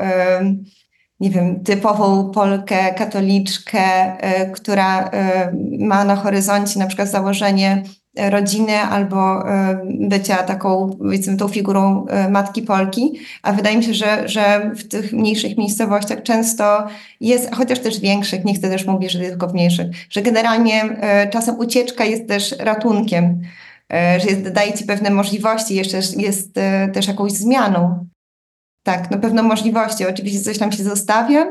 nie 1.22 1.30
wiem, 1.30 1.64
typową 1.64 2.32
Polkę, 2.32 2.94
katoliczkę, 2.94 3.82
e, 4.20 4.52
która 4.52 5.10
e, 5.10 5.52
ma 5.80 6.06
na 6.06 6.16
horyzoncie 6.16 6.80
na 6.80 6.88
przykład 6.88 7.10
założenie 7.10 7.84
rodziny 8.30 8.78
albo 8.78 9.50
e, 9.50 9.82
bycia 9.86 10.38
taką, 10.38 10.96
powiedzmy, 11.00 11.38
tą 11.38 11.48
figurą 11.48 12.06
matki 12.30 12.62
Polki, 12.62 13.14
a 13.44 13.54
wydaje 13.54 13.78
mi 13.78 13.84
się, 13.84 13.94
że, 13.94 14.30
że 14.30 14.72
w 14.76 14.88
tych 14.88 15.14
mniejszych 15.14 15.58
miejscowościach 15.58 16.24
często 16.24 16.88
jest, 17.20 17.56
chociaż 17.56 17.80
też 17.80 18.00
większych, 18.00 18.46
nie 18.46 18.54
chcę 18.54 18.70
też 18.70 18.86
mówić, 18.86 19.12
że 19.12 19.20
tylko 19.20 19.48
w 19.48 19.54
mniejszych, 19.54 19.88
że 20.10 20.22
generalnie 20.22 20.98
czasem 21.32 21.60
ucieczka 21.60 22.06
jest 22.06 22.28
też 22.28 22.56
ratunkiem, 22.60 23.42
że 23.90 24.28
jest, 24.30 24.50
daje 24.50 24.74
ci 24.74 24.84
pewne 24.84 25.10
możliwości, 25.10 25.76
jeszcze 25.76 25.98
jest 26.18 26.56
też 26.94 27.08
jakąś 27.08 27.32
zmianą. 27.32 28.11
Tak, 28.84 29.12
no 29.12 29.18
pewną 29.18 29.44
możliwością. 29.44 30.06
Oczywiście 30.10 30.42
coś 30.42 30.58
tam 30.58 30.72
się 30.72 30.84
zostawia, 30.84 31.46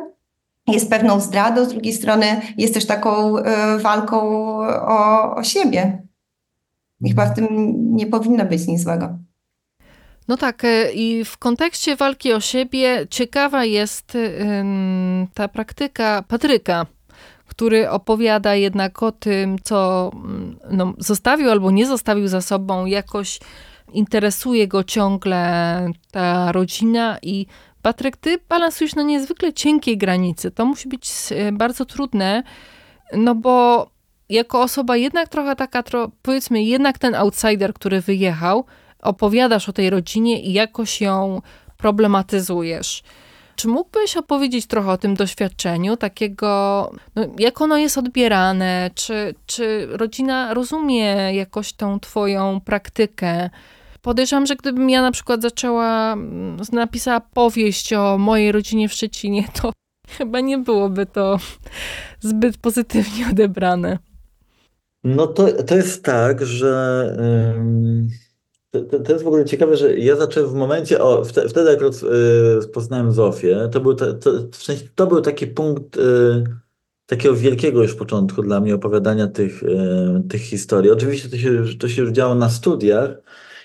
jest 0.66 0.90
pewną 0.90 1.20
zdradą, 1.20 1.64
z 1.64 1.68
drugiej 1.68 1.92
strony 1.92 2.40
jest 2.56 2.74
też 2.74 2.86
taką 2.86 3.38
y, 3.38 3.42
walką 3.78 4.20
o, 4.86 5.34
o 5.36 5.44
siebie. 5.44 6.02
I 7.00 7.08
chyba 7.08 7.26
w 7.26 7.34
tym 7.34 7.46
nie 7.96 8.06
powinno 8.06 8.44
być 8.44 8.66
nic 8.66 8.82
złego. 8.82 9.18
No 10.28 10.36
tak, 10.36 10.64
e, 10.64 10.92
i 10.92 11.24
w 11.24 11.38
kontekście 11.38 11.96
walki 11.96 12.32
o 12.32 12.40
siebie 12.40 13.06
ciekawa 13.10 13.64
jest 13.64 14.18
ta 15.34 15.48
praktyka 15.48 16.24
Patryka, 16.28 16.86
który 17.46 17.90
opowiada 17.90 18.54
jednak 18.54 19.02
o 19.02 19.12
tym, 19.12 19.56
co 19.64 20.10
mm, 20.14 20.58
no, 20.70 20.94
zostawił 20.98 21.50
albo 21.50 21.70
nie 21.70 21.86
zostawił 21.86 22.28
za 22.28 22.40
sobą 22.40 22.86
jakoś 22.86 23.40
interesuje 23.92 24.68
go 24.68 24.84
ciągle 24.84 25.86
ta 26.10 26.52
rodzina 26.52 27.18
i 27.22 27.46
Patryk, 27.82 28.16
ty 28.16 28.38
balansujesz 28.48 28.94
na 28.94 29.02
niezwykle 29.02 29.52
cienkiej 29.52 29.98
granicy. 29.98 30.50
To 30.50 30.64
musi 30.64 30.88
być 30.88 31.10
e, 31.30 31.52
bardzo 31.52 31.84
trudne, 31.84 32.42
no 33.12 33.34
bo 33.34 33.86
jako 34.28 34.62
osoba 34.62 34.96
jednak 34.96 35.28
trochę 35.28 35.56
taka, 35.56 35.82
powiedzmy, 36.22 36.62
jednak 36.62 36.98
ten 36.98 37.14
outsider, 37.14 37.74
który 37.74 38.00
wyjechał, 38.00 38.64
opowiadasz 39.02 39.68
o 39.68 39.72
tej 39.72 39.90
rodzinie 39.90 40.40
i 40.40 40.52
jakoś 40.52 41.00
ją 41.00 41.42
problematyzujesz. 41.76 43.02
Czy 43.56 43.68
mógłbyś 43.68 44.16
opowiedzieć 44.16 44.66
trochę 44.66 44.90
o 44.90 44.98
tym 44.98 45.14
doświadczeniu, 45.14 45.96
takiego, 45.96 46.92
no, 47.14 47.22
jak 47.38 47.60
ono 47.60 47.76
jest 47.76 47.98
odbierane? 47.98 48.90
Czy, 48.94 49.34
czy 49.46 49.86
rodzina 49.90 50.54
rozumie 50.54 51.34
jakoś 51.34 51.72
tą 51.72 52.00
twoją 52.00 52.60
praktykę? 52.60 53.50
Podejrzewam, 54.02 54.46
że 54.46 54.56
gdybym 54.56 54.90
ja 54.90 55.02
na 55.02 55.12
przykład 55.12 55.42
zaczęła, 55.42 56.12
mm, 56.12 56.56
napisała 56.72 57.20
powieść 57.20 57.92
o 57.92 58.18
mojej 58.18 58.52
rodzinie 58.52 58.88
w 58.88 58.92
Szczecinie, 58.92 59.44
to 59.62 59.72
chyba 60.18 60.40
nie 60.40 60.58
byłoby 60.58 61.06
to 61.06 61.38
zbyt 62.20 62.58
pozytywnie 62.58 63.28
odebrane. 63.30 63.98
No 65.04 65.26
to, 65.26 65.62
to 65.62 65.76
jest 65.76 66.04
tak, 66.04 66.46
że 66.46 67.16
to, 68.70 68.98
to, 68.98 69.12
jest 69.12 69.24
w 69.24 69.26
ogóle 69.26 69.44
ciekawe, 69.44 69.76
że 69.76 69.98
ja 69.98 70.16
zacząłem 70.16 70.50
w 70.50 70.54
momencie, 70.54 71.02
o, 71.02 71.24
wtedy, 71.24 71.70
jak 71.70 71.82
y, 71.82 72.68
poznałem 72.72 73.12
Zofię, 73.12 73.68
to 73.72 73.80
był, 73.80 73.94
to, 73.94 74.14
to, 74.14 74.30
to 74.94 75.06
był 75.06 75.20
taki 75.20 75.46
punkt 75.46 75.96
y, 75.96 76.00
takiego 77.06 77.34
wielkiego 77.34 77.82
już 77.82 77.94
początku 77.94 78.42
dla 78.42 78.60
mnie 78.60 78.74
opowiadania 78.74 79.26
tych, 79.26 79.62
y, 79.62 80.22
tych 80.28 80.40
historii. 80.40 80.90
Oczywiście 80.90 81.28
to 81.28 81.36
się, 81.36 81.64
to 81.78 81.88
się 81.88 82.02
już 82.02 82.10
działo 82.10 82.34
na 82.34 82.50
studiach, 82.50 83.10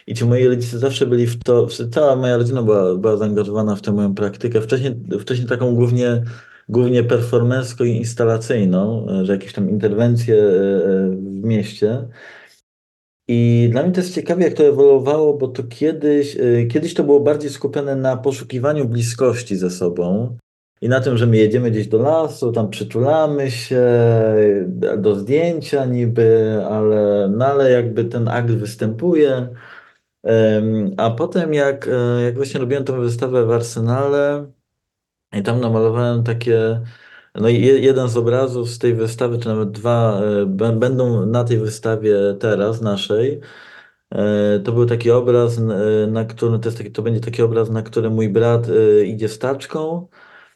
i 0.08 0.14
ci 0.14 0.26
moi 0.26 0.48
rodzice 0.48 0.80
zawsze 0.80 1.06
byli 1.06 1.28
w 1.28 1.44
to, 1.44 1.68
cała 1.92 2.16
moja 2.16 2.38
rodzina 2.38 2.64
była, 2.64 2.96
była 2.96 3.18
zaangażowana 3.18 3.76
w 3.76 3.82
tę 3.82 3.92
moją 3.92 4.16
praktykę. 4.16 4.62
Wcześniej, 4.62 4.96
wcześniej 5.20 5.48
taką 5.48 5.76
głównie, 5.76 6.24
głównie 6.70 7.04
performersko-instalacyjną, 7.04 9.08
że 9.24 9.34
jakieś 9.34 9.54
tam 9.54 9.70
interwencje 9.70 10.36
e, 10.36 10.40
e, 10.40 10.42
w 11.10 11.44
mieście. 11.44 12.08
I 13.28 13.70
dla 13.72 13.84
mnie 13.84 13.92
to 13.92 14.02
jest 14.02 14.16
ciekawe, 14.16 14.44
jak 14.44 14.54
to 14.54 14.64
ewoluowało, 14.64 15.38
bo 15.38 15.48
to 15.48 15.64
kiedyś, 15.64 16.38
e, 16.40 16.66
kiedyś 16.66 16.94
to 16.94 17.04
było 17.04 17.20
bardziej 17.20 17.50
skupione 17.50 17.96
na 17.96 18.18
poszukiwaniu 18.18 18.86
bliskości 18.86 19.56
ze 19.56 19.70
sobą 19.70 20.38
i 20.82 20.90
na 20.90 21.02
tym, 21.02 21.18
że 21.18 21.28
my 21.28 21.38
jedziemy 21.38 21.72
gdzieś 21.72 21.88
do 21.88 21.98
lasu, 21.98 22.52
tam 22.52 22.70
przytulamy 22.70 23.52
się, 23.52 23.86
do 24.98 25.16
zdjęcia 25.16 25.86
niby, 25.86 26.62
ale, 26.70 27.30
no 27.38 27.46
ale 27.46 27.72
jakby 27.72 28.06
ten 28.06 28.28
akt 28.28 28.52
występuje. 28.52 29.48
A 30.98 31.12
potem 31.12 31.54
jak, 31.54 31.88
e, 31.88 32.22
jak 32.22 32.36
właśnie 32.36 32.60
robiłem 32.60 32.84
tą 32.84 33.00
wystawę 33.00 33.46
w 33.46 33.52
Arsenale 33.52 34.52
i 35.34 35.44
tam 35.44 35.62
namalowałem 35.62 36.24
takie, 36.24 36.82
no 37.36 37.50
i 37.50 37.62
jeden 37.62 38.10
z 38.10 38.18
obrazów 38.18 38.70
z 38.70 38.80
tej 38.80 38.94
wystawy, 38.96 39.40
czy 39.40 39.48
nawet 39.48 39.72
dwa, 39.72 40.22
e, 40.22 40.46
będą 40.74 41.26
na 41.26 41.44
tej 41.44 41.58
wystawie 41.60 42.18
teraz, 42.40 42.82
naszej. 42.82 43.42
E, 44.12 44.60
to 44.60 44.72
był 44.72 44.86
taki 44.86 45.12
obraz, 45.12 45.60
na 46.08 46.26
którym, 46.26 46.62
to, 46.62 46.70
jest 46.70 46.78
taki, 46.78 46.92
to 46.92 47.02
będzie 47.02 47.20
taki 47.20 47.42
obraz, 47.42 47.70
na 47.70 47.82
którym 47.82 48.14
mój 48.14 48.30
brat 48.30 48.68
idzie 49.06 49.30
z 49.30 49.40
taczką, 49.40 50.08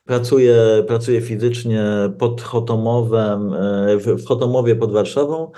pracuje, 0.06 0.84
pracuje 0.88 1.22
fizycznie 1.22 1.84
pod 2.20 2.42
Chotomowem, 2.42 3.52
w 4.00 4.26
Chotomowie 4.28 4.76
pod 4.76 4.92
Warszawą 4.94 5.52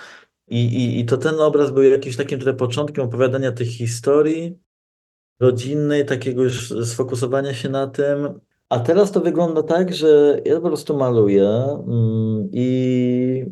i, 0.52 0.66
i, 0.66 1.00
I 1.00 1.06
to 1.06 1.18
ten 1.18 1.40
obraz 1.40 1.72
był 1.72 1.84
jakimś 1.84 2.18
takim 2.18 2.40
trochę 2.40 2.58
początkiem 2.58 3.06
opowiadania 3.06 3.52
tych 3.52 3.68
historii 3.68 4.60
rodzinnej, 5.40 6.06
takiego 6.06 6.44
już 6.44 6.74
sfokusowania 6.86 7.54
się 7.54 7.70
na 7.70 7.88
tym, 7.88 8.40
A 8.72 8.80
teraz 8.80 9.12
to 9.12 9.22
wygląda 9.22 9.64
tak, 9.64 9.94
że 9.94 10.42
ja 10.46 10.56
po 10.56 10.68
prostu 10.68 10.98
maluję 10.98 11.48
mm, 11.88 12.50
i, 12.52 13.46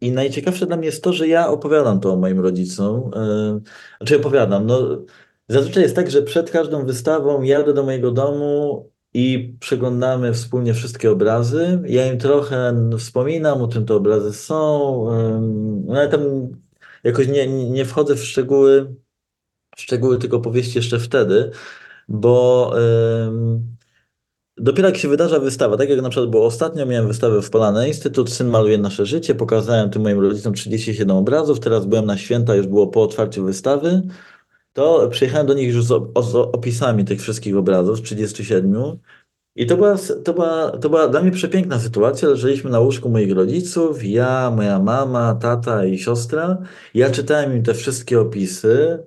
i 0.00 0.12
najciekawsze 0.12 0.66
dla 0.66 0.76
mnie 0.76 0.86
jest 0.86 1.04
to, 1.04 1.12
że 1.12 1.28
ja 1.28 1.48
opowiadam 1.48 2.00
to 2.00 2.16
moim 2.16 2.40
rodzicom. 2.40 3.10
Yy, 3.14 3.60
znaczy 3.98 4.16
opowiadam, 4.16 4.66
no 4.66 5.04
zazwyczaj 5.48 5.82
jest 5.82 5.96
tak, 5.96 6.10
że 6.10 6.22
przed 6.22 6.50
każdą 6.50 6.86
wystawą 6.86 7.42
jadę 7.42 7.74
do 7.74 7.82
mojego 7.82 8.10
domu 8.12 8.90
i 9.14 9.54
przeglądamy 9.60 10.32
wspólnie 10.32 10.74
wszystkie 10.74 11.10
obrazy. 11.10 11.82
Ja 11.86 12.12
im 12.12 12.18
trochę 12.18 12.74
wspominam, 12.98 13.62
o 13.62 13.68
czym 13.68 13.86
te 13.86 13.94
obrazy 13.94 14.32
są, 14.32 14.58
no 15.86 15.94
ale 15.94 16.08
tam 16.08 16.20
jakoś 17.04 17.28
nie, 17.28 17.70
nie 17.70 17.84
wchodzę 17.84 18.16
w 18.16 18.24
szczegóły, 18.24 18.94
w 19.76 19.80
szczegóły 19.80 20.18
tych 20.18 20.34
opowieści 20.34 20.78
jeszcze 20.78 20.98
wtedy, 20.98 21.50
bo... 22.08 22.72
Dopiero 24.62 24.88
jak 24.88 24.96
się 24.96 25.08
wydarza 25.08 25.38
wystawa, 25.38 25.76
tak 25.76 25.88
jak 25.88 26.02
na 26.02 26.08
przykład 26.08 26.30
było 26.30 26.46
ostatnio, 26.46 26.86
miałem 26.86 27.08
wystawę 27.08 27.42
w 27.42 27.50
Polany 27.50 27.88
Instytut, 27.88 28.30
Syn 28.30 28.48
maluje 28.48 28.78
nasze 28.78 29.06
życie, 29.06 29.34
pokazałem 29.34 29.90
tym 29.90 30.02
moim 30.02 30.20
rodzicom 30.20 30.54
37 30.54 31.16
obrazów, 31.16 31.60
teraz 31.60 31.86
byłem 31.86 32.06
na 32.06 32.18
święta, 32.18 32.54
już 32.54 32.66
było 32.66 32.86
po 32.86 33.02
otwarciu 33.02 33.44
wystawy, 33.44 34.02
to 34.80 35.08
przyjechałem 35.08 35.46
do 35.46 35.54
nich 35.54 35.74
już 35.74 35.84
z, 35.84 35.92
opisami 36.34 37.04
tych 37.04 37.20
wszystkich 37.20 37.56
obrazów, 37.56 37.98
z 37.98 38.02
37 38.02 38.98
i 39.56 39.66
to 39.66 39.76
była, 39.76 39.96
to, 40.24 40.32
była, 40.32 40.70
to 40.70 40.90
była 40.90 41.08
dla 41.08 41.22
mnie 41.22 41.30
przepiękna 41.30 41.78
sytuacja, 41.78 42.28
leżeliśmy 42.28 42.70
na 42.70 42.80
łóżku 42.80 43.08
moich 43.08 43.32
rodziców, 43.32 44.04
ja, 44.04 44.50
moja 44.56 44.78
mama, 44.78 45.34
tata 45.34 45.84
i 45.84 45.98
siostra, 45.98 46.58
ja 46.94 47.10
czytałem 47.10 47.56
im 47.56 47.62
te 47.62 47.74
wszystkie 47.74 48.20
opisy, 48.20 48.98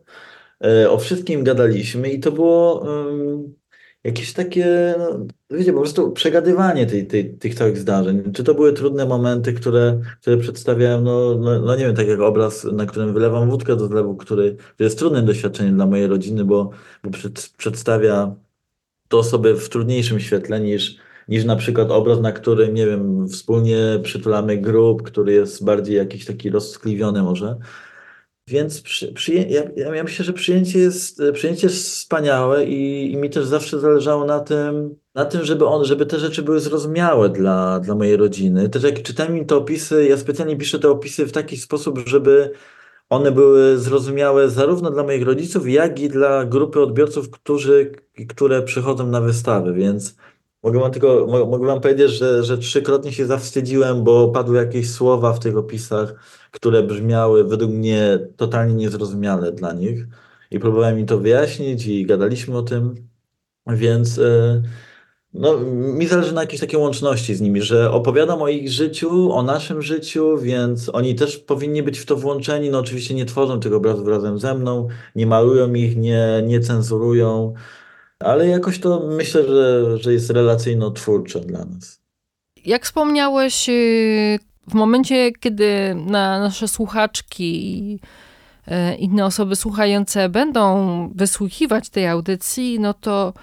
e, 0.63 0.89
o 0.89 0.97
wszystkim 0.97 1.43
gadaliśmy 1.43 2.09
i 2.09 2.19
to 2.19 2.31
było... 2.31 2.79
Um, 2.79 3.62
jakieś 4.03 4.33
takie, 4.33 4.95
no, 4.97 5.25
wiecie, 5.57 5.73
po 5.73 5.79
prostu 5.79 6.11
przegadywanie 6.11 6.85
tej, 6.85 7.07
tej, 7.07 7.37
tych 7.37 7.55
całych 7.55 7.77
zdarzeń. 7.77 8.33
Czy 8.33 8.43
to 8.43 8.53
były 8.53 8.73
trudne 8.73 9.05
momenty, 9.05 9.53
które, 9.53 9.99
które 10.21 10.37
przedstawiałem, 10.37 11.03
no, 11.03 11.35
no, 11.35 11.61
no 11.61 11.75
nie 11.75 11.85
wiem, 11.85 11.95
tak 11.95 12.07
jak 12.07 12.19
obraz, 12.19 12.63
na 12.63 12.85
którym 12.85 13.13
wylewam 13.13 13.49
wódkę 13.49 13.75
do 13.75 13.87
zlewu, 13.87 14.15
który 14.15 14.57
jest 14.79 14.99
trudnym 14.99 15.25
doświadczeniem 15.25 15.75
dla 15.75 15.85
mojej 15.85 16.07
rodziny, 16.07 16.45
bo, 16.45 16.69
bo 17.03 17.11
przed, 17.11 17.49
przedstawia 17.57 18.35
to 19.07 19.19
osoby 19.19 19.55
w 19.55 19.69
trudniejszym 19.69 20.19
świetle 20.19 20.59
niż, 20.59 20.97
niż 21.27 21.45
na 21.45 21.55
przykład 21.55 21.91
obraz, 21.91 22.19
na 22.19 22.31
którym, 22.31 22.73
nie 22.73 22.85
wiem, 22.87 23.27
wspólnie 23.27 23.99
przytulamy 24.03 24.57
grób, 24.57 25.03
który 25.03 25.33
jest 25.33 25.63
bardziej 25.65 25.95
jakiś 25.95 26.25
taki 26.25 26.49
rozskliwiony 26.49 27.23
może. 27.23 27.57
Więc 28.47 28.81
przy, 28.81 29.33
ja, 29.33 29.93
ja 29.93 30.03
myślę, 30.03 30.25
że 30.25 30.33
przyjęcie 30.33 30.79
jest, 30.79 31.21
przyjęcie 31.33 31.67
jest 31.67 31.87
wspaniałe 31.87 32.65
i, 32.65 33.11
i 33.11 33.17
mi 33.17 33.29
też 33.29 33.45
zawsze 33.45 33.79
zależało 33.79 34.25
na 34.25 34.39
tym, 34.39 34.95
na 35.15 35.25
tym, 35.25 35.45
żeby, 35.45 35.65
on, 35.65 35.85
żeby 35.85 36.05
te 36.05 36.19
rzeczy 36.19 36.43
były 36.43 36.59
zrozumiałe 36.59 37.29
dla, 37.29 37.79
dla 37.79 37.95
mojej 37.95 38.17
rodziny. 38.17 38.69
Też 38.69 38.83
jak 38.83 39.01
czytam 39.01 39.37
im 39.37 39.45
te 39.45 39.55
opisy, 39.55 40.07
ja 40.07 40.17
specjalnie 40.17 40.57
piszę 40.57 40.79
te 40.79 40.89
opisy 40.89 41.25
w 41.25 41.31
taki 41.31 41.57
sposób, 41.57 41.99
żeby 42.07 42.51
one 43.09 43.31
były 43.31 43.77
zrozumiałe 43.77 44.49
zarówno 44.49 44.91
dla 44.91 45.03
moich 45.03 45.25
rodziców, 45.25 45.69
jak 45.69 45.99
i 45.99 46.09
dla 46.09 46.45
grupy 46.45 46.81
odbiorców, 46.81 47.29
którzy, 47.29 47.91
które 48.29 48.61
przychodzą 48.61 49.07
na 49.07 49.21
wystawy, 49.21 49.73
więc 49.73 50.15
Mogę 50.63 50.79
wam 50.79 50.91
tylko, 50.91 51.27
mogę 51.27 51.67
wam 51.67 51.81
powiedzieć, 51.81 52.11
że, 52.11 52.43
że 52.43 52.57
trzykrotnie 52.57 53.11
się 53.11 53.25
zawstydziłem, 53.25 54.03
bo 54.03 54.27
padły 54.29 54.57
jakieś 54.57 54.91
słowa 54.91 55.33
w 55.33 55.39
tych 55.39 55.57
opisach, 55.57 56.13
które 56.53 56.83
brzmiały 56.83 57.43
według 57.43 57.71
mnie 57.71 58.19
totalnie 58.37 58.73
niezrozumiale 58.73 59.51
dla 59.51 59.73
nich. 59.73 60.05
I 60.51 60.59
próbowałem 60.59 60.99
im 60.99 61.05
to 61.05 61.17
wyjaśnić 61.17 61.87
i 61.87 62.05
gadaliśmy 62.05 62.57
o 62.57 62.61
tym, 62.61 62.95
więc 63.67 64.19
e, 64.19 64.61
no, 65.33 65.59
mi 65.73 66.07
zależy 66.07 66.33
na 66.33 66.41
jakiejś 66.41 66.61
takiej 66.61 66.79
łączności 66.79 67.35
z 67.35 67.41
nimi, 67.41 67.61
że 67.61 67.91
opowiadam 67.91 68.41
o 68.41 68.47
ich 68.47 68.71
życiu, 68.71 69.31
o 69.33 69.43
naszym 69.43 69.81
życiu, 69.81 70.37
więc 70.37 70.89
oni 70.89 71.15
też 71.15 71.37
powinni 71.37 71.83
być 71.83 71.99
w 71.99 72.05
to 72.05 72.15
włączeni. 72.15 72.69
No 72.69 72.79
oczywiście 72.79 73.13
nie 73.15 73.25
tworzą 73.25 73.59
tych 73.59 73.73
obrazów 73.73 74.07
razem 74.07 74.39
ze 74.39 74.53
mną, 74.53 74.87
nie 75.15 75.27
malują 75.27 75.73
ich, 75.73 75.97
nie, 75.97 76.43
nie 76.47 76.59
cenzurują 76.59 77.53
ale 78.23 78.47
jakoś 78.47 78.79
to 78.79 79.07
myślę, 79.07 79.43
że, 79.47 79.97
że 79.97 80.13
jest 80.13 80.29
relacyjno-twórcze 80.29 81.39
dla 81.39 81.65
nas. 81.65 82.01
Jak 82.65 82.85
wspomniałeś, 82.85 83.69
y, 83.69 84.39
w 84.67 84.73
momencie, 84.73 85.31
kiedy 85.31 85.95
na 85.95 86.39
nasze 86.39 86.67
słuchaczki 86.67 87.77
i 87.77 87.99
y, 88.67 88.95
inne 88.95 89.25
osoby 89.25 89.55
słuchające 89.55 90.29
będą 90.29 91.11
wysłuchiwać 91.15 91.89
tej 91.89 92.07
audycji, 92.07 92.79
no 92.79 92.93
to 92.93 93.33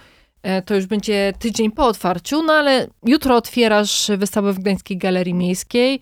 e, 0.43 0.63
to 0.63 0.75
już 0.75 0.87
będzie 0.87 1.33
tydzień 1.39 1.71
po 1.71 1.87
otwarciu, 1.87 2.43
no 2.43 2.53
ale 2.53 2.87
jutro 3.07 3.37
otwierasz 3.37 4.11
wystawę 4.17 4.53
w 4.53 4.59
Gdańskiej 4.59 4.97
Galerii 4.97 5.35
Miejskiej. 5.35 6.01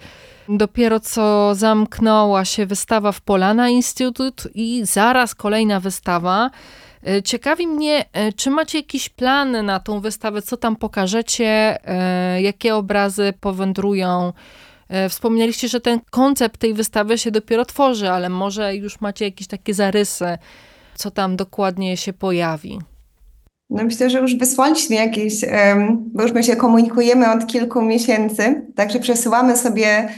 Dopiero 0.49 1.01
co 1.01 1.55
zamknęła 1.55 2.45
się 2.45 2.67
wystawa 2.67 3.13
w 3.13 3.21
Polana 3.21 3.69
Instytut 3.69 4.49
i 4.55 4.81
zaraz 4.85 5.35
kolejna 5.35 5.81
wystawa. 5.81 6.51
E, 7.07 7.23
ciekawi 7.23 7.67
mnie, 7.67 8.05
e, 8.13 8.33
czy 8.33 8.51
macie 8.51 8.79
jakiś 8.79 9.09
plan 9.09 9.67
na 9.67 9.81
tą 9.81 10.01
wystawę, 10.01 10.43
co 10.43 10.57
tam 10.57 10.77
pokażecie, 10.77 11.79
e, 11.85 12.43
jakie 12.43 12.75
obrazy 12.75 13.33
powędrują. 13.41 14.33
Wspomnieliście, 15.09 15.69
że 15.69 15.81
ten 15.81 16.01
koncept 16.11 16.61
tej 16.61 16.75
wystawy 16.75 17.19
się 17.19 17.31
dopiero 17.31 17.65
tworzy, 17.65 18.11
ale 18.11 18.29
może 18.29 18.77
już 18.77 19.01
macie 19.01 19.25
jakieś 19.25 19.47
takie 19.47 19.75
zarysy, 19.75 20.39
co 20.95 21.11
tam 21.11 21.37
dokładnie 21.37 21.97
się 21.97 22.13
pojawi. 22.13 22.79
No 23.71 23.85
myślę, 23.85 24.11
że 24.11 24.19
już 24.19 24.37
wysłaliśmy 24.37 24.97
jakieś, 24.97 25.35
bo 26.13 26.23
już 26.23 26.33
my 26.33 26.43
się 26.43 26.57
komunikujemy 26.57 27.33
od 27.33 27.47
kilku 27.47 27.83
miesięcy, 27.83 28.67
także 28.75 29.01
przesyłamy 29.01 29.57
sobie 29.57 30.09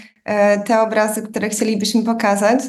te 0.67 0.81
obrazy, 0.81 1.23
które 1.23 1.49
chcielibyśmy 1.49 2.03
pokazać. 2.03 2.61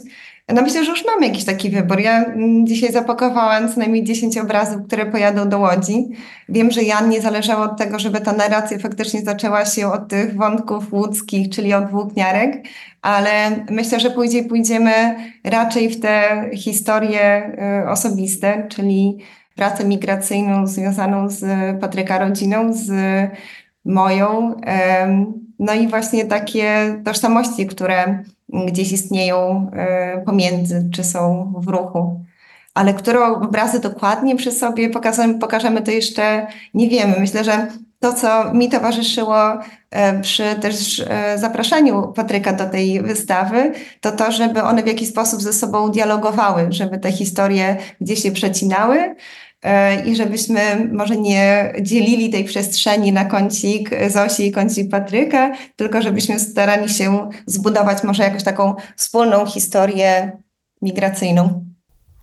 No 0.54 0.62
myślę, 0.62 0.86
że 0.86 0.92
już 0.92 1.06
mamy 1.06 1.28
jakiś 1.28 1.46
taki 1.46 1.70
wybór. 1.70 2.00
Ja 2.00 2.24
mm, 2.24 2.68
dzisiaj 2.68 2.92
zapakowałam 2.92 3.74
co 3.74 3.80
najmniej 3.80 4.04
10 4.04 4.38
obrazów, 4.38 4.88
które 4.88 5.06
pojadą 5.06 5.50
do 5.50 5.60
Łodzi. 5.60 6.08
Wiem, 6.50 6.72
że 6.72 6.84
Jan 6.84 7.10
nie 7.10 7.22
zależało 7.22 7.64
od 7.64 7.78
tego, 7.78 8.00
żeby 8.00 8.22
ta 8.22 8.34
narracja 8.34 8.80
faktycznie 8.80 9.22
zaczęła 9.22 9.66
się 9.66 9.92
od 9.92 10.08
tych 10.08 10.36
wątków 10.36 10.94
łódzkich, 10.94 11.50
czyli 11.50 11.74
od 11.74 11.90
włókniarek, 11.90 12.64
ale 13.02 13.32
myślę, 13.70 14.00
że 14.00 14.10
później 14.10 14.46
pójdziemy 14.46 15.16
raczej 15.44 15.90
w 15.90 16.00
te 16.00 16.46
historie 16.54 17.52
y, 17.84 17.90
osobiste, 17.90 18.68
czyli 18.70 19.18
pracę 19.56 19.86
migracyjną 19.86 20.68
związaną 20.68 21.30
z 21.30 21.46
Patryka 21.82 22.20
rodziną, 22.20 22.74
z 22.74 22.92
moją. 23.86 24.62
No 25.62 25.74
i 25.74 25.88
właśnie 25.88 26.26
takie 26.26 26.96
tożsamości, 27.06 27.68
które 27.68 28.24
gdzieś 28.68 28.92
istnieją 28.92 29.72
e, 29.74 30.22
pomiędzy, 30.26 30.90
czy 30.94 31.04
są 31.04 31.54
w 31.58 31.68
ruchu. 31.68 32.26
Ale 32.74 32.94
które 32.94 33.26
obrazy 33.26 33.80
dokładnie 33.80 34.36
przy 34.36 34.52
sobie 34.52 34.90
pokażemy, 34.90 35.40
pokażemy, 35.40 35.82
to 35.82 35.92
jeszcze 35.92 36.48
nie 36.74 36.90
wiemy. 36.90 37.16
Myślę, 37.20 37.44
że 37.44 37.68
to, 38.00 38.14
co 38.14 38.54
mi 38.54 38.70
towarzyszyło 38.70 39.38
e, 39.92 40.20
przy 40.22 40.56
też 40.62 41.06
e, 41.10 41.38
zapraszaniu 41.38 42.14
Patryka 42.16 42.54
do 42.54 42.70
tej 42.70 43.02
wystawy, 43.02 43.72
to 44.02 44.12
to, 44.12 44.32
żeby 44.32 44.64
one 44.64 44.84
w 44.84 44.88
jakiś 44.88 45.10
sposób 45.10 45.42
ze 45.42 45.54
sobą 45.54 45.92
dialogowały, 45.92 46.68
żeby 46.70 47.00
te 47.00 47.12
historie 47.12 47.78
gdzieś 48.02 48.24
się 48.24 48.32
przecinały, 48.32 49.16
i 50.06 50.16
żebyśmy 50.16 50.90
może 50.92 51.18
nie 51.18 51.74
dzielili 51.82 52.30
tej 52.30 52.44
przestrzeni 52.44 53.12
na 53.12 53.26
kącik 53.26 53.90
Zosi 54.10 54.48
i 54.48 54.52
kącik 54.52 54.92
Patryka, 54.92 55.52
tylko 55.76 56.02
żebyśmy 56.02 56.40
starali 56.40 56.90
się 56.90 57.30
zbudować 57.46 58.04
może 58.04 58.24
jakąś 58.24 58.44
taką 58.44 58.76
wspólną 58.96 59.46
historię 59.46 60.32
migracyjną. 60.82 61.66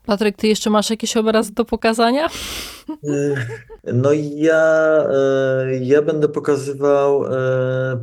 Patryk, 0.06 0.36
ty 0.36 0.48
jeszcze 0.48 0.70
masz 0.70 0.90
jakieś 0.90 1.16
obrazy 1.16 1.52
do 1.52 1.64
pokazania? 1.64 2.26
E, 2.26 3.92
no 3.92 4.10
ja, 4.34 5.04
e, 5.64 5.78
ja 5.80 6.02
będę 6.02 6.28
pokazywał, 6.28 7.24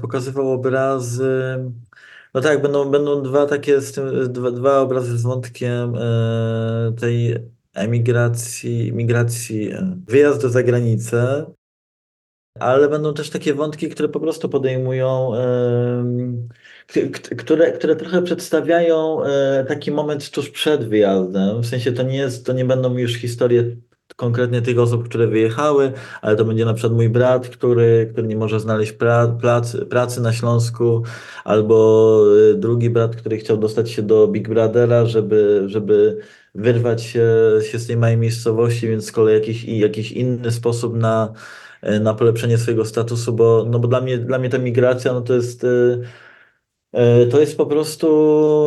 pokazywał 0.01 0.51
obrazy. 0.51 1.57
No 2.33 2.41
tak, 2.41 2.61
będą, 2.61 2.85
będą 2.85 3.23
dwa 3.23 3.45
takie, 3.45 3.81
z 3.81 3.91
tym, 3.91 4.33
dwa, 4.33 4.51
dwa 4.51 4.79
obrazy 4.79 5.17
z 5.17 5.21
wątkiem 5.21 5.93
tej 6.99 7.35
emigracji, 7.75 8.93
migracji, 8.93 9.71
e, 9.71 9.97
wyjazdu 10.07 10.49
za 10.49 10.63
granicę, 10.63 11.45
ale 12.59 12.89
będą 12.89 13.13
też 13.13 13.29
takie 13.29 13.53
wątki, 13.53 13.89
które 13.89 14.09
po 14.09 14.19
prostu 14.19 14.49
podejmują, 14.49 15.31
które, 17.37 17.71
które 17.71 17.95
trochę 17.95 18.21
przedstawiają 18.21 19.23
e, 19.23 19.65
taki 19.67 19.91
moment 19.91 20.29
tuż 20.29 20.49
przed 20.49 20.89
wyjazdem. 20.89 21.61
W 21.61 21.65
sensie 21.65 21.91
to 21.91 22.03
nie 22.03 22.17
jest, 22.17 22.45
to 22.45 22.53
nie 22.53 22.65
będą 22.65 22.97
już 22.97 23.13
historie 23.13 23.75
konkretnie 24.15 24.61
tych 24.61 24.79
osób, 24.79 25.05
które 25.05 25.27
wyjechały, 25.27 25.91
ale 26.21 26.35
to 26.35 26.45
będzie 26.45 26.65
na 26.65 26.73
przykład 26.73 26.93
mój 26.93 27.09
brat, 27.09 27.49
który, 27.49 28.09
który 28.11 28.27
nie 28.27 28.35
może 28.35 28.59
znaleźć 28.59 28.91
pra, 28.91 29.27
pracy, 29.27 29.85
pracy 29.85 30.21
na 30.21 30.33
Śląsku, 30.33 31.03
albo 31.43 32.23
e, 32.51 32.53
drugi 32.53 32.89
brat, 32.89 33.15
który 33.15 33.37
chciał 33.37 33.57
dostać 33.57 33.91
się 33.91 34.01
do 34.01 34.27
Big 34.27 34.49
Brothera, 34.49 35.05
żeby, 35.05 35.63
żeby 35.65 36.17
wyrwać 36.55 37.03
się, 37.03 37.27
się 37.71 37.79
z 37.79 37.87
tej 37.87 37.97
małej 37.97 38.17
miejscowości, 38.17 38.87
więc 38.87 39.05
z 39.05 39.11
kolei 39.11 39.35
jakiś, 39.35 39.63
jakiś 39.63 40.11
inny 40.11 40.51
sposób 40.51 40.95
na, 40.95 41.33
e, 41.81 41.99
na 41.99 42.13
polepszenie 42.13 42.57
swojego 42.57 42.85
statusu, 42.85 43.33
bo, 43.33 43.65
no 43.69 43.79
bo 43.79 43.87
dla 43.87 44.01
mnie, 44.01 44.17
dla 44.17 44.39
mnie 44.39 44.49
ta 44.49 44.57
migracja 44.57 45.13
no 45.13 45.21
to 45.21 45.33
jest 45.33 45.63
e, 45.63 45.67
e, 46.91 47.25
to 47.25 47.39
jest 47.39 47.57
po 47.57 47.65
prostu 47.65 48.07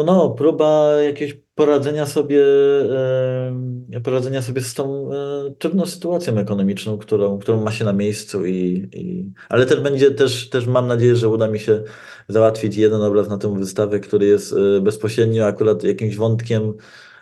no, 0.07 0.31
próba 0.31 0.93
jakiegoś 1.03 1.39
poradzenia 1.55 2.07
sobie, 2.07 2.45
poradzenia 4.05 4.43
sobie 4.43 4.61
z 4.61 4.75
tą 4.75 5.11
trudną 5.59 5.87
sytuacją 5.87 6.39
ekonomiczną, 6.39 6.99
którą, 6.99 7.39
którą 7.39 7.65
ma 7.65 7.73
się 7.73 7.85
na 7.85 7.93
miejscu 7.93 8.47
i, 8.47 8.89
i 8.93 9.33
ale 9.49 9.67
też 9.67 9.81
będzie, 9.81 10.11
też, 10.11 10.51
też 10.51 10.67
mam 10.67 10.87
nadzieję, 10.87 11.17
że 11.17 11.29
uda 11.29 11.49
mi 11.49 11.61
się 11.61 11.83
załatwić 12.29 12.77
jeden 12.77 13.03
obraz 13.03 13.29
na 13.29 13.39
tę 13.39 13.55
wystawę, 13.59 14.01
który 14.01 14.27
jest 14.27 14.55
bezpośrednio 14.81 15.47
akurat 15.47 15.85
jakimś 15.85 16.17
wątkiem 16.17 16.75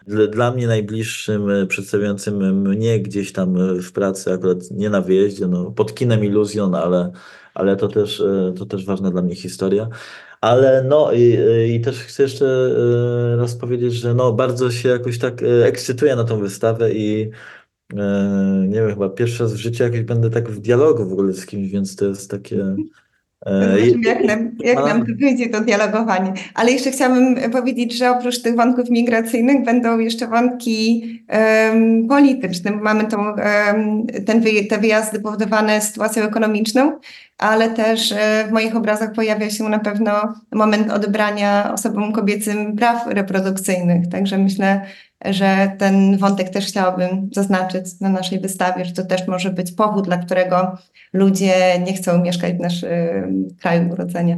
dla, 0.07 0.51
mnie 0.51 0.67
najbliższym, 0.67 1.51
e, 1.51 1.67
przedstawiającym 1.67 2.63
mnie 2.69 3.01
gdzieś 3.01 3.33
tam 3.33 3.57
e, 3.57 3.83
w 3.83 3.93
pracy, 3.93 4.33
akurat 4.33 4.71
nie 4.71 4.91
na 4.91 5.01
wyjeździe, 5.01 5.47
no, 5.47 5.71
pod 5.71 5.95
kinem 5.95 6.25
Iluzjon, 6.25 6.75
ale, 6.75 7.13
ale 7.55 7.77
to, 7.77 7.89
też, 7.89 8.21
e, 8.21 8.55
to 8.59 8.67
też 8.67 8.85
ważna 8.85 9.11
dla 9.11 9.23
mnie 9.23 9.35
historia. 9.35 9.89
Ale 10.41 10.85
no 10.89 11.13
i, 11.13 11.39
i 11.75 11.81
też 11.81 11.99
chcę 11.99 12.23
jeszcze 12.23 12.75
raz 13.39 13.55
powiedzieć, 13.55 13.95
że 13.95 14.15
no 14.15 14.33
bardzo 14.33 14.71
się 14.71 14.89
jakoś 14.89 15.19
tak 15.19 15.43
ekscytuję 15.65 16.17
na 16.17 16.25
tą 16.25 16.41
wystawę 16.41 16.93
i 16.93 17.31
nie 18.69 18.81
wiem, 18.81 18.91
chyba 18.91 19.09
pierwszy 19.09 19.43
raz 19.43 19.53
w 19.53 19.57
życiu 19.57 19.83
jakoś 19.83 20.03
będę 20.03 20.31
tak 20.31 20.49
w 20.49 20.61
dialogu 20.61 21.09
w 21.09 21.13
ogóle 21.13 21.33
z 21.33 21.47
kimś, 21.47 21.71
więc 21.71 21.97
to 21.97 22.05
jest 22.05 22.31
takie 22.31 22.77
Zobaczymy, 23.47 24.09
jak 24.09 24.25
nam, 24.25 24.51
jak 24.65 24.77
nam 24.77 25.07
to 25.07 25.13
wyjdzie 25.21 25.49
to 25.49 25.61
dialogowanie. 25.61 26.33
Ale 26.55 26.73
jeszcze 26.73 26.91
chciałabym 26.91 27.51
powiedzieć, 27.51 27.97
że 27.97 28.11
oprócz 28.11 28.43
tych 28.43 28.57
wątków 28.57 28.91
migracyjnych 28.91 29.65
będą 29.65 29.99
jeszcze 29.99 30.27
wątki 30.27 31.05
um, 31.73 32.09
polityczne. 32.09 32.71
Mamy 32.71 33.05
tą, 33.05 33.19
um, 33.27 34.07
ten, 34.27 34.45
te 34.71 34.79
wyjazdy 34.79 35.21
powodowane 35.21 35.81
sytuacją 35.81 36.23
ekonomiczną, 36.23 36.99
ale 37.39 37.71
też 37.71 38.15
w 38.49 38.53
moich 38.53 38.77
obrazach 38.77 39.13
pojawia 39.13 39.51
się 39.51 39.65
na 39.65 39.79
pewno 39.79 40.35
moment 40.53 40.91
odebrania 40.93 41.73
osobom 41.73 42.13
kobiecym 42.13 42.77
praw 42.77 43.07
reprodukcyjnych. 43.07 44.09
Także 44.09 44.39
myślę, 44.39 44.81
że 45.31 45.73
ten 45.79 46.19
wątek 46.19 46.51
też 46.51 46.67
chciałabym 46.67 47.31
zaznaczyć 47.33 48.01
na 48.01 48.09
naszej 48.09 48.41
wystawie, 48.41 48.85
że 48.85 48.93
to 48.93 49.05
też 49.05 49.27
może 49.27 49.51
być 49.51 49.73
powód, 49.73 50.05
dla 50.05 50.17
którego 50.17 50.79
ludzie 51.13 51.79
nie 51.87 51.93
chcą 51.93 52.23
mieszkać 52.23 52.55
w 52.55 52.61
naszym 52.61 53.49
kraju 53.61 53.93
urodzenia. 53.93 54.37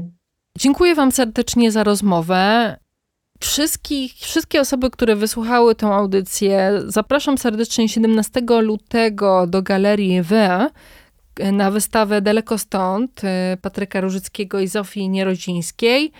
Dziękuję 0.59 0.95
Wam 0.95 1.12
serdecznie 1.12 1.72
za 1.72 1.84
rozmowę. 1.84 2.76
Wszystkich, 3.41 4.12
wszystkie 4.12 4.61
osoby, 4.61 4.91
które 4.91 5.16
wysłuchały 5.16 5.74
tę 5.74 5.86
audycję, 5.86 6.72
zapraszam 6.86 7.39
serdecznie 7.39 7.89
17 7.89 8.41
lutego 8.61 9.47
do 9.47 9.62
Galerii 9.62 10.22
W 10.22 10.32
na 11.53 11.70
wystawę 11.70 12.22
Daleko 12.22 12.59
Stąd 12.59 13.24
y, 13.24 13.57
Patryka 13.57 14.01
Różyckiego 14.01 14.61
i 14.61 14.68
Zofii 14.68 15.09
Nierodzińskiej. 15.09 16.12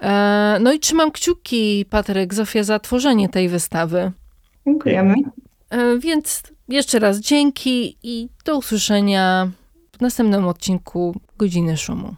E, 0.00 0.58
no 0.60 0.72
i 0.72 0.78
trzymam 0.78 1.10
kciuki, 1.10 1.84
Patryk, 1.90 2.34
Zofia, 2.34 2.64
za 2.64 2.78
tworzenie 2.78 3.28
tej 3.28 3.48
wystawy. 3.48 4.12
Dziękujemy. 4.66 5.14
E, 5.70 5.98
więc 5.98 6.42
jeszcze 6.68 6.98
raz 6.98 7.18
dzięki 7.18 7.96
i 8.02 8.28
do 8.44 8.58
usłyszenia 8.58 9.50
w 9.98 10.00
następnym 10.00 10.48
odcinku 10.48 11.20
Godziny 11.38 11.76
Szumu. 11.76 12.14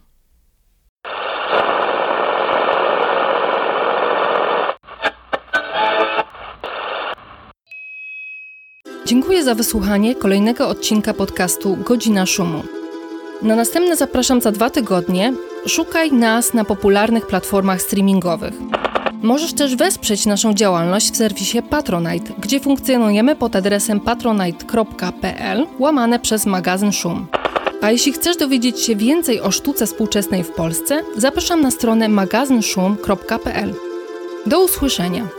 Dziękuję 9.07 9.45
za 9.45 9.55
wysłuchanie 9.55 10.15
kolejnego 10.15 10.69
odcinka 10.69 11.15
podcastu 11.15 11.77
Godzina 11.77 12.27
Szumu. 12.27 12.63
Na 13.43 13.57
następne 13.57 13.97
zapraszam 13.97 14.41
za 14.41 14.53
dwa 14.53 14.71
tygodnie. 14.71 15.33
Szukaj 15.67 16.13
nas 16.13 16.55
na 16.55 16.65
popularnych 16.65 17.27
platformach 17.27 17.83
streamingowych. 17.83 18.55
Możesz 19.23 19.53
też 19.53 19.77
wesprzeć 19.77 20.27
naszą 20.27 20.55
działalność 20.55 21.13
w 21.13 21.17
serwisie 21.17 21.63
Patronite, 21.63 22.33
gdzie 22.39 22.61
funkcjonujemy 22.61 23.37
pod 23.37 23.57
adresem 23.57 24.01
patronite.pl 24.01 25.67
łamane 25.79 26.19
przez 26.19 26.47
magazyn 26.47 26.93
Szum. 26.93 27.27
A 27.83 27.91
jeśli 27.91 28.13
chcesz 28.13 28.37
dowiedzieć 28.37 28.81
się 28.81 28.97
więcej 28.97 29.41
o 29.41 29.51
sztuce 29.51 29.87
współczesnej 29.87 30.45
w 30.45 30.51
Polsce, 30.51 31.03
zapraszam 31.17 31.61
na 31.61 31.71
stronę 31.71 32.09
magazynszum.pl. 32.09 33.75
Do 34.47 34.65
usłyszenia! 34.65 35.38